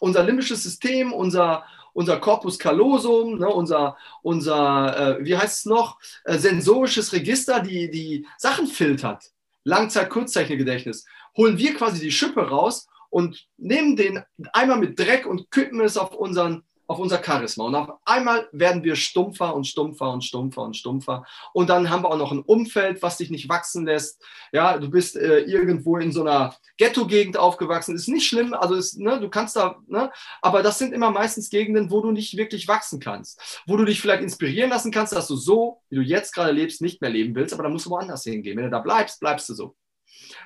unser 0.01 0.23
limbisches 0.25 0.63
System, 0.63 1.13
unser, 1.13 1.65
unser 1.95 2.19
Corpus 2.19 2.59
callosum, 2.59 3.39
ne, 3.39 3.49
unser, 3.49 3.97
unser 4.23 5.19
äh, 5.19 5.25
wie 5.25 5.37
heißt 5.37 5.61
es 5.61 5.65
noch, 5.65 5.99
äh, 6.25 6.39
sensorisches 6.39 7.13
Register, 7.13 7.61
die 7.61 7.91
die 7.91 8.27
Sachen 8.37 8.67
filtert, 8.67 9.31
Langzeit-Kurzzeitgedächtnis, 9.65 11.07
holen 11.37 11.57
wir 11.57 11.75
quasi 11.75 12.01
die 12.01 12.13
Schippe 12.13 12.49
raus 12.49 12.87
und 13.15 13.47
nehmen 13.59 13.95
den 13.95 14.25
einmal 14.53 14.79
mit 14.79 14.99
Dreck 14.99 15.25
und 15.25 15.49
kippen 15.53 15.81
es 15.81 15.97
auf 15.97 16.17
unseren 16.17 16.65
auf 16.87 16.99
unser 16.99 17.23
Charisma. 17.25 17.65
Und 17.65 17.75
auf 17.77 17.89
einmal 18.05 18.47
werden 18.53 18.85
wir 18.85 18.95
stumpfer 18.95 19.55
und 19.55 19.67
stumpfer 19.67 20.11
und 20.13 20.23
stumpfer 20.23 20.63
und 20.63 20.77
stumpfer. 20.77 21.25
Und 21.55 21.71
dann 21.71 21.89
haben 21.89 22.03
wir 22.03 22.11
auch 22.11 22.19
noch 22.19 22.31
ein 22.31 22.43
Umfeld, 22.43 23.01
was 23.01 23.17
dich 23.17 23.31
nicht 23.31 23.49
wachsen 23.49 23.87
lässt. 23.87 24.23
Ja, 24.53 24.77
du 24.77 24.91
bist 24.91 25.17
äh, 25.17 25.39
irgendwo 25.45 25.97
in 25.97 26.13
so 26.13 26.21
einer 26.21 26.55
Ghetto-Gegend 26.77 27.39
aufgewachsen. 27.39 27.95
Ist 27.95 28.09
nicht 28.09 28.27
schlimm, 28.27 28.53
also 28.53 28.75
ist, 28.75 28.99
ne, 28.99 29.19
du 29.19 29.31
kannst 29.31 29.57
da, 29.57 29.77
ne, 29.87 30.11
aber 30.43 30.63
das 30.63 30.79
sind 30.79 30.93
immer 30.93 31.11
meistens 31.11 31.49
Gegenden, 31.49 31.91
wo 31.91 32.03
du 32.03 32.11
nicht 32.11 32.37
wirklich 32.37 32.69
wachsen 32.69 33.01
kannst. 33.01 33.63
Wo 33.67 33.79
du 33.79 33.87
dich 33.87 34.03
vielleicht 34.03 34.23
inspirieren 34.23 34.69
lassen 34.69 34.91
kannst, 34.91 35.15
dass 35.15 35.29
du 35.29 35.37
so, 35.37 35.81
wie 35.89 35.97
du 35.97 36.03
jetzt 36.03 36.35
gerade 36.35 36.53
lebst, 36.53 36.83
nicht 36.83 37.01
mehr 37.01 37.11
leben 37.11 37.35
willst, 37.35 37.55
aber 37.55 37.63
dann 37.63 37.73
musst 37.73 37.87
du 37.87 37.91
woanders 37.91 38.25
hingehen. 38.25 38.59
Wenn 38.59 38.65
du 38.65 38.71
da 38.71 38.81
bleibst, 38.81 39.21
bleibst 39.21 39.49
du 39.49 39.55
so. 39.55 39.75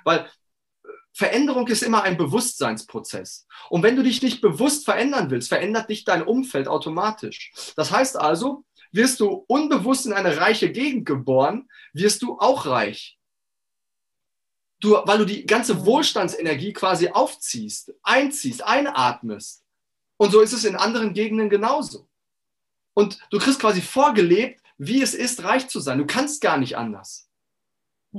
Weil 0.05 0.29
Veränderung 1.19 1.67
ist 1.67 1.83
immer 1.83 2.05
ein 2.05 2.17
Bewusstseinsprozess. 2.17 3.49
Und 3.71 3.83
wenn 3.83 3.97
du 3.97 4.05
dich 4.05 4.23
nicht 4.23 4.41
bewusst 4.41 4.85
verändern 4.85 5.31
willst, 5.31 5.49
verändert 5.49 5.91
dich 5.91 6.05
dein 6.05 6.23
Umfeld 6.23 6.69
automatisch. 6.69 7.51
Das 7.75 7.91
heißt 7.91 8.17
also, 8.17 8.65
wirst 8.93 9.19
du 9.19 9.45
unbewusst 9.49 10.07
in 10.07 10.13
eine 10.13 10.37
reiche 10.37 10.71
Gegend 10.71 11.07
geboren, 11.07 11.69
wirst 11.93 12.23
du 12.23 12.39
auch 12.39 12.67
reich. 12.67 13.19
Du, 14.79 14.93
weil 14.93 15.19
du 15.19 15.25
die 15.25 15.45
ganze 15.45 15.85
Wohlstandsenergie 15.85 16.73
quasi 16.73 17.09
aufziehst, 17.09 17.93
einziehst, 18.05 18.63
einatmest. 18.63 19.65
Und 20.19 20.31
so 20.31 20.41
ist 20.41 20.53
es 20.53 20.65
in 20.65 20.77
anderen 20.77 21.15
Gegenden 21.15 21.51
genauso. 21.51 22.09
Und 22.95 23.19
du 23.31 23.41
kriegst 23.41 23.59
quasi 23.59 23.81
vorgelebt, 23.81 24.63
wie 24.77 25.03
es 25.03 25.15
ist, 25.15 25.43
reich 25.43 25.67
zu 25.67 25.81
sein. 25.81 25.99
Du 25.99 26.07
kannst 26.07 26.41
gar 26.41 26.59
nicht 26.59 26.77
anders. 26.77 27.29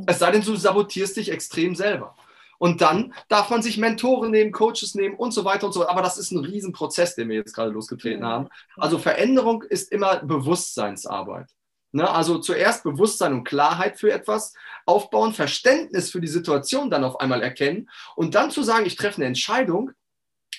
Es 0.05 0.19
sei 0.19 0.31
denn, 0.31 0.41
du 0.41 0.57
sabotierst 0.57 1.15
dich 1.15 1.31
extrem 1.31 1.75
selber. 1.75 2.13
Und 2.59 2.81
dann 2.81 3.13
darf 3.29 3.49
man 3.49 3.63
sich 3.63 3.77
Mentoren 3.77 4.29
nehmen, 4.29 4.51
Coaches 4.51 4.93
nehmen 4.93 5.15
und 5.15 5.31
so 5.31 5.45
weiter 5.45 5.65
und 5.65 5.73
so. 5.73 5.87
Aber 5.87 6.03
das 6.03 6.17
ist 6.19 6.31
ein 6.31 6.45
Riesenprozess, 6.45 7.15
den 7.15 7.29
wir 7.29 7.37
jetzt 7.37 7.55
gerade 7.55 7.71
losgetreten 7.71 8.25
haben. 8.25 8.49
Also 8.77 8.99
Veränderung 8.99 9.63
ist 9.63 9.91
immer 9.91 10.17
Bewusstseinsarbeit. 10.17 11.47
Ne? 11.91 12.07
Also 12.07 12.37
zuerst 12.37 12.83
Bewusstsein 12.83 13.33
und 13.33 13.45
Klarheit 13.45 13.97
für 13.97 14.11
etwas 14.11 14.53
aufbauen, 14.85 15.33
Verständnis 15.33 16.11
für 16.11 16.21
die 16.21 16.27
Situation 16.27 16.89
dann 16.89 17.03
auf 17.03 17.19
einmal 17.19 17.41
erkennen 17.41 17.89
und 18.15 18.35
dann 18.35 18.51
zu 18.51 18.61
sagen, 18.61 18.85
ich 18.85 18.95
treffe 18.95 19.17
eine 19.17 19.25
Entscheidung, 19.25 19.91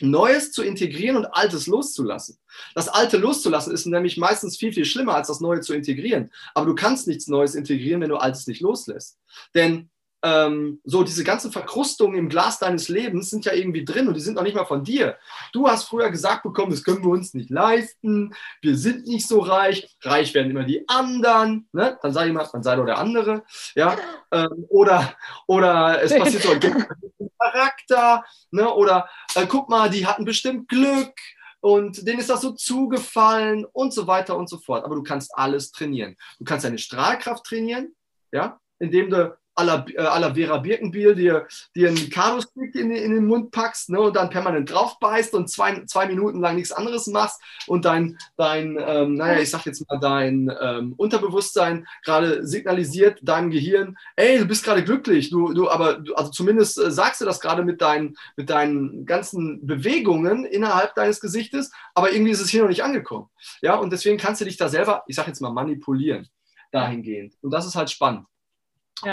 Neues 0.01 0.51
zu 0.51 0.63
integrieren 0.63 1.17
und 1.17 1.27
Altes 1.27 1.67
loszulassen. 1.67 2.39
Das 2.75 2.89
Alte 2.89 3.19
loszulassen 3.19 3.75
ist 3.75 3.85
nämlich 3.85 4.17
meistens 4.17 4.57
viel, 4.57 4.73
viel 4.73 4.87
schlimmer, 4.87 5.15
als 5.15 5.29
das 5.29 5.41
Neue 5.41 5.61
zu 5.61 5.75
integrieren. 5.75 6.31
Aber 6.55 6.67
du 6.67 6.75
kannst 6.75 7.07
nichts 7.07 7.27
Neues 7.27 7.55
integrieren, 7.55 8.01
wenn 8.01 8.09
du 8.09 8.17
Altes 8.17 8.47
nicht 8.47 8.63
loslässt. 8.63 9.19
Denn 9.55 9.91
ähm, 10.23 10.81
so 10.85 11.03
diese 11.03 11.25
ganzen 11.25 11.53
Verkrustungen 11.53 12.17
im 12.17 12.29
Glas 12.29 12.59
deines 12.59 12.89
Lebens 12.89 13.31
sind 13.31 13.45
ja 13.45 13.53
irgendwie 13.53 13.85
drin 13.85 14.09
und 14.09 14.15
die 14.15 14.21
sind 14.21 14.35
noch 14.35 14.43
nicht 14.43 14.55
mal 14.55 14.67
von 14.67 14.85
dir. 14.85 15.17
Du 15.53 15.69
hast 15.69 15.85
früher 15.85 16.11
gesagt 16.11 16.43
bekommen, 16.43 16.71
das 16.71 16.85
können 16.85 17.03
wir 17.03 17.11
uns 17.11 17.35
nicht 17.35 17.51
leisten, 17.51 18.35
wir 18.61 18.77
sind 18.77 19.07
nicht 19.07 19.27
so 19.27 19.41
reich, 19.41 19.89
reich 20.03 20.35
werden 20.35 20.51
immer 20.51 20.65
die 20.65 20.87
anderen, 20.89 21.69
ne? 21.73 21.99
dann 22.03 22.29
ich 22.29 22.33
mal, 22.33 22.49
dann 22.53 22.63
sei 22.63 22.77
doch 22.77 22.85
der 22.85 22.99
andere, 22.99 23.45
ja, 23.75 23.97
ähm, 24.31 24.67
oder, 24.69 25.15
oder 25.47 26.03
es 26.03 26.17
passiert 26.17 26.43
so 26.43 26.51
ein 26.51 26.61
Charakter, 27.39 28.25
ne? 28.51 28.73
oder 28.73 29.09
äh, 29.35 29.47
guck 29.47 29.69
mal, 29.69 29.89
die 29.89 30.07
hatten 30.07 30.25
bestimmt 30.25 30.69
Glück, 30.69 31.15
und 31.63 32.07
denen 32.07 32.21
ist 32.21 32.31
das 32.31 32.41
so 32.41 32.53
zugefallen 32.53 33.67
und 33.67 33.93
so 33.93 34.07
weiter 34.07 34.37
und 34.37 34.49
so 34.49 34.57
fort. 34.57 34.83
Aber 34.83 34.95
du 34.95 35.03
kannst 35.03 35.37
alles 35.37 35.71
trainieren. 35.71 36.17
Du 36.39 36.45
kannst 36.45 36.65
deine 36.65 36.79
Strahlkraft 36.79 37.45
trainieren, 37.45 37.95
ja, 38.33 38.59
indem 38.79 39.11
du 39.11 39.39
aller, 39.61 40.31
äh, 40.31 40.35
Vera 40.35 40.59
Birkenbiel 40.59 41.15
dir, 41.15 41.47
dir 41.75 41.89
einen 41.89 42.11
Karo-Stick 42.11 42.75
in, 42.75 42.91
in, 42.91 43.15
den 43.15 43.27
Mund 43.27 43.51
packst 43.51 43.91
ne, 43.91 44.01
und 44.01 44.17
dann 44.17 44.31
permanent 44.31 44.71
drauf 44.71 44.99
beißt 44.99 45.35
und 45.35 45.49
zwei, 45.49 45.85
zwei 45.85 46.07
Minuten 46.07 46.41
lang 46.41 46.57
nichts 46.57 46.73
anderes 46.73 47.07
machst 47.07 47.41
und 47.67 47.85
dein, 47.85 48.19
dein 48.37 48.79
ähm, 48.81 49.15
naja, 49.15 49.41
ich 49.41 49.51
sag 49.51 49.67
jetzt 49.67 49.89
mal, 49.89 49.99
dein 49.99 50.51
ähm, 50.61 50.95
Unterbewusstsein 50.97 51.87
gerade 52.05 52.47
signalisiert 52.47 53.21
deinem 53.23 53.51
Gehirn, 53.51 53.97
ey, 54.17 54.39
du 54.39 54.47
bist 54.47 54.65
gerade 54.65 54.85
glücklich, 54.85 55.31
du, 55.31 55.53
du, 55.53 55.71
aber, 55.71 55.95
du, 55.95 56.15
also 56.15 56.31
zumindest 56.31 56.79
äh, 56.79 56.91
sagst 56.91 57.21
du 57.21 57.25
das 57.25 57.41
gerade 57.41 57.65
mit 57.65 57.81
deinen, 57.81 58.17
mit 58.37 58.51
deinen 58.51 59.07
ganzen 59.07 59.67
Bewegungen 59.67 60.45
innerhalb 60.45 60.95
deines 60.95 61.21
Gesichtes, 61.21 61.71
aber 61.95 62.13
irgendwie 62.13 62.33
ist 62.33 62.41
es 62.41 62.51
hier 62.51 62.63
noch 62.63 62.69
nicht 62.69 62.85
angekommen. 62.85 63.29
Ja, 63.63 63.77
und 63.77 63.93
deswegen 63.93 64.19
kannst 64.19 64.41
du 64.41 64.45
dich 64.45 64.57
da 64.57 64.69
selber, 64.69 65.03
ich 65.07 65.17
sag 65.17 65.27
jetzt 65.27 65.41
mal, 65.41 65.53
manipulieren 65.53 66.29
dahingehend. 66.71 67.35
Und 67.43 67.51
das 67.51 67.67
ist 67.67 67.75
halt 67.75 67.91
spannend. 67.91 68.27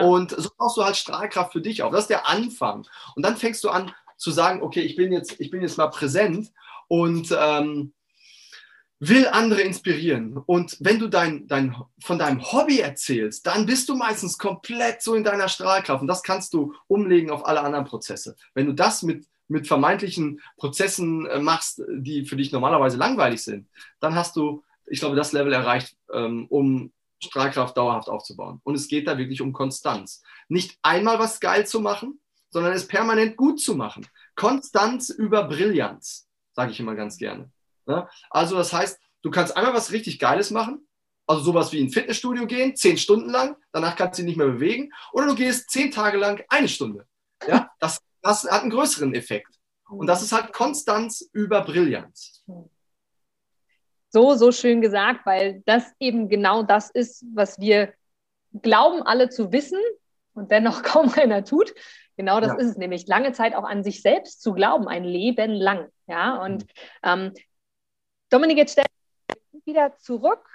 Und 0.01 0.31
so 0.31 0.49
brauchst 0.57 0.77
du 0.77 0.83
halt 0.83 0.97
Strahlkraft 0.97 1.53
für 1.53 1.61
dich 1.61 1.83
auf. 1.83 1.91
Das 1.91 2.01
ist 2.01 2.09
der 2.09 2.27
Anfang. 2.27 2.87
Und 3.15 3.25
dann 3.25 3.37
fängst 3.37 3.63
du 3.63 3.69
an 3.69 3.93
zu 4.17 4.31
sagen, 4.31 4.61
okay, 4.61 4.81
ich 4.81 4.95
bin 4.95 5.11
jetzt, 5.11 5.39
ich 5.39 5.51
bin 5.51 5.61
jetzt 5.61 5.77
mal 5.77 5.87
präsent 5.87 6.51
und 6.87 7.35
ähm, 7.37 7.93
will 8.99 9.27
andere 9.27 9.61
inspirieren. 9.61 10.37
Und 10.37 10.77
wenn 10.79 10.99
du 10.99 11.07
dein, 11.07 11.47
dein, 11.47 11.75
von 12.03 12.17
deinem 12.17 12.51
Hobby 12.51 12.79
erzählst, 12.79 13.45
dann 13.45 13.65
bist 13.65 13.87
du 13.89 13.95
meistens 13.95 14.37
komplett 14.37 15.01
so 15.01 15.13
in 15.13 15.23
deiner 15.23 15.49
Strahlkraft. 15.49 16.01
Und 16.01 16.07
das 16.07 16.23
kannst 16.23 16.53
du 16.53 16.73
umlegen 16.87 17.29
auf 17.29 17.45
alle 17.45 17.61
anderen 17.61 17.85
Prozesse. 17.85 18.35
Wenn 18.53 18.65
du 18.65 18.73
das 18.73 19.03
mit, 19.03 19.27
mit 19.47 19.67
vermeintlichen 19.67 20.41
Prozessen 20.57 21.27
äh, 21.27 21.39
machst, 21.39 21.81
die 21.89 22.25
für 22.25 22.35
dich 22.35 22.51
normalerweise 22.51 22.97
langweilig 22.97 23.43
sind, 23.43 23.67
dann 23.99 24.15
hast 24.15 24.35
du, 24.35 24.63
ich 24.87 24.99
glaube, 24.99 25.15
das 25.15 25.31
Level 25.31 25.53
erreicht, 25.53 25.95
ähm, 26.11 26.47
um 26.49 26.91
Strahlkraft 27.23 27.75
dauerhaft 27.77 28.09
aufzubauen. 28.09 28.61
Und 28.63 28.75
es 28.75 28.87
geht 28.87 29.07
da 29.07 29.17
wirklich 29.17 29.41
um 29.41 29.53
Konstanz. 29.53 30.21
Nicht 30.49 30.77
einmal 30.81 31.19
was 31.19 31.39
geil 31.39 31.65
zu 31.65 31.79
machen, 31.79 32.21
sondern 32.49 32.73
es 32.73 32.87
permanent 32.87 33.37
gut 33.37 33.59
zu 33.59 33.75
machen. 33.75 34.07
Konstanz 34.35 35.09
über 35.09 35.43
Brillanz, 35.43 36.27
sage 36.53 36.71
ich 36.71 36.79
immer 36.79 36.95
ganz 36.95 37.17
gerne. 37.17 37.51
Also 38.29 38.55
das 38.55 38.73
heißt, 38.73 38.99
du 39.21 39.31
kannst 39.31 39.55
einmal 39.55 39.73
was 39.73 39.91
richtig 39.91 40.19
Geiles 40.19 40.51
machen, 40.51 40.87
also 41.25 41.41
sowas 41.41 41.71
wie 41.71 41.81
ein 41.81 41.89
Fitnessstudio 41.89 42.45
gehen, 42.47 42.75
zehn 42.75 42.97
Stunden 42.97 43.29
lang, 43.29 43.57
danach 43.71 43.95
kannst 43.95 44.17
du 44.17 44.23
dich 44.23 44.29
nicht 44.29 44.37
mehr 44.37 44.47
bewegen, 44.47 44.91
oder 45.11 45.27
du 45.27 45.35
gehst 45.35 45.69
zehn 45.69 45.91
Tage 45.91 46.17
lang 46.17 46.43
eine 46.49 46.69
Stunde. 46.69 47.05
Ja, 47.47 47.69
das, 47.79 47.99
das 48.21 48.43
hat 48.43 48.61
einen 48.61 48.71
größeren 48.71 49.13
Effekt. 49.13 49.53
Und 49.89 50.07
das 50.07 50.21
ist 50.21 50.31
halt 50.31 50.53
Konstanz 50.53 51.29
über 51.33 51.61
Brillanz 51.61 52.43
so, 54.09 54.35
so 54.35 54.51
schön 54.51 54.81
gesagt, 54.81 55.25
weil 55.25 55.61
das 55.65 55.93
eben 55.99 56.29
genau 56.29 56.63
das 56.63 56.89
ist, 56.89 57.25
was 57.33 57.59
wir 57.59 57.93
glauben 58.61 59.01
alle 59.03 59.29
zu 59.29 59.51
wissen 59.51 59.79
und 60.33 60.51
dennoch 60.51 60.83
kaum 60.83 61.13
einer 61.13 61.43
tut. 61.43 61.73
Genau 62.15 62.39
das 62.39 62.53
ja. 62.53 62.57
ist 62.57 62.67
es 62.71 62.77
nämlich, 62.77 63.07
lange 63.07 63.31
Zeit 63.33 63.53
auch 63.53 63.63
an 63.63 63.83
sich 63.83 64.01
selbst 64.01 64.41
zu 64.41 64.53
glauben, 64.53 64.87
ein 64.87 65.03
Leben 65.03 65.51
lang. 65.51 65.89
Ja, 66.07 66.41
und 66.43 66.63
mhm. 66.63 66.67
ähm, 67.03 67.33
Dominik, 68.29 68.57
jetzt 68.57 68.73
stell 68.73 68.85
wieder 69.65 69.95
zurück. 69.97 70.45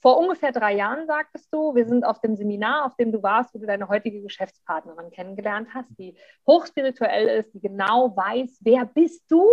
Vor 0.00 0.18
ungefähr 0.18 0.52
drei 0.52 0.74
Jahren 0.74 1.06
sagtest 1.06 1.52
du, 1.52 1.74
wir 1.74 1.86
sind 1.86 2.04
auf 2.04 2.20
dem 2.20 2.36
Seminar, 2.36 2.86
auf 2.86 2.94
dem 2.96 3.10
du 3.10 3.22
warst, 3.22 3.52
wo 3.52 3.58
du 3.58 3.66
deine 3.66 3.88
heutige 3.88 4.22
Geschäftspartnerin 4.22 5.10
kennengelernt 5.10 5.68
hast, 5.74 5.88
die 5.98 6.16
hochspirituell 6.46 7.40
ist, 7.40 7.52
die 7.52 7.60
genau 7.60 8.16
weiß, 8.16 8.58
wer 8.60 8.86
bist 8.86 9.24
du, 9.28 9.44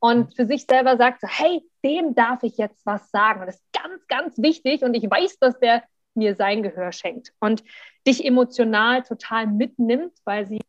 und 0.00 0.34
für 0.36 0.46
sich 0.46 0.66
selber 0.66 0.96
sagt, 0.96 1.20
so, 1.20 1.28
hey, 1.28 1.62
dem 1.84 2.14
darf 2.14 2.42
ich 2.42 2.56
jetzt 2.56 2.84
was 2.86 3.10
sagen. 3.10 3.40
Und 3.40 3.46
das 3.46 3.56
ist 3.56 3.72
ganz, 3.72 4.06
ganz 4.06 4.38
wichtig 4.38 4.82
und 4.82 4.94
ich 4.94 5.04
weiß, 5.04 5.38
dass 5.38 5.58
der 5.58 5.82
mir 6.14 6.34
sein 6.34 6.62
Gehör 6.62 6.92
schenkt 6.92 7.32
und 7.40 7.62
dich 8.06 8.24
emotional 8.24 9.02
total 9.02 9.46
mitnimmt, 9.46 10.12
weil 10.24 10.46
sie 10.46 10.60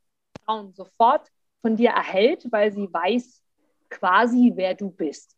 Frauen 0.45 0.73
sofort 0.73 1.27
von 1.61 1.75
dir 1.75 1.89
erhält, 1.89 2.47
weil 2.51 2.71
sie 2.71 2.91
weiß 2.91 3.43
quasi, 3.89 4.53
wer 4.55 4.75
du 4.75 4.91
bist. 4.91 5.35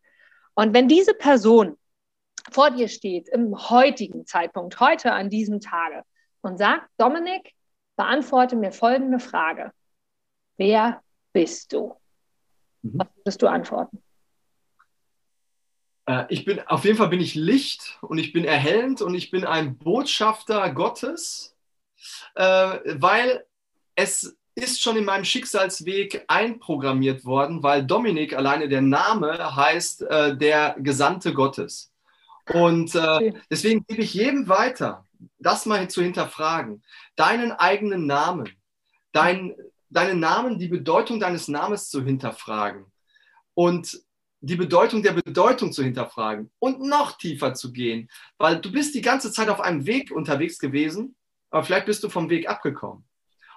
Und 0.53 0.73
wenn 0.73 0.87
diese 0.87 1.13
Person 1.13 1.77
vor 2.51 2.71
dir 2.71 2.87
steht 2.87 3.29
im 3.29 3.69
heutigen 3.69 4.25
Zeitpunkt, 4.25 4.79
heute 4.79 5.13
an 5.13 5.29
diesem 5.29 5.61
Tage 5.61 6.03
und 6.41 6.57
sagt, 6.57 6.89
Dominik, 6.97 7.53
beantworte 7.95 8.55
mir 8.55 8.71
folgende 8.71 9.19
Frage. 9.19 9.71
Wer 10.57 11.01
bist 11.33 11.71
du? 11.73 11.95
Mhm. 12.81 12.99
Was 12.99 13.07
würdest 13.15 13.41
du 13.41 13.47
antworten? 13.47 14.03
Äh, 16.05 16.25
ich 16.29 16.45
bin, 16.45 16.59
auf 16.67 16.85
jeden 16.85 16.97
Fall 16.97 17.09
bin 17.09 17.21
ich 17.21 17.35
Licht 17.35 17.97
und 18.01 18.17
ich 18.17 18.33
bin 18.33 18.45
erhellend 18.45 19.01
und 19.01 19.15
ich 19.15 19.31
bin 19.31 19.45
ein 19.45 19.77
Botschafter 19.77 20.71
Gottes, 20.73 21.55
äh, 22.35 22.79
weil 22.95 23.45
es 23.95 24.37
ist 24.55 24.81
schon 24.81 24.97
in 24.97 25.05
meinem 25.05 25.23
Schicksalsweg 25.23 26.25
einprogrammiert 26.27 27.23
worden, 27.25 27.63
weil 27.63 27.85
Dominik 27.85 28.35
alleine 28.35 28.67
der 28.67 28.81
Name 28.81 29.55
heißt 29.55 30.01
äh, 30.03 30.37
der 30.37 30.75
Gesandte 30.79 31.33
Gottes. 31.33 31.91
Und 32.51 32.95
äh, 32.95 33.33
deswegen 33.49 33.85
gebe 33.85 34.01
ich 34.01 34.13
jedem 34.13 34.49
weiter, 34.49 35.05
das 35.39 35.65
mal 35.65 35.89
zu 35.89 36.01
hinterfragen. 36.01 36.83
Deinen 37.15 37.51
eigenen 37.51 38.07
Namen, 38.07 38.49
dein, 39.13 39.55
deinen 39.91 40.19
Namen, 40.19 40.57
die 40.57 40.67
Bedeutung 40.67 41.19
deines 41.19 41.47
Namens 41.47 41.89
zu 41.89 42.03
hinterfragen 42.03 42.85
und 43.53 44.01
die 44.39 44.55
Bedeutung 44.55 45.03
der 45.03 45.13
Bedeutung 45.13 45.71
zu 45.71 45.83
hinterfragen 45.83 46.51
und 46.57 46.81
noch 46.81 47.17
tiefer 47.17 47.53
zu 47.53 47.71
gehen, 47.71 48.09
weil 48.37 48.59
du 48.59 48.71
bist 48.71 48.95
die 48.95 49.01
ganze 49.01 49.31
Zeit 49.31 49.49
auf 49.49 49.61
einem 49.61 49.85
Weg 49.85 50.11
unterwegs 50.11 50.57
gewesen, 50.57 51.15
aber 51.51 51.63
vielleicht 51.63 51.85
bist 51.85 52.03
du 52.03 52.09
vom 52.09 52.29
Weg 52.29 52.49
abgekommen. 52.49 53.05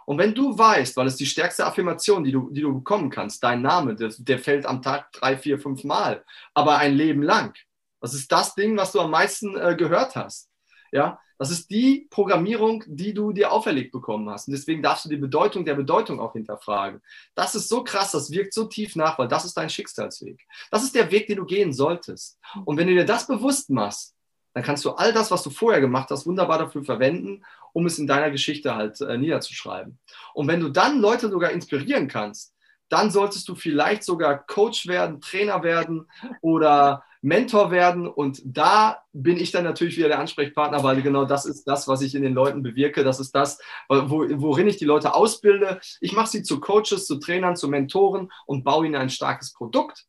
Und 0.07 0.19
wenn 0.19 0.35
du 0.35 0.57
weißt, 0.57 0.97
weil 0.99 1.07
es 1.07 1.17
die 1.17 1.25
stärkste 1.25 1.65
Affirmation, 1.65 2.25
die 2.25 2.33
du, 2.33 2.51
die 2.51 2.61
du 2.61 2.75
bekommen 2.75 3.09
kannst, 3.09 3.43
dein 3.43 3.63
Name, 3.63 3.95
der, 3.95 4.13
der 4.19 4.39
fällt 4.39 4.67
am 4.67 4.83
Tag 4.83 5.11
drei, 5.13 5.39
vier, 5.39 5.59
fünf 5.59 5.85
Mal, 5.85 6.23
aber 6.53 6.77
ein 6.77 6.95
Leben 6.95 7.23
lang. 7.23 7.57
Das 8.03 8.13
ist 8.13 8.31
das 8.31 8.55
Ding, 8.55 8.77
was 8.77 8.93
du 8.93 9.01
am 9.01 9.11
meisten 9.11 9.57
äh, 9.57 9.75
gehört 9.77 10.15
hast. 10.15 10.51
Ja, 10.93 11.19
das 11.39 11.51
ist 11.51 11.71
die 11.71 12.07
Programmierung, 12.11 12.85
die 12.87 13.13
du 13.13 13.33
dir 13.33 13.53
auferlegt 13.53 13.93
bekommen 13.93 14.29
hast. 14.31 14.49
Und 14.49 14.53
deswegen 14.53 14.83
darfst 14.83 15.05
du 15.05 15.09
die 15.09 15.17
Bedeutung 15.17 15.65
der 15.65 15.75
Bedeutung 15.75 16.21
auch 16.21 16.33
hinterfragen. 16.33 17.01
Das 17.35 17.55
ist 17.55 17.69
so 17.69 17.83
krass, 17.83 18.13
das 18.13 18.31
wirkt 18.31 18.55
so 18.55 18.65
tief 18.65 18.97
nach, 18.97 19.19
weil 19.19 19.29
das 19.29 19.45
ist 19.45 19.57
dein 19.57 19.71
Schicksalsweg. 19.71 20.47
Das 20.71 20.85
ist 20.85 20.95
der 20.95 21.11
Weg, 21.11 21.27
den 21.27 21.39
du 21.39 21.45
gehen 21.45 21.73
solltest. 21.73 22.39
Und 22.65 22.77
wenn 22.77 22.87
du 22.87 22.95
dir 22.95 23.05
das 23.05 23.27
bewusst 23.27 23.71
machst, 23.71 24.15
dann 24.53 24.63
kannst 24.63 24.85
du 24.85 24.91
all 24.93 25.13
das, 25.13 25.31
was 25.31 25.43
du 25.43 25.51
vorher 25.51 25.81
gemacht 25.81 26.11
hast, 26.11 26.27
wunderbar 26.27 26.59
dafür 26.59 26.85
verwenden, 26.85 27.45
um 27.73 27.87
es 27.87 27.99
in 27.99 28.07
deiner 28.07 28.31
Geschichte 28.31 28.77
halt 28.77 29.01
äh, 29.01 29.19
niederzuschreiben. 29.19 29.99
Und 30.33 30.47
wenn 30.47 30.61
du 30.61 30.69
dann 30.69 31.01
Leute 31.01 31.29
sogar 31.29 31.51
inspirieren 31.51 32.07
kannst, 32.07 32.55
dann 32.89 33.11
solltest 33.11 33.49
du 33.49 33.57
vielleicht 33.57 34.05
sogar 34.05 34.47
Coach 34.47 34.87
werden, 34.87 35.21
Trainer 35.21 35.65
werden 35.65 36.07
oder 36.41 37.03
Mentor 37.25 37.71
werden. 37.71 38.07
Und 38.07 38.43
da 38.45 39.03
bin 39.13 39.39
ich 39.39 39.51
dann 39.51 39.65
natürlich 39.65 39.97
wieder 39.97 40.09
der 40.09 40.19
Ansprechpartner, 40.19 40.83
weil 40.83 41.01
genau 41.01 41.25
das 41.25 41.47
ist 41.47 41.65
das, 41.65 41.89
was 41.89 42.03
ich 42.03 42.15
in 42.15 42.23
den 42.23 42.35
Leuten 42.35 42.63
bewirke. 42.63 43.03
Das 43.03 43.19
ist 43.19 43.35
das, 43.35 43.59
wo, 43.89 44.27
worin 44.41 44.69
ich 44.69 44.77
die 44.77 44.85
Leute 44.85 45.15
ausbilde. 45.15 45.81
Ich 46.01 46.13
mache 46.13 46.29
sie 46.29 46.43
zu 46.43 46.61
Coaches, 46.61 47.07
zu 47.07 47.19
Trainern, 47.19 47.57
zu 47.57 47.69
Mentoren 47.69 48.31
und 48.47 48.63
baue 48.63 48.87
ihnen 48.87 48.97
ein 48.97 49.09
starkes 49.09 49.55
Produkt 49.55 50.05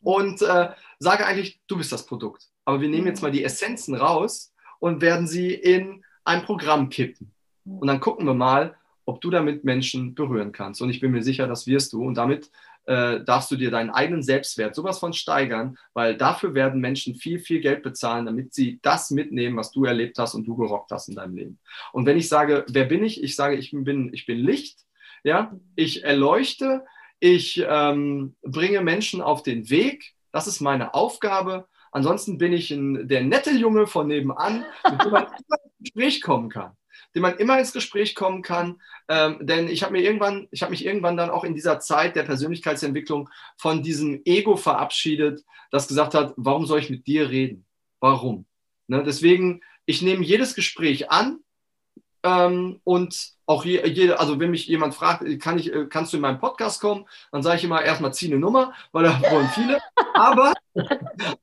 und 0.00 0.40
äh, 0.40 0.70
sage 0.98 1.26
eigentlich, 1.26 1.60
du 1.66 1.76
bist 1.76 1.92
das 1.92 2.06
Produkt. 2.06 2.48
Aber 2.64 2.80
wir 2.80 2.88
nehmen 2.88 3.06
jetzt 3.06 3.22
mal 3.22 3.30
die 3.30 3.44
Essenzen 3.44 3.94
raus 3.94 4.52
und 4.78 5.02
werden 5.02 5.26
sie 5.26 5.52
in 5.52 6.02
ein 6.24 6.42
Programm 6.42 6.88
kippen. 6.88 7.32
Und 7.64 7.88
dann 7.88 8.00
gucken 8.00 8.26
wir 8.26 8.34
mal, 8.34 8.74
ob 9.04 9.20
du 9.20 9.30
damit 9.30 9.64
Menschen 9.64 10.14
berühren 10.14 10.52
kannst. 10.52 10.80
Und 10.80 10.88
ich 10.88 11.00
bin 11.00 11.10
mir 11.10 11.22
sicher, 11.22 11.46
das 11.46 11.66
wirst 11.66 11.92
du. 11.92 12.02
Und 12.02 12.14
damit 12.14 12.50
äh, 12.88 13.22
darfst 13.22 13.50
du 13.50 13.56
dir 13.56 13.70
deinen 13.70 13.90
eigenen 13.90 14.22
Selbstwert 14.22 14.74
sowas 14.74 14.98
von 14.98 15.12
steigern, 15.12 15.76
weil 15.92 16.16
dafür 16.16 16.54
werden 16.54 16.80
Menschen 16.80 17.14
viel, 17.14 17.38
viel 17.38 17.60
Geld 17.60 17.82
bezahlen, 17.82 18.24
damit 18.24 18.54
sie 18.54 18.80
das 18.80 19.10
mitnehmen, 19.10 19.58
was 19.58 19.72
du 19.72 19.84
erlebt 19.84 20.18
hast 20.18 20.34
und 20.34 20.46
du 20.46 20.56
gerockt 20.56 20.90
hast 20.90 21.08
in 21.08 21.16
deinem 21.16 21.36
Leben. 21.36 21.58
Und 21.92 22.06
wenn 22.06 22.16
ich 22.16 22.30
sage, 22.30 22.64
wer 22.68 22.86
bin 22.86 23.04
ich? 23.04 23.22
Ich 23.22 23.36
sage, 23.36 23.56
ich 23.56 23.72
bin, 23.72 24.10
ich 24.14 24.24
bin 24.24 24.38
Licht. 24.38 24.80
Ja, 25.22 25.54
ich 25.76 26.04
erleuchte, 26.04 26.84
ich 27.20 27.62
ähm, 27.68 28.36
bringe 28.42 28.80
Menschen 28.80 29.20
auf 29.20 29.42
den 29.42 29.68
Weg. 29.68 30.14
Das 30.32 30.46
ist 30.46 30.60
meine 30.60 30.94
Aufgabe. 30.94 31.66
Ansonsten 31.92 32.38
bin 32.38 32.54
ich 32.54 32.70
ein, 32.70 33.06
der 33.06 33.22
nette 33.22 33.50
Junge 33.50 33.86
von 33.86 34.06
nebenan, 34.06 34.64
mit 34.90 35.04
dem 35.04 35.10
man 35.10 35.24
immer 35.46 35.58
ins 35.62 35.78
Gespräch 35.80 36.22
kommen 36.22 36.48
kann. 36.48 36.72
Dem 37.18 37.22
man 37.22 37.36
immer 37.38 37.58
ins 37.58 37.72
Gespräch 37.72 38.14
kommen 38.14 38.42
kann. 38.42 38.80
Ähm, 39.08 39.38
denn 39.40 39.66
ich 39.66 39.82
habe 39.82 39.90
mir 39.90 40.02
irgendwann, 40.02 40.46
ich 40.52 40.62
habe 40.62 40.70
mich 40.70 40.86
irgendwann 40.86 41.16
dann 41.16 41.30
auch 41.30 41.42
in 41.42 41.52
dieser 41.52 41.80
Zeit 41.80 42.14
der 42.14 42.22
Persönlichkeitsentwicklung 42.22 43.28
von 43.56 43.82
diesem 43.82 44.22
Ego 44.24 44.56
verabschiedet, 44.56 45.44
das 45.72 45.88
gesagt 45.88 46.14
hat, 46.14 46.32
warum 46.36 46.64
soll 46.64 46.78
ich 46.78 46.90
mit 46.90 47.08
dir 47.08 47.28
reden? 47.28 47.66
Warum? 47.98 48.46
Ne, 48.86 49.02
deswegen, 49.02 49.62
ich 49.84 50.00
nehme 50.00 50.24
jedes 50.24 50.54
Gespräch 50.54 51.10
an 51.10 51.40
ähm, 52.22 52.80
und 52.84 53.32
auch 53.46 53.64
je, 53.64 53.84
jede, 53.88 54.20
also 54.20 54.38
wenn 54.38 54.52
mich 54.52 54.68
jemand 54.68 54.94
fragt, 54.94 55.24
kann 55.40 55.58
ich, 55.58 55.74
äh, 55.74 55.86
kannst 55.86 56.12
du 56.12 56.18
in 56.18 56.20
meinen 56.20 56.38
Podcast 56.38 56.80
kommen, 56.80 57.04
dann 57.32 57.42
sage 57.42 57.56
ich 57.56 57.64
immer 57.64 57.82
erstmal 57.82 58.14
zieh 58.14 58.28
eine 58.28 58.38
Nummer, 58.38 58.74
weil 58.92 59.02
da 59.02 59.20
wollen 59.28 59.48
viele. 59.48 59.80
Aber, 60.14 60.54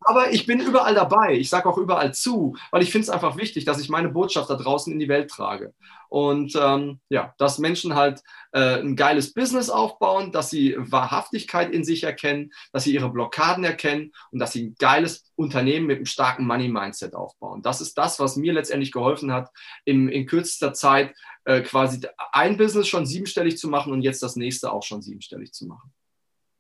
aber 0.02 0.32
ich 0.32 0.46
bin 0.46 0.60
überall 0.60 0.96
dabei. 0.96 1.36
Ich 1.36 1.50
sage 1.50 1.68
auch 1.70 1.78
überall 1.78 2.14
zu, 2.14 2.56
weil 2.72 2.82
ich 2.82 2.92
finde 2.92 3.04
es 3.04 3.10
einfach 3.10 3.38
wichtig, 3.38 3.66
dass 3.66 3.80
ich 3.80 3.90
meine 3.90 4.10
Botschaft 4.10 4.50
da 4.50 4.56
draußen 4.56 4.92
in 4.92 5.00
die 5.00 5.10
Welt 5.10 5.30
trage. 5.30 5.74
Und 6.10 6.56
ähm, 6.56 7.00
ja, 7.10 7.34
dass 7.38 7.58
Menschen 7.58 7.96
halt 7.96 8.22
äh, 8.54 8.80
ein 8.80 8.96
geiles 8.96 9.34
Business 9.34 9.70
aufbauen, 9.70 10.32
dass 10.32 10.50
sie 10.50 10.76
Wahrhaftigkeit 10.78 11.72
in 11.72 11.84
sich 11.84 12.04
erkennen, 12.04 12.52
dass 12.72 12.84
sie 12.84 12.94
ihre 12.94 13.10
Blockaden 13.10 13.64
erkennen 13.64 14.12
und 14.32 14.40
dass 14.40 14.54
sie 14.54 14.68
ein 14.68 14.76
geiles 14.80 15.32
Unternehmen 15.36 15.88
mit 15.88 15.98
einem 15.98 16.06
starken 16.06 16.46
Money-Mindset 16.46 17.16
aufbauen. 17.16 17.62
Das 17.62 17.82
ist 17.82 17.98
das, 17.98 18.20
was 18.20 18.38
mir 18.38 18.54
letztendlich 18.54 18.92
geholfen 18.92 19.34
hat, 19.34 19.50
im, 19.84 20.08
in 20.08 20.26
kürzester 20.26 20.74
Zeit 20.74 21.14
äh, 21.44 21.62
quasi 21.62 22.02
ein 22.32 22.58
Business 22.58 22.88
schon 22.88 23.06
siebenstellig 23.06 23.58
zu 23.58 23.68
machen 23.68 23.92
und 23.92 24.02
jetzt 24.02 24.24
das 24.24 24.36
nächste 24.36 24.72
auch 24.72 24.84
schon 24.84 25.02
siebenstellig 25.02 25.54
zu 25.54 25.66
machen. 25.66 25.92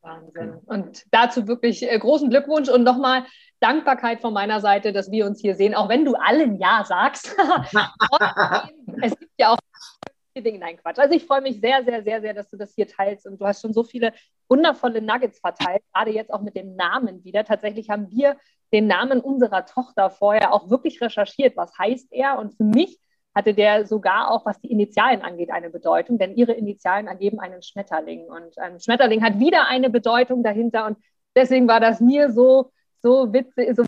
Wahnsinn. 0.06 0.60
Und 0.66 1.03
dazu 1.12 1.47
wirklich 1.47 1.89
äh, 1.89 1.97
großen 1.97 2.30
Glückwunsch 2.30 2.70
und 2.70 2.84
nochmal 2.84 3.26
Dankbarkeit 3.60 4.22
von 4.22 4.34
meiner 4.34 4.62
Seite, 4.62 4.93
dass 4.93 5.12
wir 5.12 5.26
uns 5.26 5.41
hier 5.41 5.56
sehen, 5.56 5.76
auch 5.76 5.89
wenn 5.89 6.06
du 6.06 6.16
allen 6.16 6.58
Ja 6.60 6.84
sagst. 6.86 7.36
es 9.01 9.18
gibt 9.18 9.32
ja 9.38 9.53
auch 9.53 9.58
Dinge, 10.41 10.60
nein, 10.60 10.78
Quatsch. 10.78 10.99
Also 10.99 11.16
ich 11.16 11.26
freue 11.26 11.41
mich 11.41 11.62
sehr, 11.62 11.84
sehr, 11.86 12.03
sehr, 12.03 12.22
sehr, 12.22 12.34
dass 12.34 12.49
du 12.49 12.58
das 12.58 12.74
hier 12.76 12.88
teilst 12.88 13.26
und 13.26 13.39
du 13.39 13.45
hast 13.45 13.62
schon 13.62 13.74
so 13.74 13.84
viele 13.84 14.14
wundervolle 14.49 15.01
Nuggets 15.01 15.39
verteilt, 15.39 15.82
gerade 15.93 16.12
jetzt 16.12 16.32
auch 16.32 16.41
mit 16.41 16.56
dem 16.56 16.76
Namen 16.76 17.24
wieder. 17.24 17.45
Tatsächlich 17.45 17.89
haben 17.89 18.12
wir 18.12 18.36
den 18.74 18.88
Namen 18.88 19.22
unserer 19.22 19.66
Tochter 19.66 20.10
vorher 20.10 20.53
auch 20.53 20.70
wirklich 20.70 21.01
recherchiert. 21.01 21.56
Was 21.56 21.78
heißt 21.78 22.12
er? 22.12 22.38
Und 22.38 22.53
für 22.56 22.66
mich 22.66 22.99
hatte 23.36 23.54
der 23.54 23.86
sogar 23.86 24.32
auch, 24.32 24.46
was 24.46 24.60
die 24.62 24.72
Initialen 24.72 25.22
angeht, 25.22 25.52
eine 25.52 25.70
Bedeutung, 25.70 26.18
denn 26.18 26.36
ihre 26.36 26.54
Initialen 26.54 27.08
ergeben 27.08 27.40
einen 27.40 27.62
Schmetterling. 27.62 28.26
Und 28.30 28.58
ein 28.58 28.80
Schmetterling 28.80 29.22
hat 29.24 29.40
wieder 29.40 29.68
eine 29.68 29.90
Bedeutung 29.90 30.42
dahinter. 30.42 30.86
Und 30.86 30.98
deswegen 31.36 31.68
war 31.68 31.82
das 31.82 32.00
mir 32.00 32.32
so, 32.32 32.72
so 33.02 33.34
witzig, 33.34 33.76
so 33.76 33.84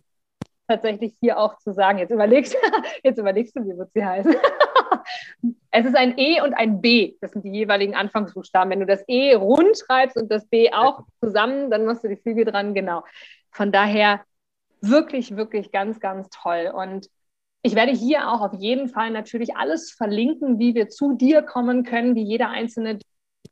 tatsächlich 0.67 1.15
hier 1.21 1.39
auch 1.39 1.57
zu 1.59 1.73
sagen, 1.73 1.97
jetzt 1.99 2.11
überlegst, 2.11 2.55
jetzt 3.03 3.17
überlegst 3.17 3.55
du, 3.55 3.63
wie 3.65 3.77
wird 3.77 3.91
sie 3.93 4.05
heißen. 4.05 4.35
es 5.71 5.85
ist 5.85 5.95
ein 5.95 6.17
E 6.17 6.41
und 6.41 6.53
ein 6.53 6.81
B. 6.81 7.15
Das 7.21 7.31
sind 7.31 7.45
die 7.45 7.51
jeweiligen 7.51 7.95
Anfangsbuchstaben. 7.95 8.69
Wenn 8.69 8.81
du 8.81 8.85
das 8.85 9.03
E 9.07 9.33
rund 9.33 9.77
schreibst 9.77 10.17
und 10.17 10.29
das 10.29 10.45
B 10.47 10.71
auch 10.73 11.03
zusammen, 11.21 11.71
dann 11.71 11.85
machst 11.85 12.03
du 12.03 12.09
die 12.09 12.17
Flügel 12.17 12.43
dran. 12.43 12.73
Genau. 12.73 13.03
Von 13.51 13.71
daher 13.71 14.21
wirklich, 14.81 15.37
wirklich 15.37 15.71
ganz, 15.71 16.01
ganz 16.01 16.29
toll. 16.29 16.71
Und 16.75 17.09
ich 17.67 17.75
werde 17.75 17.91
hier 17.91 18.31
auch 18.31 18.39
auf 18.39 18.53
jeden 18.53 18.87
Fall 18.87 19.11
natürlich 19.11 19.57
alles 19.57 19.91
verlinken, 19.91 20.57
wie 20.57 20.73
wir 20.73 20.87
zu 20.87 21.13
dir 21.15 21.41
kommen 21.41 21.83
können, 21.83 22.15
wie 22.15 22.23
jeder 22.23 22.49
Einzelne 22.49 22.97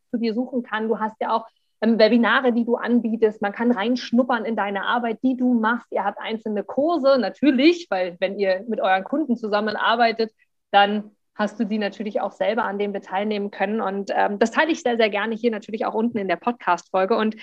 zu 0.09 0.17
dir 0.17 0.33
suchen 0.33 0.63
kann. 0.63 0.87
Du 0.87 0.99
hast 0.99 1.15
ja 1.19 1.35
auch 1.35 1.45
ähm, 1.81 1.99
Webinare, 1.99 2.53
die 2.53 2.63
du 2.63 2.77
anbietest. 2.77 3.41
Man 3.41 3.51
kann 3.51 3.71
reinschnuppern 3.71 4.45
in 4.45 4.55
deine 4.55 4.85
Arbeit, 4.85 5.19
die 5.21 5.35
du 5.35 5.53
machst. 5.53 5.87
Ihr 5.91 6.05
habt 6.05 6.17
einzelne 6.19 6.63
Kurse, 6.63 7.17
natürlich, 7.17 7.87
weil 7.89 8.15
wenn 8.21 8.39
ihr 8.39 8.63
mit 8.69 8.79
euren 8.79 9.03
Kunden 9.03 9.35
zusammenarbeitet, 9.35 10.31
dann 10.71 11.11
hast 11.35 11.59
du 11.59 11.65
die 11.65 11.77
natürlich 11.77 12.21
auch 12.21 12.31
selber 12.31 12.63
an 12.63 12.79
dem 12.79 12.93
teilnehmen 12.93 13.51
können. 13.51 13.81
Und 13.81 14.11
ähm, 14.15 14.39
das 14.39 14.51
teile 14.51 14.71
ich 14.71 14.81
sehr, 14.81 14.95
sehr 14.95 15.09
gerne 15.09 15.35
hier 15.35 15.51
natürlich 15.51 15.85
auch 15.85 15.93
unten 15.93 16.17
in 16.17 16.29
der 16.29 16.37
Podcast-Folge. 16.37 17.17
Und 17.17 17.35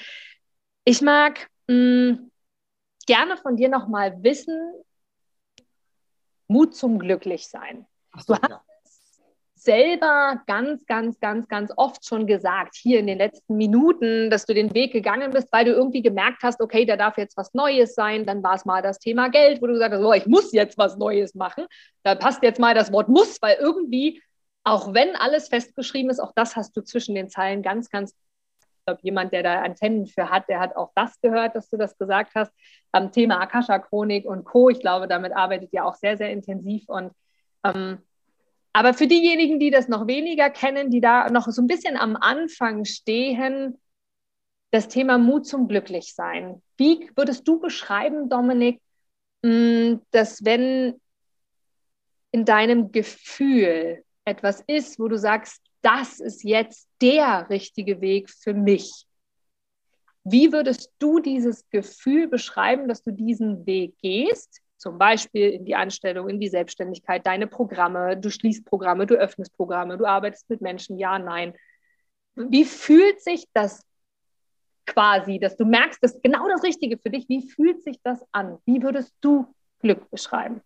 ich 0.85 1.03
mag 1.03 1.49
mh, 1.69 1.75
mm, 1.75 2.31
gerne 3.07 3.37
von 3.37 3.57
dir 3.57 3.69
nochmal 3.69 4.23
wissen, 4.23 4.59
Mut 6.53 6.77
zum 6.77 6.99
Glücklichsein. 6.99 7.87
So, 8.19 8.35
du 8.35 8.41
hast 8.43 8.51
ja. 8.51 8.63
selber 9.55 10.43
ganz, 10.47 10.85
ganz, 10.87 11.19
ganz, 11.19 11.49
ganz 11.49 11.73
oft 11.77 12.05
schon 12.07 12.27
gesagt, 12.27 12.77
hier 12.77 13.01
in 13.01 13.07
den 13.07 13.19
letzten 13.19 13.57
Minuten, 13.57 14.29
dass 14.29 14.45
du 14.45 14.53
den 14.53 14.75
Weg 14.75 14.93
gegangen 14.93 15.31
bist, 15.31 15.49
weil 15.51 15.65
du 15.65 15.73
irgendwie 15.73 16.03
gemerkt 16.03 16.43
hast, 16.43 16.61
okay, 16.61 16.85
da 16.85 16.97
darf 16.97 17.17
jetzt 17.17 17.37
was 17.37 17.55
Neues 17.55 17.95
sein. 17.95 18.27
Dann 18.27 18.43
war 18.43 18.55
es 18.55 18.67
mal 18.67 18.83
das 18.83 18.99
Thema 18.99 19.29
Geld, 19.29 19.63
wo 19.63 19.67
du 19.67 19.73
gesagt 19.73 19.95
hast, 19.95 20.03
oh, 20.03 20.13
ich 20.13 20.27
muss 20.27 20.53
jetzt 20.53 20.77
was 20.77 20.97
Neues 20.99 21.35
machen. 21.35 21.65
Da 22.03 22.15
passt 22.15 22.43
jetzt 22.43 22.61
mal 22.61 22.75
das 22.75 22.93
Wort 22.93 23.09
muss, 23.09 23.41
weil 23.41 23.57
irgendwie, 23.59 24.23
auch 24.63 24.93
wenn 24.93 25.17
alles 25.17 25.49
festgeschrieben 25.49 26.11
ist, 26.11 26.21
auch 26.21 26.33
das 26.35 26.55
hast 26.55 26.77
du 26.77 26.83
zwischen 26.83 27.15
den 27.15 27.31
Zeilen 27.31 27.63
ganz, 27.63 27.89
ganz 27.89 28.15
ich 28.83 28.87
glaube, 28.87 29.01
jemand, 29.05 29.33
der 29.33 29.45
da 29.45 29.63
Antennen 29.63 30.07
für 30.07 30.29
hat, 30.29 30.49
der 30.49 30.59
hat 30.59 30.75
auch 30.75 30.91
das 30.97 31.21
gehört, 31.21 31.55
dass 31.55 31.71
du 31.71 31.77
das 31.77 31.97
gesagt 31.97 32.33
hast. 32.35 32.53
Am 32.91 33.13
Thema 33.13 33.41
Akasha-Chronik 33.41 34.25
und 34.27 34.45
Co. 34.45 34.71
Ich 34.71 34.81
glaube, 34.81 35.07
damit 35.07 35.33
arbeitet 35.37 35.73
ihr 35.73 35.87
auch 35.87 35.95
sehr, 35.95 36.17
sehr 36.17 36.33
intensiv. 36.33 36.89
Und 36.89 37.13
ähm, 37.63 37.99
aber 38.73 38.93
für 38.93 39.07
diejenigen, 39.07 39.61
die 39.61 39.71
das 39.71 39.87
noch 39.87 40.09
weniger 40.09 40.51
kennen, 40.51 40.91
die 40.91 41.01
da 41.01 41.31
noch 41.31 41.47
so 41.47 41.63
ein 41.63 41.69
bisschen 41.69 41.97
am 41.97 42.17
Anfang 42.17 42.85
stehen, 42.85 43.81
das 44.73 44.89
Thema 44.89 45.17
Mut 45.17 45.47
zum 45.47 45.69
Glücklichsein. 45.69 46.61
Wie 46.77 47.09
würdest 47.15 47.47
du 47.47 47.61
beschreiben, 47.61 48.29
Dominik, 48.29 48.81
mm, 49.43 49.95
dass 50.11 50.45
wenn 50.45 51.01
in 52.33 52.45
deinem 52.45 52.91
Gefühl 52.91 54.03
etwas 54.25 54.61
ist, 54.67 54.99
wo 54.99 55.07
du 55.07 55.19
sagst, 55.19 55.63
das 55.83 56.21
ist 56.21 56.45
jetzt 56.45 56.89
der 57.01 57.49
richtige 57.51 58.01
Weg 58.01 58.31
für 58.31 58.55
mich. 58.55 59.07
Wie 60.25 60.53
würdest 60.53 60.93
du 60.99 61.19
dieses 61.19 61.69
Gefühl 61.71 62.29
beschreiben, 62.29 62.89
dass 62.89 63.03
du 63.03 63.11
diesen 63.11 63.67
Weg 63.67 63.99
gehst? 63.99 64.61
Zum 64.77 64.99
Beispiel 64.99 65.51
in 65.51 65.65
die 65.65 65.75
Anstellung, 65.75 66.29
in 66.29 66.41
die 66.41 66.49
Selbstständigkeit, 66.49 67.27
deine 67.27 67.47
Programme, 67.47 68.17
du 68.17 68.31
schließt 68.31 68.65
Programme, 68.65 69.07
du 69.07 69.15
öffnest 69.15 69.55
Programme, 69.57 69.99
du 69.99 70.07
arbeitest 70.07 70.49
mit 70.49 70.61
Menschen, 70.61 70.99
ja, 70.99 71.19
nein. 71.19 71.55
Wie 72.35 72.65
fühlt 72.65 73.21
sich 73.21 73.47
das 73.53 73.83
quasi, 74.87 75.39
dass 75.39 75.57
du 75.57 75.65
merkst, 75.65 76.03
das 76.03 76.15
ist 76.15 76.23
genau 76.23 76.49
das 76.49 76.63
Richtige 76.63 76.99
für 76.99 77.11
dich? 77.11 77.29
Wie 77.29 77.49
fühlt 77.49 77.83
sich 77.83 78.01
das 78.03 78.25
an? 78.33 78.59
Wie 78.65 78.83
würdest 78.83 79.15
du 79.21 79.47
Glück 79.81 80.09
beschreiben? 80.11 80.63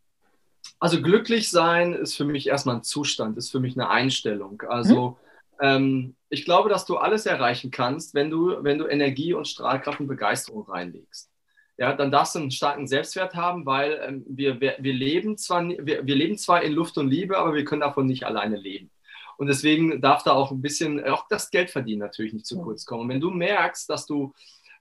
Also 0.78 1.00
glücklich 1.00 1.50
sein 1.50 1.94
ist 1.94 2.16
für 2.16 2.24
mich 2.24 2.46
erstmal 2.46 2.76
ein 2.76 2.82
Zustand, 2.82 3.36
ist 3.38 3.50
für 3.50 3.60
mich 3.60 3.76
eine 3.76 3.88
Einstellung. 3.88 4.62
Also 4.68 5.18
Ähm, 5.60 6.16
ich 6.28 6.44
glaube, 6.44 6.68
dass 6.68 6.86
du 6.86 6.96
alles 6.96 7.26
erreichen 7.26 7.70
kannst, 7.70 8.14
wenn 8.14 8.30
du, 8.30 8.62
wenn 8.62 8.78
du 8.78 8.86
Energie 8.86 9.32
und 9.32 9.48
Strahlkraft 9.48 10.00
und 10.00 10.06
Begeisterung 10.06 10.68
reinlegst. 10.68 11.30
Ja, 11.78 11.92
dann 11.92 12.10
darfst 12.10 12.34
du 12.34 12.38
einen 12.38 12.50
starken 12.50 12.86
Selbstwert 12.86 13.34
haben, 13.34 13.66
weil 13.66 14.00
ähm, 14.06 14.24
wir, 14.28 14.60
wir, 14.60 14.76
wir, 14.78 14.94
leben 14.94 15.36
zwar, 15.36 15.62
wir, 15.68 16.06
wir 16.06 16.14
leben 16.14 16.38
zwar 16.38 16.62
in 16.62 16.72
Luft 16.72 16.96
und 16.96 17.08
Liebe, 17.08 17.36
aber 17.36 17.54
wir 17.54 17.64
können 17.64 17.82
davon 17.82 18.06
nicht 18.06 18.24
alleine 18.24 18.56
leben. 18.56 18.90
Und 19.36 19.48
deswegen 19.48 20.00
darf 20.00 20.22
da 20.22 20.32
auch 20.32 20.50
ein 20.50 20.62
bisschen, 20.62 21.04
auch 21.04 21.26
das 21.28 21.50
Geld 21.50 21.70
verdienen 21.70 22.00
natürlich 22.00 22.32
nicht 22.32 22.46
zu 22.46 22.62
kurz 22.62 22.86
kommen. 22.86 23.02
Und 23.02 23.08
wenn 23.10 23.20
du 23.20 23.30
merkst, 23.30 23.90
dass 23.90 24.06
du 24.06 24.32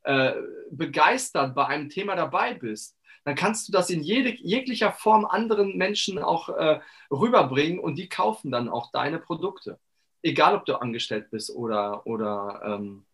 äh, 0.04 0.32
begeistert 0.72 1.54
bei 1.54 1.66
einem 1.68 1.90
Thema 1.90 2.16
dabei 2.16 2.54
bist, 2.54 2.96
dann 3.26 3.36
kannst 3.36 3.68
du 3.68 3.72
das 3.72 3.90
in 3.90 4.02
jede, 4.04 4.30
jeglicher 4.30 4.92
Form 4.92 5.26
anderen 5.26 5.78
Menschen 5.78 6.20
auch 6.20 6.50
äh, 6.50 6.80
rüberbringen 7.12 7.80
und 7.80 7.96
die 7.96 8.08
kaufen 8.08 8.52
dann 8.52 8.70
auch 8.70 8.92
deine 8.92 9.18
Produkte. 9.20 9.80
Egal, 10.22 10.56
ob 10.56 10.66
du 10.66 10.76
angestellt 10.76 11.32
bist 11.32 11.50
oder, 11.50 12.06
oder 12.06 12.62
ähm, 12.64 13.06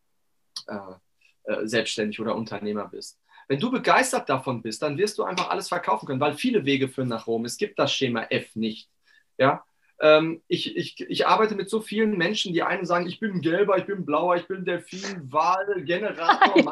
äh, 0.68 1.51
äh, 1.51 1.66
selbstständig 1.66 2.20
oder 2.20 2.36
Unternehmer 2.36 2.88
bist. 2.89 3.20
Wenn 3.47 3.59
du 3.59 3.72
begeistert 3.72 4.30
davon 4.30 4.62
bist, 4.62 4.82
dann 4.82 4.97
wirst 4.97 5.18
du 5.18 5.24
einfach 5.24 5.49
alles 5.49 5.70
verkaufen 5.70 6.05
können, 6.05 6.20
weil 6.20 6.34
viele 6.34 6.66
Wege 6.66 6.89
führen 6.89 7.07
nach 7.07 7.26
Rom. 7.26 7.45
Es 7.45 7.57
gibt 7.57 7.80
das 7.80 7.93
Schema 7.93 8.24
F 8.30 8.55
nicht. 8.55 8.89
Ja? 9.38 9.64
Ähm, 10.01 10.41
ich, 10.47 10.76
ich, 10.76 10.99
ich 10.99 11.26
arbeite 11.26 11.55
mit 11.55 11.70
so 11.70 11.80
vielen 11.80 12.18
Menschen, 12.18 12.53
die 12.53 12.64
einen 12.64 12.86
sagen, 12.86 13.07
ich 13.07 13.20
bin 13.20 13.41
Gelber, 13.41 13.78
ich 13.78 13.86
bin 13.86 14.05
Blauer, 14.05 14.36
ich 14.36 14.47
bin 14.47 14.66
Delfin, 14.66 15.32
Wal, 15.32 15.84
Generator, 15.84 16.64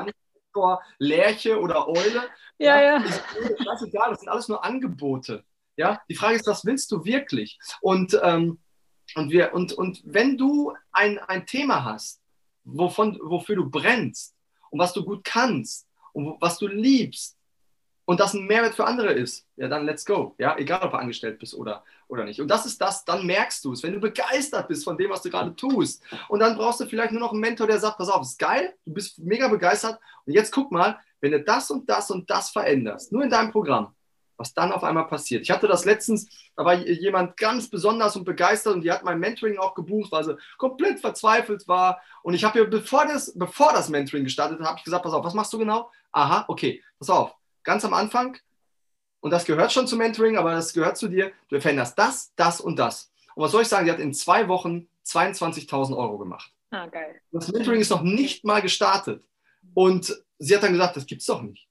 Manifestor, 0.53 0.81
Lerche 0.97 1.59
oder 1.59 1.87
Eule. 1.87 2.23
Ja, 2.57 2.81
ja. 2.81 2.99
Das 2.99 3.81
ist 3.81 3.87
egal, 3.87 4.11
das 4.11 4.19
sind 4.19 4.29
alles 4.29 4.47
nur 4.47 4.63
Angebote. 4.63 5.43
Ja? 5.77 6.01
Die 6.09 6.15
Frage 6.15 6.35
ist, 6.35 6.47
was 6.47 6.65
willst 6.65 6.91
du 6.91 7.05
wirklich? 7.05 7.57
Und, 7.81 8.19
ähm, 8.21 8.59
und, 9.15 9.31
wir, 9.31 9.53
und, 9.53 9.73
und 9.73 10.01
wenn 10.05 10.37
du 10.37 10.73
ein, 10.91 11.19
ein 11.19 11.45
Thema 11.45 11.83
hast, 11.83 12.21
wovon, 12.63 13.17
wofür 13.23 13.55
du 13.55 13.69
brennst 13.69 14.35
und 14.69 14.79
was 14.79 14.93
du 14.93 15.03
gut 15.03 15.23
kannst 15.23 15.87
und 16.13 16.39
was 16.41 16.57
du 16.59 16.67
liebst, 16.67 17.37
und 18.09 18.19
das 18.19 18.33
ein 18.33 18.47
Mehrwert 18.47 18.73
für 18.73 18.85
andere 18.85 19.13
ist, 19.13 19.45
ja, 19.55 19.67
dann 19.67 19.85
let's 19.85 20.03
go. 20.03 20.33
Ja, 20.39 20.57
egal 20.57 20.81
ob 20.81 20.89
du 20.93 20.97
angestellt 20.97 21.37
bist 21.37 21.53
oder, 21.53 21.83
oder 22.07 22.25
nicht. 22.25 22.41
Und 22.41 22.47
das 22.47 22.65
ist 22.65 22.81
das, 22.81 23.05
dann 23.05 23.23
merkst 23.23 23.63
du 23.63 23.73
es, 23.73 23.83
wenn 23.83 23.93
du 23.93 23.99
begeistert 23.99 24.67
bist 24.67 24.83
von 24.83 24.97
dem, 24.97 25.11
was 25.11 25.21
du 25.21 25.29
gerade 25.29 25.55
tust. 25.55 26.01
Und 26.27 26.39
dann 26.39 26.57
brauchst 26.57 26.79
du 26.79 26.87
vielleicht 26.87 27.11
nur 27.11 27.21
noch 27.21 27.33
einen 27.33 27.39
Mentor, 27.39 27.67
der 27.67 27.77
sagt, 27.77 27.99
pass 27.99 28.09
auf, 28.09 28.23
ist 28.23 28.39
geil, 28.39 28.73
du 28.83 28.95
bist 28.95 29.19
mega 29.19 29.47
begeistert. 29.47 29.99
Und 30.25 30.33
jetzt 30.33 30.51
guck 30.51 30.71
mal, 30.71 30.97
wenn 31.21 31.33
du 31.33 31.43
das 31.43 31.69
und 31.69 31.87
das 31.87 32.09
und 32.09 32.27
das 32.31 32.49
veränderst, 32.49 33.11
nur 33.11 33.21
in 33.21 33.29
deinem 33.29 33.51
Programm, 33.51 33.93
was 34.37 34.55
dann 34.55 34.71
auf 34.71 34.83
einmal 34.83 35.05
passiert. 35.05 35.43
Ich 35.43 35.51
hatte 35.51 35.67
das 35.67 35.85
letztens, 35.85 36.49
da 36.55 36.65
war 36.65 36.73
jemand 36.73 37.37
ganz 37.37 37.69
besonders 37.69 38.15
und 38.15 38.23
begeistert 38.23 38.73
und 38.73 38.81
die 38.81 38.91
hat 38.91 39.03
mein 39.03 39.19
Mentoring 39.19 39.59
auch 39.59 39.75
gebucht, 39.75 40.11
weil 40.11 40.23
sie 40.23 40.35
komplett 40.57 40.99
verzweifelt 40.99 41.67
war. 41.67 42.01
Und 42.23 42.33
ich 42.33 42.43
habe 42.43 42.57
ihr, 42.57 42.67
bevor 42.67 43.05
das, 43.05 43.37
bevor 43.37 43.71
das 43.71 43.87
Mentoring 43.87 44.23
gestartet 44.23 44.59
habe 44.61 44.79
ich 44.79 44.83
gesagt, 44.83 45.03
pass 45.03 45.13
auf, 45.13 45.23
was 45.23 45.35
machst 45.35 45.53
du 45.53 45.59
genau? 45.59 45.91
Aha, 46.11 46.45
okay, 46.47 46.81
pass 46.97 47.11
auf, 47.11 47.35
ganz 47.69 47.85
am 47.85 47.93
Anfang, 47.93 48.35
und 49.19 49.29
das 49.29 49.45
gehört 49.45 49.71
schon 49.71 49.85
zum 49.85 49.99
Mentoring, 49.99 50.37
aber 50.37 50.53
das 50.53 50.73
gehört 50.73 50.97
zu 50.97 51.07
dir, 51.07 51.31
du 51.49 51.61
veränderst 51.61 51.99
das, 51.99 52.33
das 52.35 52.59
und 52.59 52.79
das. 52.79 53.11
Und 53.35 53.43
was 53.43 53.51
soll 53.51 53.61
ich 53.61 53.67
sagen, 53.67 53.85
die 53.85 53.91
hat 53.91 53.99
in 53.99 54.11
zwei 54.11 54.47
Wochen 54.47 54.87
22.000 55.05 55.95
Euro 55.95 56.17
gemacht. 56.17 56.51
Ah, 56.71 56.87
geil. 56.87 57.21
Das 57.31 57.51
Mentoring 57.51 57.79
ist 57.79 57.91
noch 57.91 58.01
nicht 58.01 58.43
mal 58.43 58.63
gestartet. 58.63 59.23
Und 59.75 60.19
sie 60.39 60.55
hat 60.55 60.63
dann 60.63 60.71
gesagt, 60.71 60.97
das 60.97 61.05
gibt's 61.05 61.27
doch 61.27 61.43
nicht. 61.43 61.68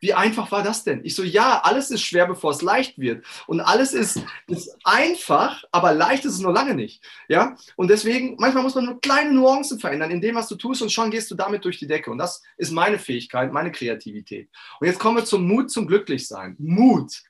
Wie 0.00 0.14
einfach 0.14 0.50
war 0.50 0.62
das 0.62 0.82
denn? 0.82 1.04
Ich 1.04 1.14
so, 1.14 1.22
ja, 1.22 1.60
alles 1.62 1.90
ist 1.90 2.02
schwer, 2.02 2.26
bevor 2.26 2.52
es 2.52 2.62
leicht 2.62 2.98
wird. 2.98 3.24
Und 3.46 3.60
alles 3.60 3.92
ist, 3.92 4.20
ist 4.46 4.76
einfach, 4.82 5.62
aber 5.72 5.92
leicht 5.92 6.24
ist 6.24 6.34
es 6.34 6.40
nur 6.40 6.52
lange 6.52 6.74
nicht. 6.74 7.04
Ja? 7.28 7.56
Und 7.76 7.88
deswegen, 7.88 8.36
manchmal 8.38 8.62
muss 8.62 8.74
man 8.74 8.86
nur 8.86 9.00
kleine 9.00 9.32
Nuancen 9.32 9.78
verändern 9.78 10.10
in 10.10 10.20
dem, 10.20 10.34
was 10.34 10.48
du 10.48 10.56
tust 10.56 10.80
und 10.80 10.90
schon 10.90 11.10
gehst 11.10 11.30
du 11.30 11.34
damit 11.34 11.64
durch 11.64 11.78
die 11.78 11.86
Decke. 11.86 12.10
Und 12.10 12.18
das 12.18 12.42
ist 12.56 12.72
meine 12.72 12.98
Fähigkeit, 12.98 13.52
meine 13.52 13.72
Kreativität. 13.72 14.48
Und 14.80 14.86
jetzt 14.86 14.98
kommen 14.98 15.18
wir 15.18 15.24
zum 15.24 15.46
Mut 15.46 15.70
zum 15.70 15.86
Glücklichsein. 15.86 16.56
Mut. 16.58 17.22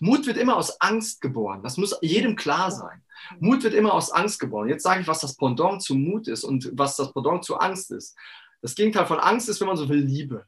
Mut 0.00 0.26
wird 0.26 0.36
immer 0.36 0.56
aus 0.56 0.80
Angst 0.80 1.20
geboren. 1.20 1.62
Das 1.62 1.76
muss 1.76 1.98
jedem 2.00 2.36
klar 2.36 2.70
sein. 2.70 3.02
Mut 3.38 3.62
wird 3.62 3.74
immer 3.74 3.92
aus 3.92 4.10
Angst 4.10 4.40
geboren. 4.40 4.68
Jetzt 4.68 4.82
sage 4.82 5.00
ich, 5.00 5.06
was 5.06 5.20
das 5.20 5.36
Pendant 5.36 5.82
zu 5.82 5.94
Mut 5.94 6.28
ist 6.28 6.44
und 6.44 6.70
was 6.74 6.96
das 6.96 7.12
Pendant 7.12 7.44
zu 7.44 7.56
Angst 7.56 7.90
ist. 7.90 8.16
Das 8.62 8.74
Gegenteil 8.74 9.06
von 9.06 9.18
Angst 9.18 9.48
ist, 9.48 9.60
wenn 9.60 9.68
man 9.68 9.76
so 9.76 9.88
will, 9.88 9.98
Liebe. 9.98 10.46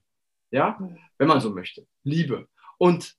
Ja, 0.57 0.79
wenn 1.19 1.29
man 1.29 1.43
so 1.43 1.51
möchte. 1.51 1.87
Liebe. 2.03 2.49
Und 2.79 3.15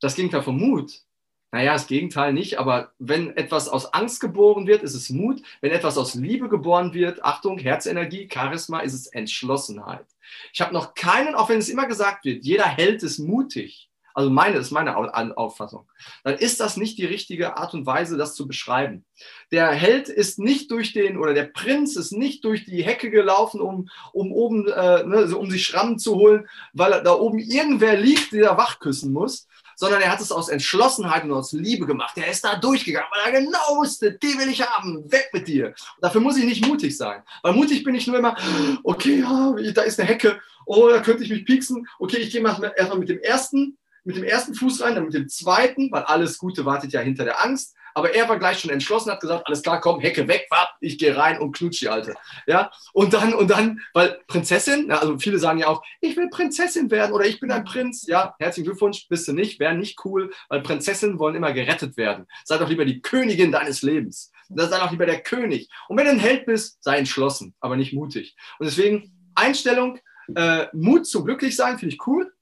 das 0.00 0.16
Gegenteil 0.16 0.42
von 0.42 0.58
Mut, 0.58 1.04
naja, 1.52 1.74
das 1.74 1.86
Gegenteil 1.86 2.32
nicht, 2.32 2.58
aber 2.58 2.90
wenn 2.98 3.36
etwas 3.36 3.68
aus 3.68 3.94
Angst 3.94 4.20
geboren 4.20 4.66
wird, 4.66 4.82
ist 4.82 4.94
es 4.94 5.08
Mut. 5.08 5.40
Wenn 5.60 5.70
etwas 5.70 5.96
aus 5.96 6.16
Liebe 6.16 6.48
geboren 6.48 6.92
wird, 6.92 7.24
Achtung, 7.24 7.58
Herzenergie, 7.58 8.28
Charisma, 8.28 8.80
ist 8.80 8.94
es 8.94 9.06
Entschlossenheit. 9.06 10.04
Ich 10.52 10.60
habe 10.60 10.74
noch 10.74 10.94
keinen, 10.94 11.36
auch 11.36 11.48
wenn 11.48 11.60
es 11.60 11.68
immer 11.68 11.86
gesagt 11.86 12.24
wird, 12.24 12.44
jeder 12.44 12.66
Held 12.66 13.04
ist 13.04 13.20
mutig 13.20 13.88
also 14.14 14.30
meine 14.30 14.58
ist 14.58 14.70
meine 14.70 14.96
Auffassung, 15.36 15.88
dann 16.24 16.34
ist 16.34 16.60
das 16.60 16.76
nicht 16.76 16.98
die 16.98 17.06
richtige 17.06 17.56
Art 17.56 17.74
und 17.74 17.86
Weise, 17.86 18.16
das 18.16 18.34
zu 18.34 18.46
beschreiben. 18.46 19.04
Der 19.50 19.70
Held 19.70 20.08
ist 20.08 20.38
nicht 20.38 20.70
durch 20.70 20.92
den, 20.92 21.18
oder 21.18 21.34
der 21.34 21.44
Prinz 21.44 21.96
ist 21.96 22.12
nicht 22.12 22.44
durch 22.44 22.64
die 22.64 22.82
Hecke 22.82 23.10
gelaufen, 23.10 23.60
um, 23.60 23.88
um 24.12 24.32
oben, 24.32 24.68
äh, 24.68 25.04
ne, 25.04 25.36
um 25.36 25.50
sich 25.50 25.66
Schrammen 25.66 25.98
zu 25.98 26.14
holen, 26.14 26.48
weil 26.72 27.02
da 27.02 27.14
oben 27.14 27.38
irgendwer 27.38 27.96
liegt, 27.96 28.32
der 28.32 28.56
wach 28.56 28.78
küssen 28.80 29.12
muss, 29.12 29.46
sondern 29.80 30.02
er 30.02 30.12
hat 30.12 30.20
es 30.20 30.30
aus 30.30 30.50
Entschlossenheit 30.50 31.24
und 31.24 31.32
aus 31.32 31.52
Liebe 31.52 31.86
gemacht. 31.86 32.16
Er 32.16 32.30
ist 32.30 32.44
da 32.44 32.56
durchgegangen, 32.56 33.08
weil 33.12 33.32
er 33.32 33.40
genau 33.40 33.78
wusste, 33.78 34.12
die 34.12 34.38
will 34.38 34.50
ich 34.50 34.62
haben, 34.62 35.10
weg 35.10 35.30
mit 35.32 35.48
dir. 35.48 35.68
Und 35.68 36.02
dafür 36.02 36.20
muss 36.20 36.36
ich 36.36 36.44
nicht 36.44 36.66
mutig 36.66 36.96
sein, 36.96 37.22
weil 37.42 37.54
mutig 37.54 37.82
bin 37.82 37.94
ich 37.94 38.06
nur 38.06 38.18
immer, 38.18 38.36
okay, 38.84 39.20
ja, 39.20 39.54
da 39.72 39.82
ist 39.82 39.98
eine 39.98 40.08
Hecke, 40.08 40.38
oh, 40.66 40.88
da 40.88 41.00
könnte 41.00 41.24
ich 41.24 41.30
mich 41.30 41.46
pieksen, 41.46 41.88
okay, 41.98 42.18
ich 42.18 42.30
gehe 42.30 42.42
mal 42.42 42.72
erstmal 42.76 42.98
mit 42.98 43.08
dem 43.08 43.20
ersten 43.20 43.78
mit 44.04 44.16
dem 44.16 44.24
ersten 44.24 44.54
Fuß 44.54 44.82
rein, 44.82 44.94
dann 44.94 45.04
mit 45.04 45.14
dem 45.14 45.28
zweiten, 45.28 45.90
weil 45.92 46.02
alles 46.02 46.38
Gute 46.38 46.64
wartet 46.64 46.92
ja 46.92 47.00
hinter 47.00 47.24
der 47.24 47.44
Angst. 47.44 47.74
Aber 47.94 48.14
er 48.14 48.28
war 48.28 48.38
gleich 48.38 48.60
schon 48.60 48.70
entschlossen, 48.70 49.10
hat 49.10 49.20
gesagt, 49.20 49.46
alles 49.46 49.62
klar, 49.62 49.80
komm, 49.80 50.00
Hecke 50.00 50.26
weg, 50.28 50.46
wart, 50.50 50.70
ich 50.80 50.98
gehe 50.98 51.16
rein 51.16 51.40
und 51.40 51.52
klutsch 51.52 51.80
die 51.80 51.88
Alte. 51.88 52.14
Ja, 52.46 52.70
und 52.92 53.12
dann, 53.12 53.34
und 53.34 53.50
dann, 53.50 53.80
weil 53.94 54.20
Prinzessin, 54.26 54.92
also 54.92 55.18
viele 55.18 55.38
sagen 55.38 55.58
ja 55.58 55.68
auch, 55.68 55.82
ich 56.00 56.16
will 56.16 56.28
Prinzessin 56.30 56.90
werden 56.90 57.12
oder 57.12 57.26
ich 57.26 57.40
bin 57.40 57.50
ein 57.50 57.64
Prinz. 57.64 58.06
Ja, 58.06 58.34
herzlichen 58.38 58.66
Glückwunsch, 58.66 59.08
bist 59.08 59.26
du 59.28 59.32
nicht, 59.32 59.58
wäre 59.58 59.74
nicht 59.74 60.04
cool, 60.04 60.30
weil 60.48 60.62
Prinzessinnen 60.62 61.18
wollen 61.18 61.34
immer 61.34 61.52
gerettet 61.52 61.96
werden. 61.96 62.26
Sei 62.44 62.58
doch 62.58 62.68
lieber 62.68 62.84
die 62.84 63.02
Königin 63.02 63.52
deines 63.52 63.82
Lebens. 63.82 64.30
Sei 64.48 64.78
doch 64.78 64.90
lieber 64.90 65.06
der 65.06 65.22
König. 65.22 65.68
Und 65.88 65.96
wenn 65.96 66.06
du 66.06 66.12
ein 66.12 66.18
Held 66.18 66.46
bist, 66.46 66.82
sei 66.82 66.98
entschlossen, 66.98 67.54
aber 67.60 67.76
nicht 67.76 67.92
mutig. 67.92 68.36
Und 68.58 68.66
deswegen 68.66 69.12
Einstellung, 69.34 69.98
äh, 70.34 70.66
Mut 70.72 71.06
zum 71.06 71.24
Glücklichsein, 71.24 71.78
finde 71.78 71.94
ich 71.94 72.06
cool. 72.06 72.32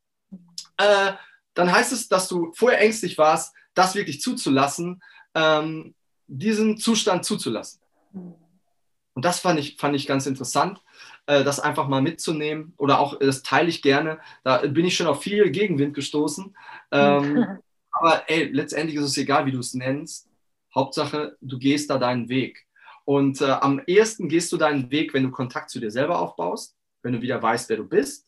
Äh, 0.79 1.13
dann 1.59 1.73
heißt 1.73 1.93
es, 1.93 2.07
dass 2.07 2.29
du 2.29 2.53
vorher 2.55 2.81
ängstlich 2.81 3.19
warst, 3.19 3.53
das 3.75 3.97
wirklich 3.97 4.21
zuzulassen, 4.21 5.03
ähm, 5.35 5.93
diesen 6.29 6.79
Zustand 6.79 7.25
zuzulassen. 7.25 7.81
Und 8.13 9.25
das 9.25 9.41
fand 9.41 9.59
ich, 9.59 9.77
fand 9.77 9.97
ich 9.97 10.07
ganz 10.07 10.27
interessant, 10.27 10.81
äh, 11.27 11.43
das 11.43 11.59
einfach 11.59 11.89
mal 11.89 12.01
mitzunehmen 12.01 12.75
oder 12.77 13.01
auch, 13.01 13.19
das 13.19 13.43
teile 13.43 13.69
ich 13.69 13.83
gerne. 13.83 14.21
Da 14.45 14.59
bin 14.59 14.85
ich 14.85 14.97
schon 14.97 15.09
auf 15.09 15.21
viel 15.21 15.51
Gegenwind 15.51 15.95
gestoßen. 15.95 16.57
Ähm, 16.93 17.59
aber 17.91 18.31
ey, 18.31 18.45
letztendlich 18.45 18.97
ist 18.97 19.07
es 19.07 19.17
egal, 19.17 19.45
wie 19.47 19.53
du 19.53 19.59
es 19.59 19.75
nennst. 19.75 20.29
Hauptsache, 20.73 21.37
du 21.41 21.59
gehst 21.59 21.91
da 21.91 21.99
deinen 21.99 22.29
Weg. 22.29 22.69
Und 23.05 23.41
äh, 23.41 23.47
am 23.47 23.83
ehesten 23.85 24.29
gehst 24.29 24.53
du 24.53 24.59
deinen 24.59 24.93
Weg, 24.93 25.13
wenn 25.13 25.25
du 25.25 25.33
Kontakt 25.33 25.71
zu 25.71 25.81
dir 25.81 25.91
selber 25.91 26.21
aufbaust, 26.21 26.77
wenn 27.03 27.15
du 27.15 27.21
wieder 27.21 27.43
weißt, 27.43 27.69
wer 27.69 27.79
du 27.79 27.89
bist 27.89 28.28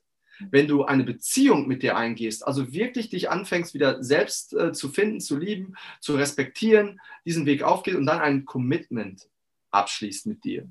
wenn 0.51 0.69
du 0.69 0.85
eine 0.85 1.05
Beziehung 1.05 1.69
mit 1.69 1.83
dir 1.83 1.97
eingehst, 1.97 2.47
also 2.47 2.73
wirklich 2.73 3.11
dich 3.11 3.31
anfängst, 3.31 3.75
wieder 3.75 4.03
selbst 4.03 4.55
äh, 4.55 4.73
zu 4.73 4.89
finden, 4.89 5.21
zu 5.21 5.37
lieben, 5.37 5.75
zu 6.01 6.15
respektieren, 6.15 7.01
diesen 7.25 7.47
Weg 7.47 7.63
aufgehst 7.63 7.97
und 7.97 8.07
dann 8.07 8.21
ein 8.21 8.45
Commitment 8.45 9.29
abschließt 9.71 10.27
mit 10.27 10.45
dir. 10.45 10.69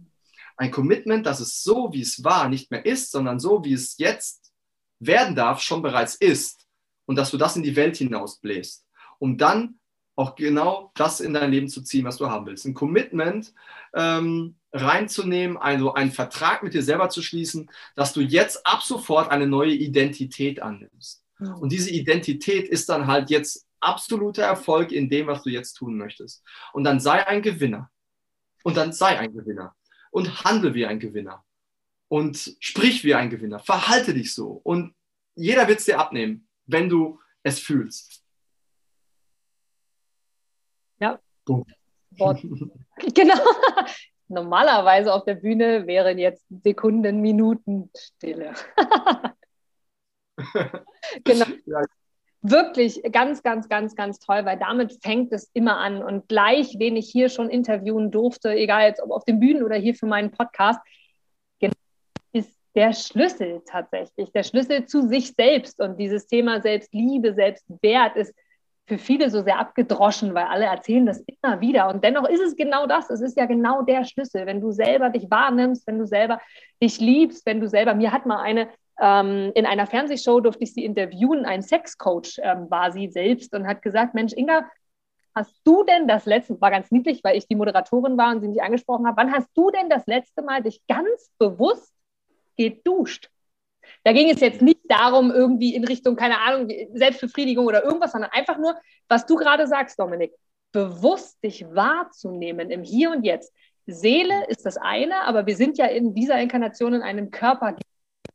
Ein 0.58 0.72
Commitment, 0.72 1.26
dass 1.26 1.40
es 1.40 1.64
so, 1.64 1.94
wie 1.94 2.02
es 2.02 2.24
war, 2.24 2.50
nicht 2.50 2.70
mehr 2.72 2.86
ist, 2.86 3.12
sondern 3.12 3.40
so, 3.40 3.64
wie 3.64 3.74
es 3.74 3.98
jetzt 3.98 4.52
werden 5.00 5.36
darf, 5.36 5.62
schon 5.62 5.82
bereits 5.82 6.16
ist. 6.16 6.68
Und 7.06 7.16
dass 7.16 7.32
du 7.32 7.38
das 7.38 7.56
in 7.56 7.64
die 7.64 7.76
Welt 7.76 7.98
hinausbläst, 7.98 8.86
um 9.18 9.38
dann 9.38 9.80
auch 10.16 10.36
genau 10.36 10.92
das 10.96 11.22
in 11.22 11.34
dein 11.34 11.50
Leben 11.50 11.70
zu 11.70 11.82
ziehen, 11.82 12.04
was 12.04 12.18
du 12.18 12.30
haben 12.30 12.46
willst. 12.46 12.66
Ein 12.66 12.74
Commitment 12.74 13.54
ähm, 13.94 14.59
reinzunehmen, 14.72 15.58
also 15.58 15.94
einen 15.94 16.12
Vertrag 16.12 16.64
mit 16.64 16.74
dir 16.74 16.84
selber 16.84 17.10
zu 17.10 17.22
schließen, 17.22 17.70
dass 17.96 18.14
du 18.14 18.22
jetzt 18.22 18.66
ab 18.66 18.84
sofort 18.84 19.32
eine 19.32 19.48
neue 19.48 19.74
Identität 19.74 20.62
annimmst. 20.62 21.24
Mhm. 21.40 21.56
Und 21.56 21.72
diese 21.72 21.90
Identität 21.90 22.68
ist 22.68 22.90
dann 22.90 23.08
halt 23.08 23.30
jetzt 23.30 23.68
absoluter 23.80 24.44
Erfolg 24.44 24.92
in 24.92 25.10
dem, 25.10 25.28
was 25.28 25.44
du 25.44 25.50
jetzt 25.50 25.74
tun 25.74 25.98
möchtest. 25.98 26.44
Und 26.74 26.84
dann 26.84 27.00
sei 27.00 27.26
ein 27.26 27.42
Gewinner. 27.42 27.90
Und 28.64 28.78
dann 28.78 28.92
sei 28.94 29.18
ein 29.18 29.34
Gewinner. 29.34 29.76
Und 30.12 30.44
handle 30.44 30.74
wie 30.74 30.86
ein 30.86 31.00
Gewinner. 31.00 31.46
Und 32.08 32.56
sprich 32.60 33.04
wie 33.04 33.16
ein 33.16 33.30
Gewinner. 33.30 33.60
Verhalte 33.60 34.14
dich 34.14 34.34
so. 34.34 34.60
Und 34.64 34.94
jeder 35.36 35.68
wird 35.68 35.80
es 35.80 35.86
dir 35.86 36.00
abnehmen, 36.00 36.48
wenn 36.66 36.90
du 36.90 37.20
es 37.44 37.60
fühlst. 37.60 38.24
Ja. 41.00 41.20
Punkt. 41.46 41.72
Genau. 43.14 43.40
Normalerweise 44.30 45.12
auf 45.12 45.26
der 45.26 45.36
Bühne 45.36 45.88
wären 45.88 46.20
jetzt 46.20 46.46
Sekunden, 46.64 47.20
Minuten 47.22 47.90
Stille. 47.98 48.54
genau. 51.24 51.46
Ja. 51.66 51.82
Wirklich 52.42 53.02
ganz, 53.12 53.44
ganz, 53.44 53.68
ganz, 53.68 53.96
ganz 53.96 54.18
toll, 54.20 54.46
weil 54.46 54.58
damit 54.58 54.98
fängt 55.04 55.34
es 55.34 55.50
immer 55.54 55.78
an. 55.78 56.02
Und 56.02 56.30
gleich, 56.30 56.76
wen 56.80 56.96
ich 56.96 57.10
hier 57.10 57.28
schon 57.28 57.50
interviewen 57.50 58.12
durfte, 58.12 58.52
egal 58.52 58.88
jetzt 58.88 59.02
ob 59.02 59.12
auf 59.12 59.26
den 59.26 59.42
Bühnen 59.42 59.62
oder 59.62 59.76
hier 59.76 59.94
für 59.94 60.06
meinen 60.06 60.32
Podcast, 60.32 60.80
genau, 61.60 61.74
ist 62.32 62.56
der 62.76 62.94
Schlüssel 62.94 63.62
tatsächlich, 63.70 64.32
der 64.32 64.44
Schlüssel 64.44 64.86
zu 64.86 65.06
sich 65.10 65.34
selbst. 65.34 65.82
Und 65.82 65.98
dieses 65.98 66.28
Thema 66.28 66.62
Selbstliebe, 66.62 67.34
Selbstwert 67.34 68.16
ist 68.16 68.34
für 68.90 68.98
viele 68.98 69.30
so 69.30 69.44
sehr 69.44 69.60
abgedroschen, 69.60 70.34
weil 70.34 70.46
alle 70.46 70.66
erzählen 70.66 71.06
das 71.06 71.20
immer 71.20 71.62
wieder. 71.62 71.90
Und 71.90 72.04
dennoch 72.04 72.28
ist 72.28 72.42
es 72.42 72.56
genau 72.56 72.88
das. 72.88 73.12
Es 73.12 73.22
ist 73.22 73.38
ja 73.38 73.46
genau 73.46 73.84
der 73.84 74.04
Schlüssel. 74.04 74.48
Wenn 74.48 74.60
du 74.60 74.72
selber 74.72 75.10
dich 75.10 75.30
wahrnimmst, 75.30 75.86
wenn 75.86 76.00
du 76.00 76.08
selber 76.08 76.42
dich 76.82 77.00
liebst, 77.00 77.46
wenn 77.46 77.62
du 77.62 77.70
selber, 77.70 77.94
mir 77.94 78.12
hat 78.12 78.26
mal 78.26 78.42
eine 78.42 78.68
ähm, 79.00 79.52
in 79.56 79.66
einer 79.66 79.86
Fernsehshow 79.88 80.42
durfte 80.42 80.64
ich 80.64 80.74
sie 80.74 80.84
interviewen, 80.84 81.46
ein 81.46 81.62
Sexcoach 81.62 82.40
ähm, 82.42 82.70
war 82.70 82.92
sie 82.92 83.08
selbst 83.08 83.56
und 83.56 83.66
hat 83.66 83.82
gesagt, 83.82 84.14
Mensch, 84.14 84.34
Inga, 84.34 84.70
hast 85.36 85.56
du 85.64 85.84
denn 85.84 86.08
das 86.08 86.26
letzte, 86.26 86.60
war 86.60 86.72
ganz 86.72 86.92
niedlich, 86.92 87.24
weil 87.24 87.38
ich 87.38 87.48
die 87.48 87.56
Moderatorin 87.56 88.18
war 88.18 88.32
und 88.32 88.42
sie 88.42 88.50
mich 88.50 88.62
angesprochen 88.62 89.08
habe, 89.08 89.16
wann 89.18 89.32
hast 89.32 89.50
du 89.54 89.70
denn 89.70 89.90
das 89.90 90.06
letzte 90.08 90.42
Mal 90.42 90.64
dich 90.64 90.82
ganz 90.88 91.32
bewusst 91.38 91.94
geduscht? 92.58 93.30
Da 94.04 94.14
ging 94.14 94.30
es 94.30 94.40
jetzt 94.40 94.62
nicht 94.62 94.80
darum, 94.88 95.32
irgendwie 95.32 95.76
in 95.76 95.84
Richtung, 95.84 96.16
keine 96.16 96.40
Ahnung, 96.40 96.70
Selbstbefriedigung 96.94 97.66
oder 97.66 97.84
irgendwas, 97.84 98.12
sondern 98.12 98.32
einfach 98.32 98.58
nur, 98.58 98.76
was 99.08 99.26
du 99.26 99.36
gerade 99.36 99.68
sagst, 99.68 100.00
Dominik, 100.00 100.34
bewusst 100.72 101.44
dich 101.44 101.66
wahrzunehmen 101.74 102.70
im 102.70 102.84
Hier 102.84 103.12
und 103.12 103.24
Jetzt. 103.24 103.54
Seele 103.88 104.46
ist 104.48 104.66
das 104.66 104.78
eine, 104.78 105.22
aber 105.24 105.46
wir 105.46 105.56
sind 105.56 105.78
ja 105.78 105.86
in 105.86 106.14
dieser 106.14 106.40
Inkarnation 106.40 106.94
in 106.94 107.02
einem 107.02 107.32
Körper, 107.32 107.76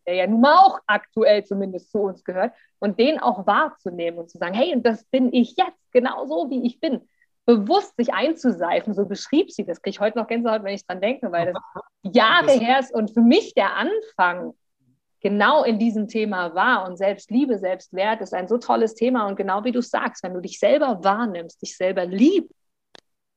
der 0.06 0.14
ja 0.14 0.26
nun 0.26 0.40
mal 0.40 0.58
auch 0.58 0.80
aktuell 0.86 1.44
zumindest 1.44 1.90
zu 1.90 1.98
uns 1.98 2.24
gehört, 2.24 2.52
und 2.78 2.98
den 2.98 3.18
auch 3.18 3.46
wahrzunehmen 3.46 4.18
und 4.18 4.30
zu 4.30 4.38
sagen, 4.38 4.54
hey, 4.54 4.74
und 4.74 4.84
das 4.84 5.04
bin 5.04 5.32
ich 5.32 5.56
jetzt, 5.56 5.92
genau 5.92 6.26
so 6.26 6.50
wie 6.50 6.66
ich 6.66 6.80
bin. 6.80 7.08
Bewusst 7.46 7.96
sich 7.96 8.12
einzuseifen, 8.12 8.94
so 8.94 9.06
beschrieb 9.06 9.50
sie 9.50 9.64
das, 9.64 9.80
kriege 9.80 9.94
ich 9.94 10.00
heute 10.00 10.18
noch 10.18 10.26
Gänsehaut, 10.26 10.64
wenn 10.64 10.74
ich 10.74 10.86
dran 10.86 11.00
denke, 11.00 11.30
weil 11.30 11.52
das 11.52 12.14
Jahre 12.14 12.52
her 12.52 12.80
ist 12.80 12.92
und 12.92 13.10
für 13.12 13.20
mich 13.20 13.54
der 13.54 13.76
Anfang 13.76 14.54
genau 15.24 15.64
in 15.64 15.78
diesem 15.78 16.06
Thema 16.06 16.54
war. 16.54 16.86
Und 16.86 16.98
Selbstliebe, 16.98 17.58
Selbstwert 17.58 18.20
ist 18.20 18.34
ein 18.34 18.46
so 18.46 18.58
tolles 18.58 18.94
Thema. 18.94 19.26
Und 19.26 19.36
genau 19.36 19.64
wie 19.64 19.72
du 19.72 19.80
sagst, 19.80 20.22
wenn 20.22 20.34
du 20.34 20.40
dich 20.40 20.58
selber 20.58 21.02
wahrnimmst, 21.02 21.62
dich 21.62 21.76
selber 21.76 22.04
liebst 22.04 22.54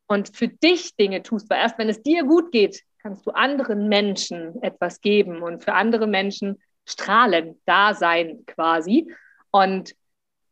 und 0.05 0.35
für 0.35 0.49
dich 0.49 0.95
Dinge 0.97 1.23
tust, 1.23 1.49
weil 1.49 1.59
erst 1.59 1.77
wenn 1.77 1.87
es 1.87 2.03
dir 2.03 2.25
gut 2.25 2.51
geht, 2.51 2.83
kannst 3.01 3.25
du 3.25 3.31
anderen 3.31 3.87
Menschen 3.87 4.61
etwas 4.61 4.99
geben 4.99 5.41
und 5.41 5.63
für 5.63 5.73
andere 5.73 6.07
Menschen 6.07 6.61
strahlen, 6.85 7.59
da 7.65 7.93
sein 7.93 8.43
quasi. 8.45 9.09
Und 9.51 9.95